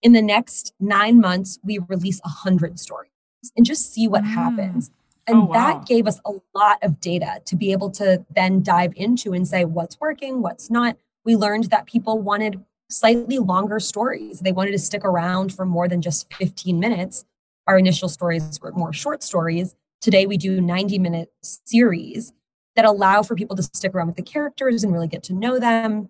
in 0.01 0.13
the 0.13 0.23
next 0.23 0.73
nine 0.79 1.21
months 1.21 1.59
we 1.65 1.81
release 1.89 2.21
a 2.25 2.29
hundred 2.29 2.79
stories 2.79 3.11
and 3.57 3.67
just 3.67 3.93
see 3.93 4.07
what 4.07 4.23
mm. 4.23 4.29
happens? 4.29 4.93
And 5.27 5.39
oh, 5.39 5.45
wow. 5.47 5.55
that 5.55 5.87
gave 5.87 6.07
us 6.07 6.21
a 6.25 6.35
lot 6.55 6.79
of 6.83 7.01
data 7.01 7.41
to 7.47 7.57
be 7.57 7.73
able 7.73 7.91
to 7.95 8.25
then 8.33 8.63
dive 8.63 8.93
into 8.95 9.33
and 9.33 9.49
say 9.49 9.65
what's 9.65 9.99
working, 9.99 10.43
what's 10.43 10.71
not. 10.71 10.99
We 11.25 11.35
learned 11.35 11.65
that 11.65 11.87
people 11.87 12.21
wanted 12.21 12.65
slightly 12.91 13.39
longer 13.39 13.81
stories. 13.81 14.39
They 14.39 14.53
wanted 14.53 14.71
to 14.71 14.79
stick 14.79 15.05
around 15.05 15.53
for 15.53 15.67
more 15.67 15.89
than 15.89 16.01
just 16.01 16.33
15 16.35 16.79
minutes. 16.79 17.25
Our 17.67 17.77
initial 17.77 18.09
stories 18.09 18.61
were 18.63 18.71
more 18.71 18.93
short 18.93 19.25
stories. 19.25 19.75
Today 20.01 20.25
we 20.25 20.39
do 20.39 20.63
90 20.63 20.99
minute 20.99 21.31
series 21.43 22.33
that 22.75 22.87
allow 22.87 23.23
for 23.23 23.35
people 23.35 23.55
to 23.57 23.63
stick 23.63 23.95
around 23.95 24.07
with 24.07 24.17
the 24.17 24.23
characters 24.23 24.83
and 24.83 24.93
really 24.95 25.09
get 25.09 25.23
to 25.25 25.35
know 25.35 25.59
them. 25.59 26.09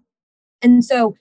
And 0.63 0.85
so 0.85 1.17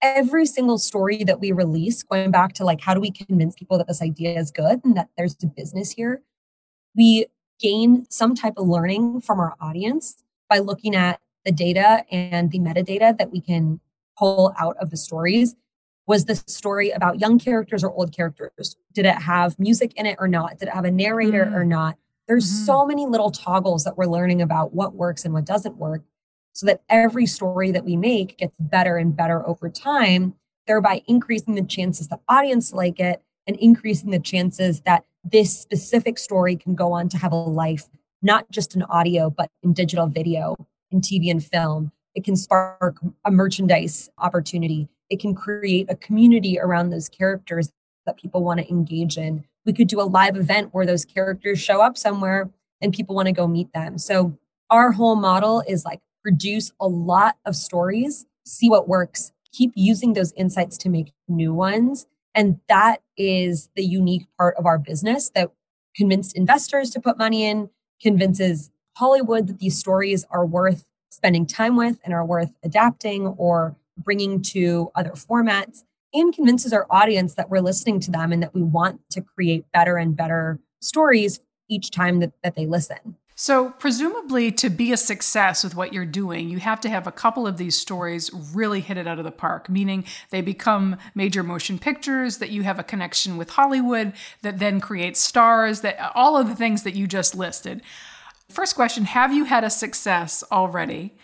every 0.00 0.46
single 0.46 0.78
story 0.78 1.24
that 1.24 1.40
we 1.40 1.50
release, 1.50 2.04
going 2.04 2.30
back 2.30 2.52
to 2.54 2.64
like, 2.64 2.80
how 2.80 2.94
do 2.94 3.00
we 3.00 3.10
convince 3.10 3.56
people 3.56 3.76
that 3.78 3.88
this 3.88 4.00
idea 4.00 4.38
is 4.38 4.52
good 4.52 4.80
and 4.84 4.96
that 4.96 5.08
there's 5.16 5.36
a 5.42 5.46
business 5.48 5.90
here? 5.90 6.22
We 6.94 7.26
gain 7.58 8.06
some 8.08 8.36
type 8.36 8.54
of 8.56 8.68
learning 8.68 9.22
from 9.22 9.40
our 9.40 9.56
audience 9.60 10.22
by 10.48 10.58
looking 10.58 10.94
at 10.94 11.20
the 11.44 11.50
data 11.50 12.04
and 12.12 12.52
the 12.52 12.60
metadata 12.60 13.18
that 13.18 13.32
we 13.32 13.40
can 13.40 13.80
pull 14.16 14.54
out 14.60 14.76
of 14.76 14.90
the 14.90 14.96
stories. 14.96 15.56
Was 16.06 16.26
this 16.26 16.44
story 16.46 16.90
about 16.90 17.18
young 17.18 17.40
characters 17.40 17.82
or 17.82 17.90
old 17.90 18.14
characters? 18.14 18.76
Did 18.92 19.06
it 19.06 19.22
have 19.22 19.58
music 19.58 19.92
in 19.96 20.06
it 20.06 20.18
or 20.20 20.28
not? 20.28 20.58
Did 20.58 20.68
it 20.68 20.74
have 20.74 20.84
a 20.84 20.90
narrator 20.90 21.46
mm. 21.46 21.54
or 21.54 21.64
not? 21.64 21.96
There's 22.28 22.46
mm-hmm. 22.46 22.64
so 22.64 22.86
many 22.86 23.06
little 23.06 23.30
toggles 23.30 23.84
that 23.84 23.96
we're 23.96 24.06
learning 24.06 24.42
about 24.42 24.74
what 24.74 24.94
works 24.94 25.24
and 25.24 25.34
what 25.34 25.44
doesn't 25.44 25.76
work 25.76 26.02
so 26.52 26.66
that 26.66 26.82
every 26.88 27.26
story 27.26 27.70
that 27.72 27.84
we 27.84 27.96
make 27.96 28.38
gets 28.38 28.54
better 28.58 28.96
and 28.96 29.16
better 29.16 29.46
over 29.48 29.68
time, 29.68 30.34
thereby 30.66 31.02
increasing 31.06 31.54
the 31.54 31.62
chances 31.62 32.08
that 32.08 32.20
audience 32.28 32.72
like 32.72 33.00
it 33.00 33.22
and 33.46 33.56
increasing 33.56 34.10
the 34.10 34.18
chances 34.18 34.82
that 34.82 35.04
this 35.24 35.58
specific 35.58 36.18
story 36.18 36.56
can 36.56 36.74
go 36.74 36.92
on 36.92 37.08
to 37.08 37.16
have 37.16 37.32
a 37.32 37.36
life, 37.36 37.88
not 38.20 38.50
just 38.50 38.74
in 38.74 38.82
audio, 38.84 39.30
but 39.30 39.48
in 39.62 39.72
digital 39.72 40.06
video, 40.06 40.56
in 40.90 41.00
TV 41.00 41.30
and 41.30 41.44
film. 41.44 41.90
It 42.14 42.24
can 42.24 42.36
spark 42.36 42.98
a 43.24 43.30
merchandise 43.30 44.10
opportunity. 44.18 44.88
It 45.08 45.20
can 45.20 45.34
create 45.34 45.90
a 45.90 45.96
community 45.96 46.58
around 46.58 46.90
those 46.90 47.08
characters 47.08 47.72
that 48.06 48.16
people 48.16 48.42
want 48.42 48.60
to 48.60 48.68
engage 48.68 49.16
in. 49.16 49.44
We 49.64 49.72
could 49.72 49.88
do 49.88 50.00
a 50.00 50.02
live 50.02 50.36
event 50.36 50.70
where 50.72 50.86
those 50.86 51.04
characters 51.04 51.60
show 51.60 51.80
up 51.80 51.96
somewhere 51.96 52.50
and 52.80 52.92
people 52.92 53.14
want 53.14 53.26
to 53.26 53.32
go 53.32 53.46
meet 53.46 53.72
them. 53.72 53.98
So, 53.98 54.38
our 54.70 54.92
whole 54.92 55.16
model 55.16 55.62
is 55.68 55.84
like 55.84 56.00
produce 56.22 56.72
a 56.80 56.88
lot 56.88 57.36
of 57.44 57.54
stories, 57.54 58.24
see 58.46 58.70
what 58.70 58.88
works, 58.88 59.32
keep 59.52 59.72
using 59.74 60.14
those 60.14 60.32
insights 60.32 60.78
to 60.78 60.88
make 60.88 61.12
new 61.28 61.52
ones. 61.52 62.06
And 62.34 62.58
that 62.68 63.02
is 63.16 63.68
the 63.76 63.84
unique 63.84 64.26
part 64.38 64.56
of 64.56 64.64
our 64.64 64.78
business 64.78 65.30
that 65.34 65.50
convinced 65.94 66.36
investors 66.36 66.90
to 66.90 67.00
put 67.00 67.18
money 67.18 67.44
in, 67.44 67.68
convinces 68.00 68.70
Hollywood 68.96 69.46
that 69.46 69.58
these 69.58 69.78
stories 69.78 70.24
are 70.30 70.46
worth 70.46 70.86
spending 71.10 71.46
time 71.46 71.76
with 71.76 71.98
and 72.04 72.14
are 72.14 72.24
worth 72.24 72.52
adapting 72.62 73.26
or 73.26 73.76
bringing 73.98 74.40
to 74.40 74.90
other 74.94 75.10
formats, 75.10 75.84
and 76.14 76.34
convinces 76.34 76.72
our 76.72 76.86
audience 76.90 77.34
that 77.34 77.50
we're 77.50 77.60
listening 77.60 78.00
to 78.00 78.10
them 78.10 78.32
and 78.32 78.42
that 78.42 78.54
we 78.54 78.62
want 78.62 79.00
to 79.10 79.20
create 79.20 79.64
better 79.72 79.96
and 79.96 80.16
better 80.16 80.58
stories 80.80 81.40
each 81.68 81.90
time 81.90 82.20
that, 82.20 82.32
that 82.42 82.54
they 82.54 82.66
listen. 82.66 83.16
So, 83.34 83.70
presumably, 83.70 84.52
to 84.52 84.68
be 84.68 84.92
a 84.92 84.96
success 84.96 85.64
with 85.64 85.74
what 85.74 85.92
you're 85.92 86.04
doing, 86.04 86.48
you 86.48 86.58
have 86.58 86.80
to 86.82 86.90
have 86.90 87.06
a 87.06 87.12
couple 87.12 87.46
of 87.46 87.56
these 87.56 87.76
stories 87.76 88.30
really 88.54 88.80
hit 88.80 88.98
it 88.98 89.08
out 89.08 89.18
of 89.18 89.24
the 89.24 89.32
park, 89.32 89.68
meaning 89.68 90.04
they 90.30 90.42
become 90.42 90.96
major 91.14 91.42
motion 91.42 91.78
pictures, 91.78 92.38
that 92.38 92.50
you 92.50 92.62
have 92.62 92.78
a 92.78 92.84
connection 92.84 93.38
with 93.38 93.50
Hollywood, 93.50 94.12
that 94.42 94.58
then 94.58 94.80
creates 94.80 95.18
stars, 95.18 95.80
that 95.80 96.12
all 96.14 96.36
of 96.36 96.46
the 96.46 96.54
things 96.54 96.82
that 96.82 96.94
you 96.94 97.06
just 97.06 97.34
listed. 97.34 97.82
First 98.50 98.76
question 98.76 99.06
Have 99.06 99.32
you 99.32 99.44
had 99.44 99.64
a 99.64 99.70
success 99.70 100.44
already? 100.52 101.16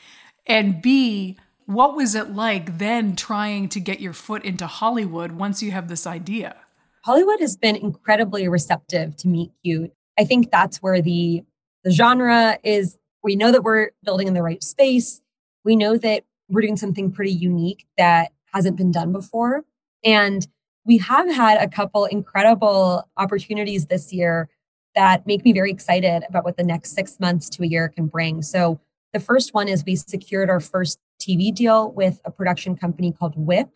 And 0.46 0.80
B, 0.80 1.36
what 1.68 1.94
was 1.94 2.14
it 2.14 2.30
like 2.30 2.78
then 2.78 3.14
trying 3.14 3.68
to 3.68 3.78
get 3.78 4.00
your 4.00 4.14
foot 4.14 4.42
into 4.42 4.66
Hollywood 4.66 5.32
once 5.32 5.62
you 5.62 5.70
have 5.70 5.88
this 5.88 6.06
idea? 6.06 6.56
Hollywood 7.04 7.40
has 7.40 7.58
been 7.58 7.76
incredibly 7.76 8.48
receptive 8.48 9.14
to 9.16 9.28
Meet 9.28 9.52
Cute. 9.62 9.92
I 10.18 10.24
think 10.24 10.50
that's 10.50 10.78
where 10.78 11.02
the 11.02 11.44
the 11.84 11.90
genre 11.90 12.58
is 12.64 12.96
we 13.22 13.36
know 13.36 13.52
that 13.52 13.64
we're 13.64 13.90
building 14.02 14.28
in 14.28 14.32
the 14.32 14.42
right 14.42 14.62
space. 14.62 15.20
We 15.62 15.76
know 15.76 15.98
that 15.98 16.24
we're 16.48 16.62
doing 16.62 16.78
something 16.78 17.12
pretty 17.12 17.32
unique 17.32 17.86
that 17.98 18.32
hasn't 18.54 18.78
been 18.78 18.90
done 18.90 19.12
before. 19.12 19.66
And 20.02 20.48
we 20.86 20.96
have 20.96 21.30
had 21.30 21.60
a 21.60 21.68
couple 21.68 22.06
incredible 22.06 23.06
opportunities 23.18 23.86
this 23.86 24.10
year 24.10 24.48
that 24.94 25.26
make 25.26 25.44
me 25.44 25.52
very 25.52 25.70
excited 25.70 26.24
about 26.26 26.46
what 26.46 26.56
the 26.56 26.64
next 26.64 26.92
six 26.92 27.20
months 27.20 27.50
to 27.50 27.62
a 27.62 27.66
year 27.66 27.90
can 27.90 28.06
bring. 28.06 28.40
So, 28.40 28.80
the 29.12 29.20
first 29.20 29.54
one 29.54 29.68
is 29.68 29.84
we 29.84 29.96
secured 29.96 30.50
our 30.50 30.60
first 30.60 30.98
TV 31.18 31.54
deal 31.54 31.90
with 31.92 32.20
a 32.24 32.30
production 32.30 32.76
company 32.76 33.12
called 33.12 33.34
wiip 33.36 33.70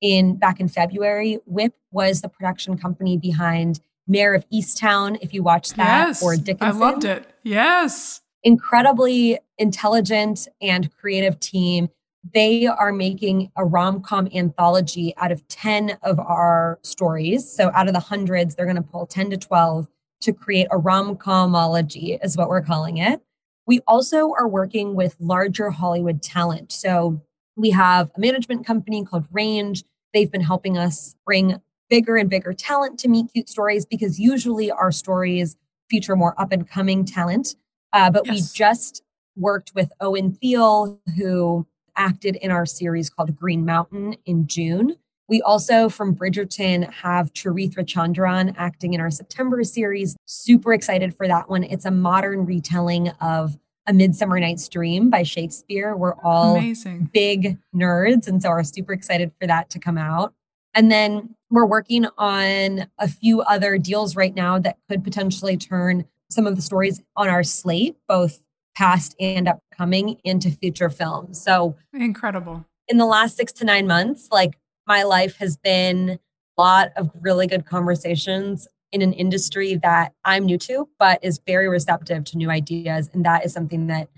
in 0.00 0.36
back 0.36 0.60
in 0.60 0.68
February. 0.68 1.38
wiip 1.50 1.72
was 1.90 2.20
the 2.20 2.28
production 2.28 2.76
company 2.76 3.16
behind 3.16 3.80
Mare 4.06 4.34
of 4.34 4.44
Easttown, 4.50 5.18
if 5.22 5.32
you 5.32 5.42
watched 5.42 5.76
that, 5.76 6.08
yes, 6.08 6.22
or 6.22 6.36
Dickinson. 6.36 6.66
I 6.66 6.70
loved 6.72 7.04
it. 7.04 7.26
Yes. 7.42 8.20
Incredibly 8.42 9.38
intelligent 9.56 10.46
and 10.60 10.94
creative 10.96 11.40
team. 11.40 11.88
They 12.34 12.66
are 12.66 12.92
making 12.92 13.50
a 13.56 13.64
rom 13.64 14.02
com 14.02 14.28
anthology 14.34 15.14
out 15.16 15.32
of 15.32 15.46
10 15.48 15.98
of 16.02 16.18
our 16.18 16.78
stories. 16.82 17.50
So 17.50 17.70
out 17.74 17.86
of 17.86 17.94
the 17.94 18.00
hundreds, 18.00 18.54
they're 18.54 18.66
going 18.66 18.76
to 18.76 18.82
pull 18.82 19.06
10 19.06 19.30
to 19.30 19.36
12 19.36 19.88
to 20.22 20.32
create 20.32 20.66
a 20.70 20.78
rom 20.78 21.16
comology, 21.16 22.18
is 22.22 22.36
what 22.36 22.48
we're 22.48 22.62
calling 22.62 22.98
it. 22.98 23.22
We 23.66 23.80
also 23.86 24.32
are 24.38 24.48
working 24.48 24.94
with 24.94 25.16
larger 25.20 25.70
Hollywood 25.70 26.22
talent. 26.22 26.72
So 26.72 27.20
we 27.56 27.70
have 27.70 28.10
a 28.14 28.20
management 28.20 28.66
company 28.66 29.04
called 29.04 29.26
Range. 29.32 29.82
They've 30.12 30.30
been 30.30 30.42
helping 30.42 30.76
us 30.76 31.14
bring 31.24 31.60
bigger 31.88 32.16
and 32.16 32.28
bigger 32.28 32.52
talent 32.52 32.98
to 33.00 33.08
meet 33.08 33.32
cute 33.32 33.48
stories 33.48 33.86
because 33.86 34.18
usually 34.18 34.70
our 34.70 34.92
stories 34.92 35.56
feature 35.88 36.16
more 36.16 36.34
up 36.40 36.52
and 36.52 36.68
coming 36.68 37.04
talent. 37.04 37.56
Uh, 37.92 38.10
but 38.10 38.26
yes. 38.26 38.34
we 38.34 38.58
just 38.58 39.02
worked 39.36 39.72
with 39.74 39.92
Owen 40.00 40.32
Thiele, 40.32 40.98
who 41.16 41.66
acted 41.96 42.36
in 42.36 42.50
our 42.50 42.66
series 42.66 43.10
called 43.10 43.36
Green 43.36 43.64
Mountain 43.64 44.16
in 44.26 44.46
June. 44.46 44.96
We 45.28 45.40
also 45.42 45.88
from 45.88 46.14
Bridgerton 46.14 46.92
have 46.92 47.32
Charithra 47.32 47.84
Chandran 47.84 48.54
acting 48.58 48.92
in 48.92 49.00
our 49.00 49.10
September 49.10 49.64
series. 49.64 50.16
Super 50.26 50.74
excited 50.74 51.16
for 51.16 51.26
that 51.26 51.48
one. 51.48 51.64
It's 51.64 51.86
a 51.86 51.90
modern 51.90 52.44
retelling 52.44 53.08
of 53.20 53.56
A 53.86 53.94
Midsummer 53.94 54.38
Night's 54.38 54.68
Dream 54.68 55.08
by 55.08 55.22
Shakespeare. 55.22 55.96
We're 55.96 56.16
all 56.22 56.56
Amazing. 56.56 57.10
big 57.12 57.58
nerds, 57.74 58.28
and 58.28 58.42
so 58.42 58.50
are 58.50 58.62
super 58.62 58.92
excited 58.92 59.32
for 59.40 59.46
that 59.46 59.70
to 59.70 59.78
come 59.78 59.96
out. 59.96 60.34
And 60.74 60.90
then 60.92 61.34
we're 61.50 61.66
working 61.66 62.06
on 62.18 62.88
a 62.98 63.08
few 63.08 63.40
other 63.42 63.78
deals 63.78 64.16
right 64.16 64.34
now 64.34 64.58
that 64.58 64.76
could 64.90 65.04
potentially 65.04 65.56
turn 65.56 66.04
some 66.30 66.46
of 66.46 66.56
the 66.56 66.62
stories 66.62 67.00
on 67.16 67.28
our 67.28 67.44
slate, 67.44 67.96
both 68.08 68.42
past 68.76 69.14
and 69.20 69.48
upcoming, 69.48 70.18
into 70.24 70.50
future 70.50 70.90
films. 70.90 71.40
So 71.40 71.76
incredible. 71.94 72.66
In 72.88 72.98
the 72.98 73.06
last 73.06 73.36
six 73.36 73.52
to 73.52 73.64
nine 73.64 73.86
months, 73.86 74.28
like 74.30 74.58
my 74.86 75.02
life 75.02 75.36
has 75.38 75.56
been 75.56 76.18
a 76.56 76.60
lot 76.60 76.92
of 76.96 77.10
really 77.20 77.46
good 77.46 77.66
conversations 77.66 78.68
in 78.92 79.02
an 79.02 79.12
industry 79.12 79.74
that 79.82 80.12
I'm 80.24 80.46
new 80.46 80.58
to, 80.58 80.88
but 80.98 81.18
is 81.22 81.40
very 81.44 81.68
receptive 81.68 82.24
to 82.24 82.36
new 82.36 82.50
ideas. 82.50 83.10
And 83.12 83.24
that 83.24 83.44
is 83.44 83.52
something 83.52 83.88
that 83.88 84.08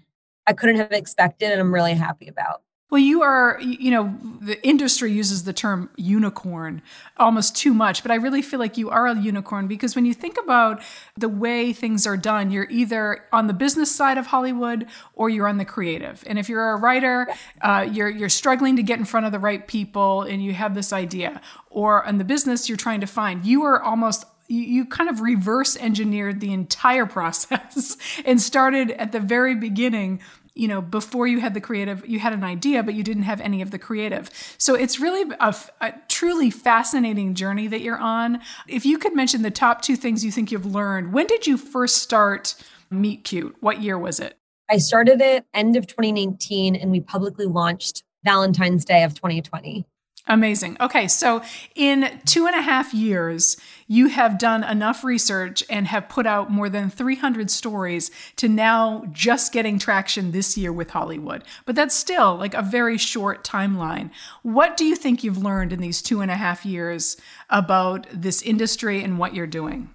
I 0.46 0.52
couldn't 0.52 0.76
have 0.76 0.92
expected 0.92 1.50
and 1.50 1.60
I'm 1.60 1.72
really 1.72 1.94
happy 1.94 2.28
about. 2.28 2.62
Well, 2.88 3.00
you 3.00 3.22
are, 3.22 3.58
you 3.60 3.90
know, 3.90 4.16
the 4.40 4.64
industry 4.64 5.10
uses 5.10 5.42
the 5.42 5.52
term 5.52 5.90
unicorn 5.96 6.82
almost 7.16 7.56
too 7.56 7.74
much, 7.74 8.02
but 8.02 8.12
I 8.12 8.14
really 8.14 8.42
feel 8.42 8.60
like 8.60 8.78
you 8.78 8.90
are 8.90 9.08
a 9.08 9.20
unicorn 9.20 9.66
because 9.66 9.96
when 9.96 10.04
you 10.04 10.14
think 10.14 10.38
about 10.38 10.80
the 11.16 11.28
way 11.28 11.72
things 11.72 12.06
are 12.06 12.16
done, 12.16 12.52
you're 12.52 12.70
either 12.70 13.24
on 13.32 13.48
the 13.48 13.52
business 13.52 13.92
side 13.92 14.18
of 14.18 14.26
Hollywood 14.26 14.86
or 15.14 15.28
you're 15.28 15.48
on 15.48 15.58
the 15.58 15.64
creative. 15.64 16.22
And 16.28 16.38
if 16.38 16.48
you're 16.48 16.70
a 16.70 16.76
writer, 16.76 17.26
uh, 17.60 17.88
you're 17.90 18.08
you're 18.08 18.28
struggling 18.28 18.76
to 18.76 18.84
get 18.84 19.00
in 19.00 19.04
front 19.04 19.26
of 19.26 19.32
the 19.32 19.40
right 19.40 19.66
people, 19.66 20.22
and 20.22 20.44
you 20.44 20.52
have 20.54 20.76
this 20.76 20.92
idea, 20.92 21.40
or 21.70 22.04
on 22.06 22.18
the 22.18 22.24
business, 22.24 22.68
you're 22.68 22.78
trying 22.78 23.00
to 23.00 23.08
find. 23.08 23.44
You 23.44 23.64
are 23.64 23.82
almost 23.82 24.26
you, 24.46 24.62
you 24.62 24.84
kind 24.84 25.10
of 25.10 25.20
reverse 25.20 25.76
engineered 25.76 26.38
the 26.38 26.52
entire 26.52 27.06
process 27.16 27.96
and 28.24 28.40
started 28.40 28.92
at 28.92 29.10
the 29.10 29.18
very 29.20 29.56
beginning 29.56 30.20
you 30.56 30.66
know 30.66 30.80
before 30.80 31.26
you 31.26 31.40
had 31.40 31.54
the 31.54 31.60
creative 31.60 32.06
you 32.06 32.18
had 32.18 32.32
an 32.32 32.42
idea 32.42 32.82
but 32.82 32.94
you 32.94 33.02
didn't 33.02 33.24
have 33.24 33.40
any 33.40 33.62
of 33.62 33.70
the 33.70 33.78
creative. 33.78 34.30
So 34.58 34.74
it's 34.74 34.98
really 34.98 35.30
a, 35.38 35.54
a, 35.80 35.94
truly 36.08 36.50
fascinating 36.50 37.34
journey 37.34 37.68
that 37.68 37.82
you're 37.82 37.98
on. 37.98 38.40
If 38.66 38.86
you 38.86 38.98
could 38.98 39.14
mention 39.14 39.42
the 39.42 39.50
top 39.50 39.82
two 39.82 39.96
things 39.96 40.24
you 40.24 40.32
think 40.32 40.50
you've 40.50 40.66
learned 40.66 41.12
when 41.12 41.26
did 41.26 41.46
you 41.46 41.56
first 41.56 41.98
start 41.98 42.54
meet 42.90 43.24
cute? 43.24 43.56
What 43.60 43.82
year 43.82 43.98
was 43.98 44.18
it? 44.18 44.38
I 44.70 44.78
started 44.78 45.20
it 45.20 45.44
end 45.54 45.76
of 45.76 45.86
2019 45.86 46.74
and 46.74 46.90
we 46.90 47.00
publicly 47.00 47.46
launched 47.46 48.02
valentine's 48.24 48.84
day 48.84 49.04
of 49.04 49.14
2020 49.14 49.86
Amazing. 50.28 50.76
Okay, 50.80 51.06
so 51.06 51.40
in 51.76 52.20
two 52.24 52.46
and 52.46 52.56
a 52.56 52.62
half 52.62 52.92
years, 52.92 53.56
you 53.86 54.08
have 54.08 54.38
done 54.38 54.64
enough 54.64 55.04
research 55.04 55.62
and 55.70 55.86
have 55.86 56.08
put 56.08 56.26
out 56.26 56.50
more 56.50 56.68
than 56.68 56.90
300 56.90 57.48
stories 57.48 58.10
to 58.34 58.48
now 58.48 59.04
just 59.12 59.52
getting 59.52 59.78
traction 59.78 60.32
this 60.32 60.58
year 60.58 60.72
with 60.72 60.90
Hollywood. 60.90 61.44
But 61.64 61.76
that's 61.76 61.94
still 61.94 62.34
like 62.36 62.54
a 62.54 62.62
very 62.62 62.98
short 62.98 63.44
timeline. 63.44 64.10
What 64.42 64.76
do 64.76 64.84
you 64.84 64.96
think 64.96 65.22
you've 65.22 65.42
learned 65.42 65.72
in 65.72 65.80
these 65.80 66.02
two 66.02 66.20
and 66.20 66.30
a 66.30 66.36
half 66.36 66.66
years 66.66 67.16
about 67.48 68.08
this 68.12 68.42
industry 68.42 69.04
and 69.04 69.20
what 69.20 69.32
you're 69.32 69.46
doing? 69.46 69.90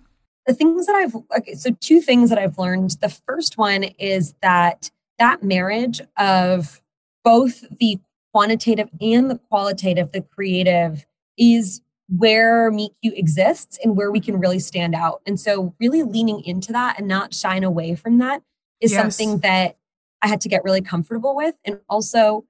The 0.48 0.54
things 0.54 0.86
that 0.86 0.96
I've, 0.96 1.16
okay, 1.38 1.56
so 1.56 1.72
two 1.82 2.00
things 2.00 2.30
that 2.30 2.40
I've 2.40 2.58
learned. 2.58 2.92
The 3.02 3.10
first 3.28 3.58
one 3.58 3.84
is 3.84 4.34
that 4.42 4.90
that 5.20 5.44
marriage 5.44 6.00
of 6.18 6.82
both 7.24 7.66
the 7.80 8.00
quantitative 8.34 8.90
and 9.00 9.30
the 9.30 9.38
qualitative, 9.50 10.12
the 10.12 10.22
creative, 10.22 11.06
is 11.38 11.82
where 12.18 12.70
Meet 12.72 12.92
Cute 13.02 13.18
exists 13.18 13.80
and 13.84 13.96
where 13.96 14.12
we 14.12 14.20
can 14.20 14.40
really 14.40 14.60
stand 14.60 14.96
out. 14.96 15.22
And 15.26 15.40
so, 15.40 15.74
really 15.80 16.04
leaning 16.04 16.44
into 16.44 16.72
that 16.74 17.00
and 17.00 17.08
not 17.08 17.34
shying 17.34 17.64
away 17.64 17.96
from 17.96 18.18
that 18.18 18.42
is 18.80 18.92
yes. 18.92 19.02
something 19.02 19.40
that 19.40 19.78
I 20.22 20.28
had 20.28 20.42
to 20.42 20.50
get 20.50 20.64
really 20.64 20.82
comfortable 20.82 21.36
with 21.36 21.56
and 21.66 21.80
also 21.90 22.46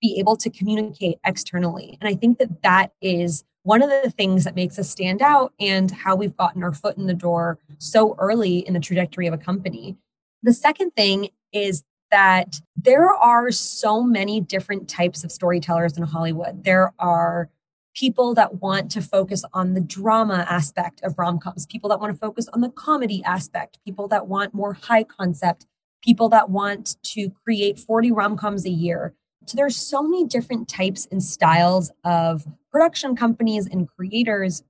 be 0.00 0.16
able 0.18 0.36
to 0.36 0.50
communicate 0.50 1.18
externally. 1.24 1.98
And 2.00 2.08
I 2.08 2.14
think 2.14 2.38
that 2.38 2.62
that 2.62 2.92
is 3.02 3.44
one 3.62 3.82
of 3.82 3.90
the 3.90 4.10
things 4.10 4.44
that 4.44 4.54
makes 4.54 4.78
us 4.78 4.88
stand 4.88 5.20
out 5.20 5.52
and 5.60 5.90
how 5.90 6.16
we've 6.16 6.36
gotten 6.36 6.62
our 6.62 6.72
foot 6.72 6.96
in 6.96 7.06
the 7.06 7.14
door 7.14 7.58
so 7.78 8.16
early 8.18 8.58
in 8.58 8.72
the 8.72 8.80
trajectory 8.80 9.26
of 9.26 9.34
a 9.34 9.38
company. 9.38 9.96
The 10.42 10.54
second 10.54 10.92
thing 10.92 11.28
is 11.52 11.84
that 12.10 12.60
there 12.76 13.08
are 13.08 13.50
so 13.50 14.02
many 14.02 14.40
different 14.40 14.88
types 14.88 15.24
of 15.24 15.30
storytellers 15.32 15.96
in 15.96 16.02
Hollywood. 16.04 16.64
There 16.64 16.92
are 16.98 17.48
people 17.94 18.34
that 18.34 18.60
want 18.60 18.90
to 18.92 19.02
focus 19.02 19.44
on 19.52 19.74
the 19.74 19.80
drama 19.80 20.46
aspect 20.48 21.02
of 21.02 21.18
rom 21.18 21.38
coms, 21.38 21.66
people 21.66 21.90
that 21.90 22.00
want 22.00 22.12
to 22.12 22.18
focus 22.18 22.48
on 22.52 22.60
the 22.60 22.70
comedy 22.70 23.22
aspect, 23.24 23.78
people 23.84 24.08
that 24.08 24.26
want 24.26 24.54
more 24.54 24.74
high 24.74 25.04
concept, 25.04 25.66
people 26.02 26.28
that 26.28 26.50
want 26.50 26.96
to 27.02 27.30
create 27.44 27.78
40 27.78 28.12
rom 28.12 28.36
coms 28.36 28.64
a 28.64 28.70
year. 28.70 29.14
So 29.46 29.56
there's 29.56 29.76
so 29.76 30.02
many 30.02 30.24
different 30.24 30.68
types 30.68 31.08
and 31.10 31.22
styles 31.22 31.90
of 32.04 32.46
production 32.70 33.16
companies 33.16 33.66
and 33.66 33.88
creators. 33.88 34.62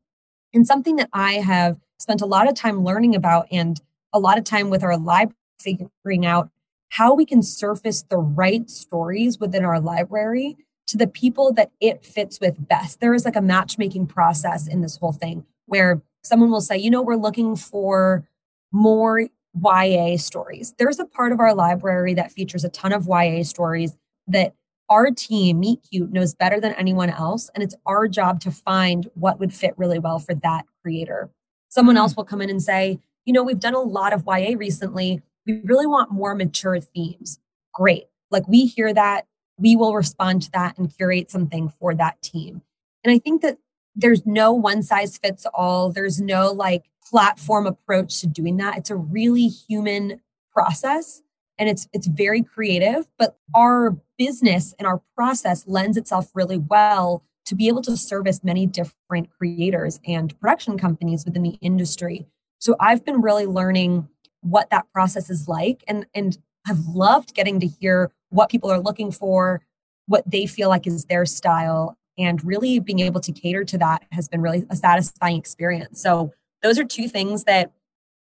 And 0.55 0.66
something 0.66 0.97
that 0.97 1.11
I 1.12 1.34
have 1.34 1.78
spent 1.99 2.22
a 2.22 2.26
lot 2.26 2.49
of 2.49 2.55
time 2.55 2.82
learning 2.82 3.14
about 3.14 3.47
and 3.53 3.80
a 4.12 4.18
lot 4.18 4.38
of 4.38 4.45
time 4.45 4.70
with 4.70 4.82
our 4.82 4.97
library 4.97 5.36
figuring 5.61 6.24
out 6.24 6.51
how 6.91 7.14
we 7.14 7.24
can 7.24 7.43
surface 7.43 8.03
the 8.03 8.18
right 8.18 8.68
stories 8.68 9.38
within 9.38 9.64
our 9.64 9.80
library 9.80 10.57
to 10.88 10.97
the 10.97 11.07
people 11.07 11.53
that 11.53 11.70
it 11.80 12.05
fits 12.05 12.41
with 12.41 12.68
best. 12.68 13.01
There 13.01 13.14
is 13.14 13.24
like 13.24 13.36
a 13.36 13.41
matchmaking 13.41 14.09
process 14.09 14.66
in 14.66 14.82
this 14.82 14.97
whole 14.97 15.12
thing 15.12 15.45
where 15.66 16.03
someone 16.22 16.51
will 16.51 16.61
say, 16.61 16.76
you 16.76 16.91
know, 16.91 17.01
we're 17.01 17.14
looking 17.14 17.55
for 17.55 18.26
more 18.72 19.28
YA 19.55 20.16
stories. 20.16 20.74
There's 20.78 20.99
a 20.99 21.05
part 21.05 21.32
of 21.32 21.41
our 21.41 21.55
library 21.55 22.14
that 22.14 22.32
features 22.32 22.64
a 22.64 22.68
ton 22.68 22.93
of 22.93 23.07
YA 23.09 23.45
stories 23.45 23.97
that 24.26 24.55
our 24.88 25.12
team, 25.12 25.61
Meet 25.61 25.86
Cute, 25.88 26.12
knows 26.12 26.34
better 26.34 26.61
than 26.61 26.74
anyone 26.74 27.11
else. 27.11 27.51
And 27.55 27.62
it's 27.62 27.76
our 27.86 28.09
job 28.09 28.41
to 28.41 28.51
find 28.51 29.09
what 29.14 29.38
would 29.38 29.55
fit 29.55 29.74
really 29.76 30.01
well 30.01 30.18
for 30.18 30.34
that 30.34 30.64
creator. 30.82 31.30
Someone 31.68 31.95
hmm. 31.95 32.01
else 32.01 32.16
will 32.16 32.24
come 32.24 32.43
in 32.43 32.51
and 32.51 32.62
say, 32.62 32.99
you 33.24 33.32
know, 33.32 33.45
we've 33.45 33.61
done 33.61 33.74
a 33.74 33.80
lot 33.80 34.12
of 34.12 34.24
YA 34.26 34.57
recently 34.57 35.22
we 35.53 35.61
really 35.64 35.86
want 35.86 36.12
more 36.12 36.34
mature 36.34 36.80
themes. 36.80 37.38
Great. 37.72 38.05
Like 38.30 38.46
we 38.48 38.66
hear 38.66 38.92
that, 38.94 39.26
we 39.59 39.76
will 39.76 39.94
respond 39.94 40.42
to 40.42 40.51
that 40.53 40.78
and 40.78 40.94
curate 40.96 41.30
something 41.30 41.72
for 41.78 41.94
that 41.94 42.20
team. 42.22 42.62
And 43.05 43.12
I 43.12 43.18
think 43.18 43.42
that 43.42 43.59
there's 43.94 44.24
no 44.24 44.53
one 44.53 44.82
size 44.82 45.18
fits 45.18 45.46
all. 45.53 45.92
There's 45.92 46.20
no 46.20 46.53
like 46.53 46.84
platform 47.05 47.66
approach 47.66 48.20
to 48.20 48.26
doing 48.26 48.57
that. 48.59 48.78
It's 48.78 48.90
a 48.90 48.96
really 48.96 49.48
human 49.48 50.20
process 50.53 51.22
and 51.59 51.68
it's 51.68 51.86
it's 51.92 52.07
very 52.07 52.42
creative, 52.42 53.07
but 53.18 53.36
our 53.55 53.96
business 54.16 54.74
and 54.78 54.86
our 54.86 55.03
process 55.14 55.66
lends 55.66 55.96
itself 55.96 56.30
really 56.34 56.57
well 56.57 57.22
to 57.44 57.55
be 57.55 57.68
able 57.68 57.82
to 57.82 57.96
service 57.96 58.42
many 58.42 58.66
different 58.66 59.28
creators 59.30 60.01
and 60.07 60.38
production 60.40 60.78
companies 60.78 61.24
within 61.24 61.42
the 61.42 61.59
industry. 61.61 62.26
So 62.59 62.76
I've 62.80 63.05
been 63.05 63.20
really 63.20 63.46
learning 63.46 64.09
what 64.43 64.70
that 64.70 64.86
process 64.93 65.30
is 65.30 65.49
like 65.49 65.84
and 65.86 66.07
and 66.14 66.38
have 66.66 66.78
loved 66.86 67.34
getting 67.34 67.61
to 67.61 67.66
hear 67.66 68.11
what 68.30 68.51
people 68.51 68.70
are 68.70 68.80
looking 68.80 69.11
for, 69.11 69.62
what 70.07 70.28
they 70.30 70.47
feel 70.47 70.68
like 70.68 70.86
is 70.86 71.07
their 71.07 71.26
style 71.26 71.97
and 72.18 72.45
really 72.45 72.78
being 72.78 73.01
able 73.01 73.20
to 73.20 73.32
cater 73.32 73.64
to 73.64 73.78
that 73.78 74.05
has 74.12 74.28
been 74.28 74.43
really 74.43 74.66
a 74.70 74.76
satisfying 74.76 75.36
experience. 75.36 76.01
So 76.01 76.32
those 76.62 76.78
are 76.78 76.84
two 76.84 77.09
things 77.09 77.45
that 77.45 77.72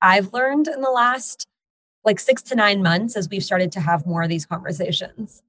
I've 0.01 0.33
learned 0.33 0.67
in 0.69 0.81
the 0.81 0.91
last 0.91 1.47
like 2.05 2.19
6 2.19 2.43
to 2.43 2.57
9 2.57 2.83
months 2.83 3.17
as 3.17 3.29
we've 3.29 3.45
started 3.45 3.71
to 3.73 3.81
have 3.81 4.07
more 4.07 4.23
of 4.23 4.29
these 4.29 4.47
conversations. 4.47 5.43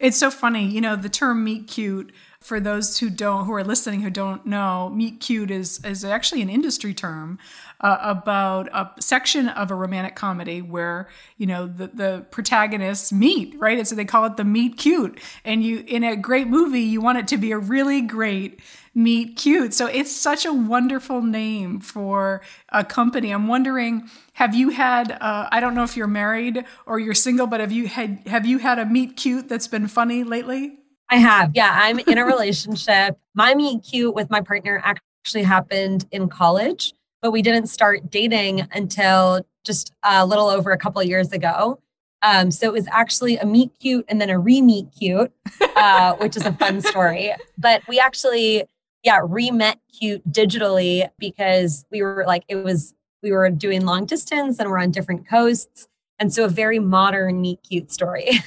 It's 0.00 0.18
so 0.18 0.30
funny, 0.30 0.66
you 0.66 0.80
know, 0.80 0.96
the 0.96 1.08
term 1.08 1.44
meet 1.44 1.68
cute 1.68 2.12
for 2.40 2.60
those 2.60 2.98
who 2.98 3.08
don't 3.08 3.46
who 3.46 3.54
are 3.54 3.64
listening 3.64 4.02
who 4.02 4.10
don't 4.10 4.44
know, 4.44 4.90
meet 4.90 5.20
cute 5.20 5.50
is 5.50 5.82
is 5.82 6.04
actually 6.04 6.42
an 6.42 6.50
industry 6.50 6.92
term 6.92 7.38
uh, 7.80 7.96
about 8.02 8.68
a 8.74 8.90
section 9.00 9.48
of 9.48 9.70
a 9.70 9.74
romantic 9.74 10.14
comedy 10.14 10.60
where 10.60 11.08
you 11.38 11.46
know 11.46 11.66
the 11.66 11.86
the 11.86 12.26
protagonists 12.30 13.12
meet, 13.12 13.54
right? 13.58 13.78
And 13.78 13.88
so 13.88 13.94
they 13.94 14.04
call 14.04 14.26
it 14.26 14.36
the 14.36 14.44
meet 14.44 14.76
cute. 14.76 15.18
And 15.42 15.62
you 15.62 15.84
in 15.86 16.04
a 16.04 16.16
great 16.16 16.48
movie, 16.48 16.82
you 16.82 17.00
want 17.00 17.16
it 17.16 17.28
to 17.28 17.38
be 17.38 17.52
a 17.52 17.58
really 17.58 18.02
great 18.02 18.60
meet 18.94 19.36
cute. 19.36 19.74
So 19.74 19.86
it's 19.86 20.14
such 20.14 20.44
a 20.44 20.52
wonderful 20.52 21.22
name 21.22 21.80
for 21.80 22.42
a 22.70 22.84
company. 22.84 23.30
I'm 23.30 23.48
wondering, 23.48 24.08
have 24.34 24.54
you 24.54 24.70
had? 24.70 25.12
Uh, 25.12 25.48
I 25.50 25.60
don't 25.60 25.74
know 25.74 25.84
if 25.84 25.96
you're 25.96 26.06
married 26.06 26.64
or 26.86 26.98
you're 26.98 27.14
single, 27.14 27.46
but 27.46 27.60
have 27.60 27.72
you 27.72 27.88
had 27.88 28.26
have 28.26 28.46
you 28.46 28.58
had 28.58 28.78
a 28.78 28.86
meet 28.86 29.16
cute 29.16 29.48
that's 29.48 29.68
been 29.68 29.88
funny 29.88 30.24
lately? 30.24 30.78
I 31.10 31.16
have. 31.16 31.52
Yeah, 31.54 31.70
I'm 31.72 31.98
in 31.98 32.18
a 32.18 32.24
relationship. 32.24 33.18
my 33.34 33.54
meet 33.54 33.82
cute 33.82 34.14
with 34.14 34.30
my 34.30 34.40
partner 34.40 34.80
actually 34.84 35.42
happened 35.42 36.06
in 36.10 36.28
college 36.28 36.92
but 37.24 37.30
we 37.30 37.40
didn't 37.40 37.68
start 37.68 38.10
dating 38.10 38.68
until 38.72 39.40
just 39.64 39.94
a 40.02 40.26
little 40.26 40.46
over 40.46 40.72
a 40.72 40.76
couple 40.76 41.02
years 41.02 41.32
ago. 41.32 41.80
Um, 42.20 42.50
so 42.50 42.66
it 42.66 42.72
was 42.74 42.86
actually 42.92 43.38
a 43.38 43.46
meet 43.46 43.70
cute 43.80 44.04
and 44.08 44.20
then 44.20 44.28
a 44.28 44.38
re 44.38 44.60
meet 44.60 44.88
cute, 44.98 45.32
uh, 45.74 46.16
which 46.16 46.36
is 46.36 46.44
a 46.44 46.52
fun 46.52 46.82
story. 46.82 47.32
But 47.56 47.80
we 47.88 47.98
actually, 47.98 48.64
yeah, 49.04 49.20
re 49.22 49.50
met 49.50 49.78
cute 49.98 50.26
digitally 50.30 51.08
because 51.18 51.84
we 51.90 52.02
were 52.02 52.24
like, 52.26 52.44
it 52.48 52.56
was, 52.56 52.94
we 53.22 53.32
were 53.32 53.48
doing 53.50 53.84
long 53.84 54.06
distance 54.06 54.58
and 54.58 54.70
we're 54.70 54.78
on 54.78 54.90
different 54.90 55.28
coasts. 55.28 55.86
And 56.18 56.32
so 56.32 56.44
a 56.44 56.48
very 56.48 56.78
modern 56.78 57.40
meet 57.40 57.60
cute 57.62 57.92
story. 57.92 58.30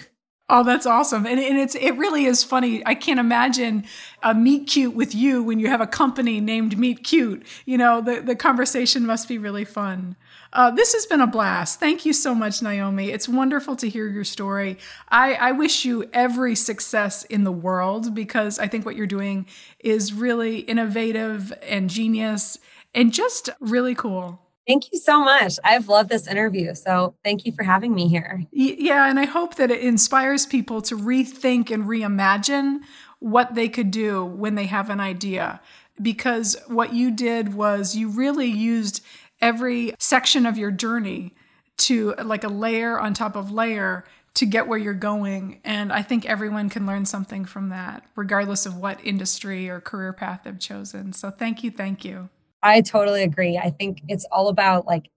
Oh, 0.50 0.64
that's 0.64 0.86
awesome. 0.86 1.26
And, 1.26 1.42
and 1.42 1.58
it's 1.58 1.76
it 1.76 1.98
really 1.98 2.24
is 2.24 2.42
funny. 2.42 2.82
I 2.86 2.96
can't 2.96 3.20
imagine 3.20 3.84
a 4.24 4.34
meet 4.34 4.68
cute 4.68 4.96
with 4.96 5.14
you 5.14 5.44
when 5.44 5.60
you 5.60 5.68
have 5.68 5.82
a 5.82 5.88
company 5.88 6.40
named 6.40 6.78
Meet 6.78 7.04
Cute. 7.04 7.46
You 7.66 7.78
know, 7.78 8.00
the, 8.00 8.22
the 8.22 8.36
conversation 8.36 9.06
must 9.06 9.28
be 9.28 9.38
really 9.38 9.66
fun. 9.66 10.16
Uh, 10.54 10.72
this 10.72 10.94
has 10.94 11.06
been 11.06 11.22
a 11.22 11.28
blast. 11.28 11.80
Thank 11.80 12.06
you 12.06 12.14
so 12.14 12.34
much, 12.34 12.62
Naomi. 12.62 13.12
It's 13.12 13.28
wonderful 13.30 13.76
to 13.78 13.90
hear 13.90 14.08
your 14.08 14.24
story. 14.24 14.78
I, 15.10 15.34
I 15.36 15.52
wish 15.52 15.86
you 15.86 16.10
every 16.14 16.56
success 16.56 17.24
in 17.26 17.44
the 17.44 17.52
world 17.52 18.16
because 18.16 18.60
I 18.60 18.68
think 18.68 18.86
what 18.86 18.96
you're 18.96 19.08
doing 19.08 19.46
is 19.80 20.14
really 20.14 20.60
innovative 20.60 21.54
and 21.62 21.90
genius 21.90 22.58
and 22.94 23.14
just 23.14 23.50
really 23.60 23.96
cool. 23.96 24.42
Thank 24.68 24.92
you 24.92 25.00
so 25.00 25.24
much. 25.24 25.54
I've 25.64 25.88
loved 25.88 26.10
this 26.10 26.28
interview. 26.28 26.76
So 26.76 27.16
thank 27.24 27.46
you 27.46 27.54
for 27.54 27.64
having 27.64 27.96
me 27.96 28.10
here. 28.10 28.44
Yeah. 28.52 29.10
And 29.10 29.18
I 29.18 29.26
hope 29.26 29.56
that 29.56 29.72
it 29.72 29.80
inspires 29.80 30.46
people 30.46 30.82
to 30.84 30.98
rethink 30.98 31.72
and 31.72 31.86
reimagine 31.86 32.80
what 33.20 33.56
they 33.56 33.70
could 33.70 33.92
do 33.92 34.26
when 34.26 34.56
they 34.56 34.66
have 34.66 34.90
an 34.90 35.00
idea. 35.00 35.62
Because 36.02 36.58
what 36.68 36.94
you 36.94 37.12
did 37.12 37.54
was 37.54 37.96
you 37.96 38.10
really 38.10 38.48
used 38.48 39.04
every 39.42 39.94
section 40.00 40.46
of 40.46 40.58
your 40.58 40.72
journey 40.72 41.34
to 41.78 42.14
like 42.24 42.44
a 42.44 42.50
layer 42.50 43.00
on 43.00 43.14
top 43.14 43.36
of 43.36 43.52
layer 43.52 44.04
to 44.34 44.46
get 44.46 44.68
where 44.68 44.78
you're 44.78 44.94
going. 44.94 45.60
And 45.64 45.92
I 45.92 46.04
think 46.04 46.26
everyone 46.26 46.70
can 46.70 46.86
learn 46.86 47.06
something 47.06 47.46
from 47.46 47.70
that, 47.70 48.04
regardless 48.16 48.66
of 48.66 48.78
what 48.78 49.04
industry 49.04 49.70
or 49.70 49.80
career 49.80 50.14
path 50.14 50.42
they've 50.44 50.60
chosen. 50.60 51.14
So 51.14 51.32
thank 51.32 51.64
you. 51.64 51.72
Thank 51.72 52.06
you. 52.06 52.30
I 52.62 52.82
totally 52.82 53.24
agree. 53.24 53.58
I 53.58 53.70
think 53.72 54.02
it's 54.08 54.26
all 54.32 54.48
about 54.50 54.86
like 54.86 55.10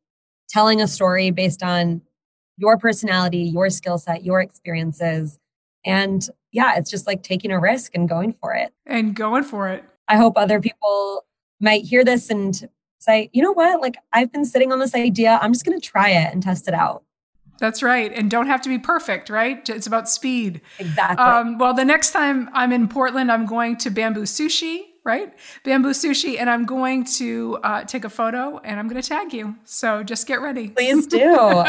telling 0.49 0.81
a 0.81 0.89
story 0.89 1.31
based 1.31 1.63
on 1.63 2.03
your 2.57 2.79
personality, 2.79 3.39
your 3.39 3.71
skill 3.71 3.99
set, 3.99 4.25
your 4.25 4.41
experiences. 4.41 5.39
And 5.85 6.27
yeah, 6.53 6.77
it's 6.77 6.91
just 6.91 7.07
like 7.07 7.23
taking 7.23 7.51
a 7.51 7.61
risk 7.61 7.95
and 7.95 8.09
going 8.09 8.35
for 8.41 8.55
it. 8.55 8.73
And 8.87 9.15
going 9.15 9.45
for 9.45 9.69
it. 9.69 9.85
I 10.09 10.17
hope 10.17 10.37
other 10.37 10.61
people 10.61 11.25
might 11.61 11.85
hear 11.85 12.05
this 12.05 12.31
and 12.31 12.69
say, 13.01 13.31
you 13.33 13.43
know 13.43 13.53
what? 13.53 13.81
Like, 13.81 13.97
I've 14.13 14.31
been 14.31 14.45
sitting 14.45 14.73
on 14.73 14.79
this 14.79 14.95
idea. 14.95 15.39
I'm 15.43 15.53
just 15.53 15.65
going 15.65 15.79
to 15.79 15.85
try 15.85 16.11
it 16.11 16.33
and 16.33 16.43
test 16.43 16.69
it 16.69 16.75
out. 16.75 17.03
That's 17.59 17.83
right. 17.83 18.11
And 18.15 18.31
don't 18.31 18.47
have 18.47 18.63
to 18.63 18.69
be 18.69 18.79
perfect, 18.79 19.29
right? 19.29 19.69
It's 19.69 19.87
about 19.87 20.09
speed. 20.09 20.63
Exactly. 20.79 21.25
Um, 21.25 21.59
well, 21.59 21.75
the 21.75 21.85
next 21.85 22.13
time 22.13 22.49
I'm 22.55 22.73
in 22.73 22.89
Portland, 22.89 23.31
I'm 23.31 23.45
going 23.45 23.77
to 23.79 23.91
Bamboo 23.91 24.23
Sushi, 24.23 24.85
right? 25.05 25.35
Bamboo 25.63 25.91
Sushi, 25.91 26.39
and 26.41 26.49
I'm 26.49 26.65
going 26.65 27.05
to 27.05 27.59
uh, 27.63 27.85
take 27.85 28.05
a 28.05 28.09
photo 28.09 28.59
and 28.65 28.81
I'm 28.81 28.89
going 28.89 29.01
to 29.01 29.07
tag 29.07 29.35
you. 29.35 29.57
So 29.65 30.03
just 30.03 30.27
get 30.27 30.41
ready. 30.41 30.69
Please 30.69 31.07
do. 31.07 31.35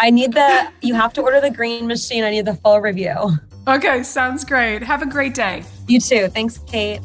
I 0.00 0.10
need 0.10 0.32
the, 0.32 0.72
you 0.80 0.94
have 0.94 1.12
to 1.14 1.22
order 1.22 1.42
the 1.42 1.50
green 1.50 1.86
machine. 1.86 2.24
I 2.24 2.30
need 2.30 2.46
the 2.46 2.54
full 2.54 2.80
review. 2.80 3.38
Okay, 3.68 4.02
sounds 4.02 4.46
great. 4.46 4.82
Have 4.82 5.02
a 5.02 5.06
great 5.06 5.34
day. 5.34 5.62
You 5.88 6.00
too. 6.00 6.28
Thanks, 6.28 6.58
Kate. 6.66 7.02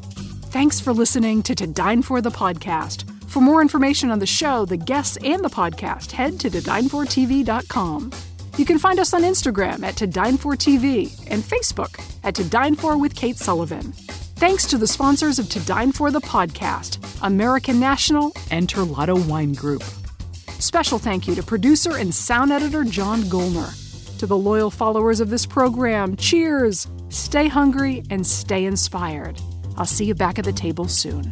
Thanks 0.52 0.80
for 0.80 0.94
listening 0.94 1.44
to 1.44 1.56
To 1.56 1.68
Dine 1.68 2.02
For 2.02 2.22
the 2.22 2.32
podcast. 2.32 3.19
For 3.30 3.42
more 3.42 3.62
information 3.62 4.10
on 4.10 4.18
the 4.18 4.26
show, 4.26 4.66
the 4.66 4.76
guests, 4.76 5.16
and 5.24 5.46
the 5.46 5.50
podcast, 5.50 6.12
head 6.12 6.40
to 6.40 6.50
todinefortv.com. 6.50 8.12
You 8.58 8.66
can 8.66 8.80
find 8.80 9.00
us 9.00 9.14
on 9.14 9.22
Instagram 9.22 9.84
at 9.84 9.96
To 9.98 10.08
Dine 10.08 10.36
For 10.36 10.56
TV 10.56 11.16
and 11.30 11.44
Facebook 11.44 12.04
at 12.24 12.34
To 12.36 12.44
Dine 12.44 12.76
For 12.76 12.98
with 12.98 13.16
Kate 13.16 13.38
Sullivan. 13.38 13.92
Thanks 14.38 14.66
to 14.66 14.80
the 14.80 14.88
sponsors 14.88 15.38
of 15.38 15.48
To 15.50 15.60
Dine 15.60 15.92
For 15.92 16.10
the 16.10 16.22
podcast, 16.22 16.98
American 17.22 17.80
National 17.80 18.34
and 18.50 18.68
Terlato 18.68 19.24
Wine 19.28 19.54
Group. 19.54 19.84
Special 20.58 20.98
thank 20.98 21.28
you 21.28 21.36
to 21.36 21.44
producer 21.44 21.98
and 21.98 22.14
sound 22.14 22.52
editor 22.52 22.84
John 22.84 23.22
Golner. 23.24 23.76
To 24.18 24.26
the 24.26 24.38
loyal 24.38 24.72
followers 24.72 25.20
of 25.20 25.30
this 25.30 25.46
program, 25.46 26.16
cheers! 26.16 26.88
Stay 27.10 27.48
hungry 27.48 28.02
and 28.10 28.26
stay 28.26 28.66
inspired. 28.66 29.40
I'll 29.78 29.86
see 29.86 30.06
you 30.06 30.16
back 30.16 30.40
at 30.40 30.46
the 30.46 30.52
table 30.52 30.88
soon. 30.88 31.32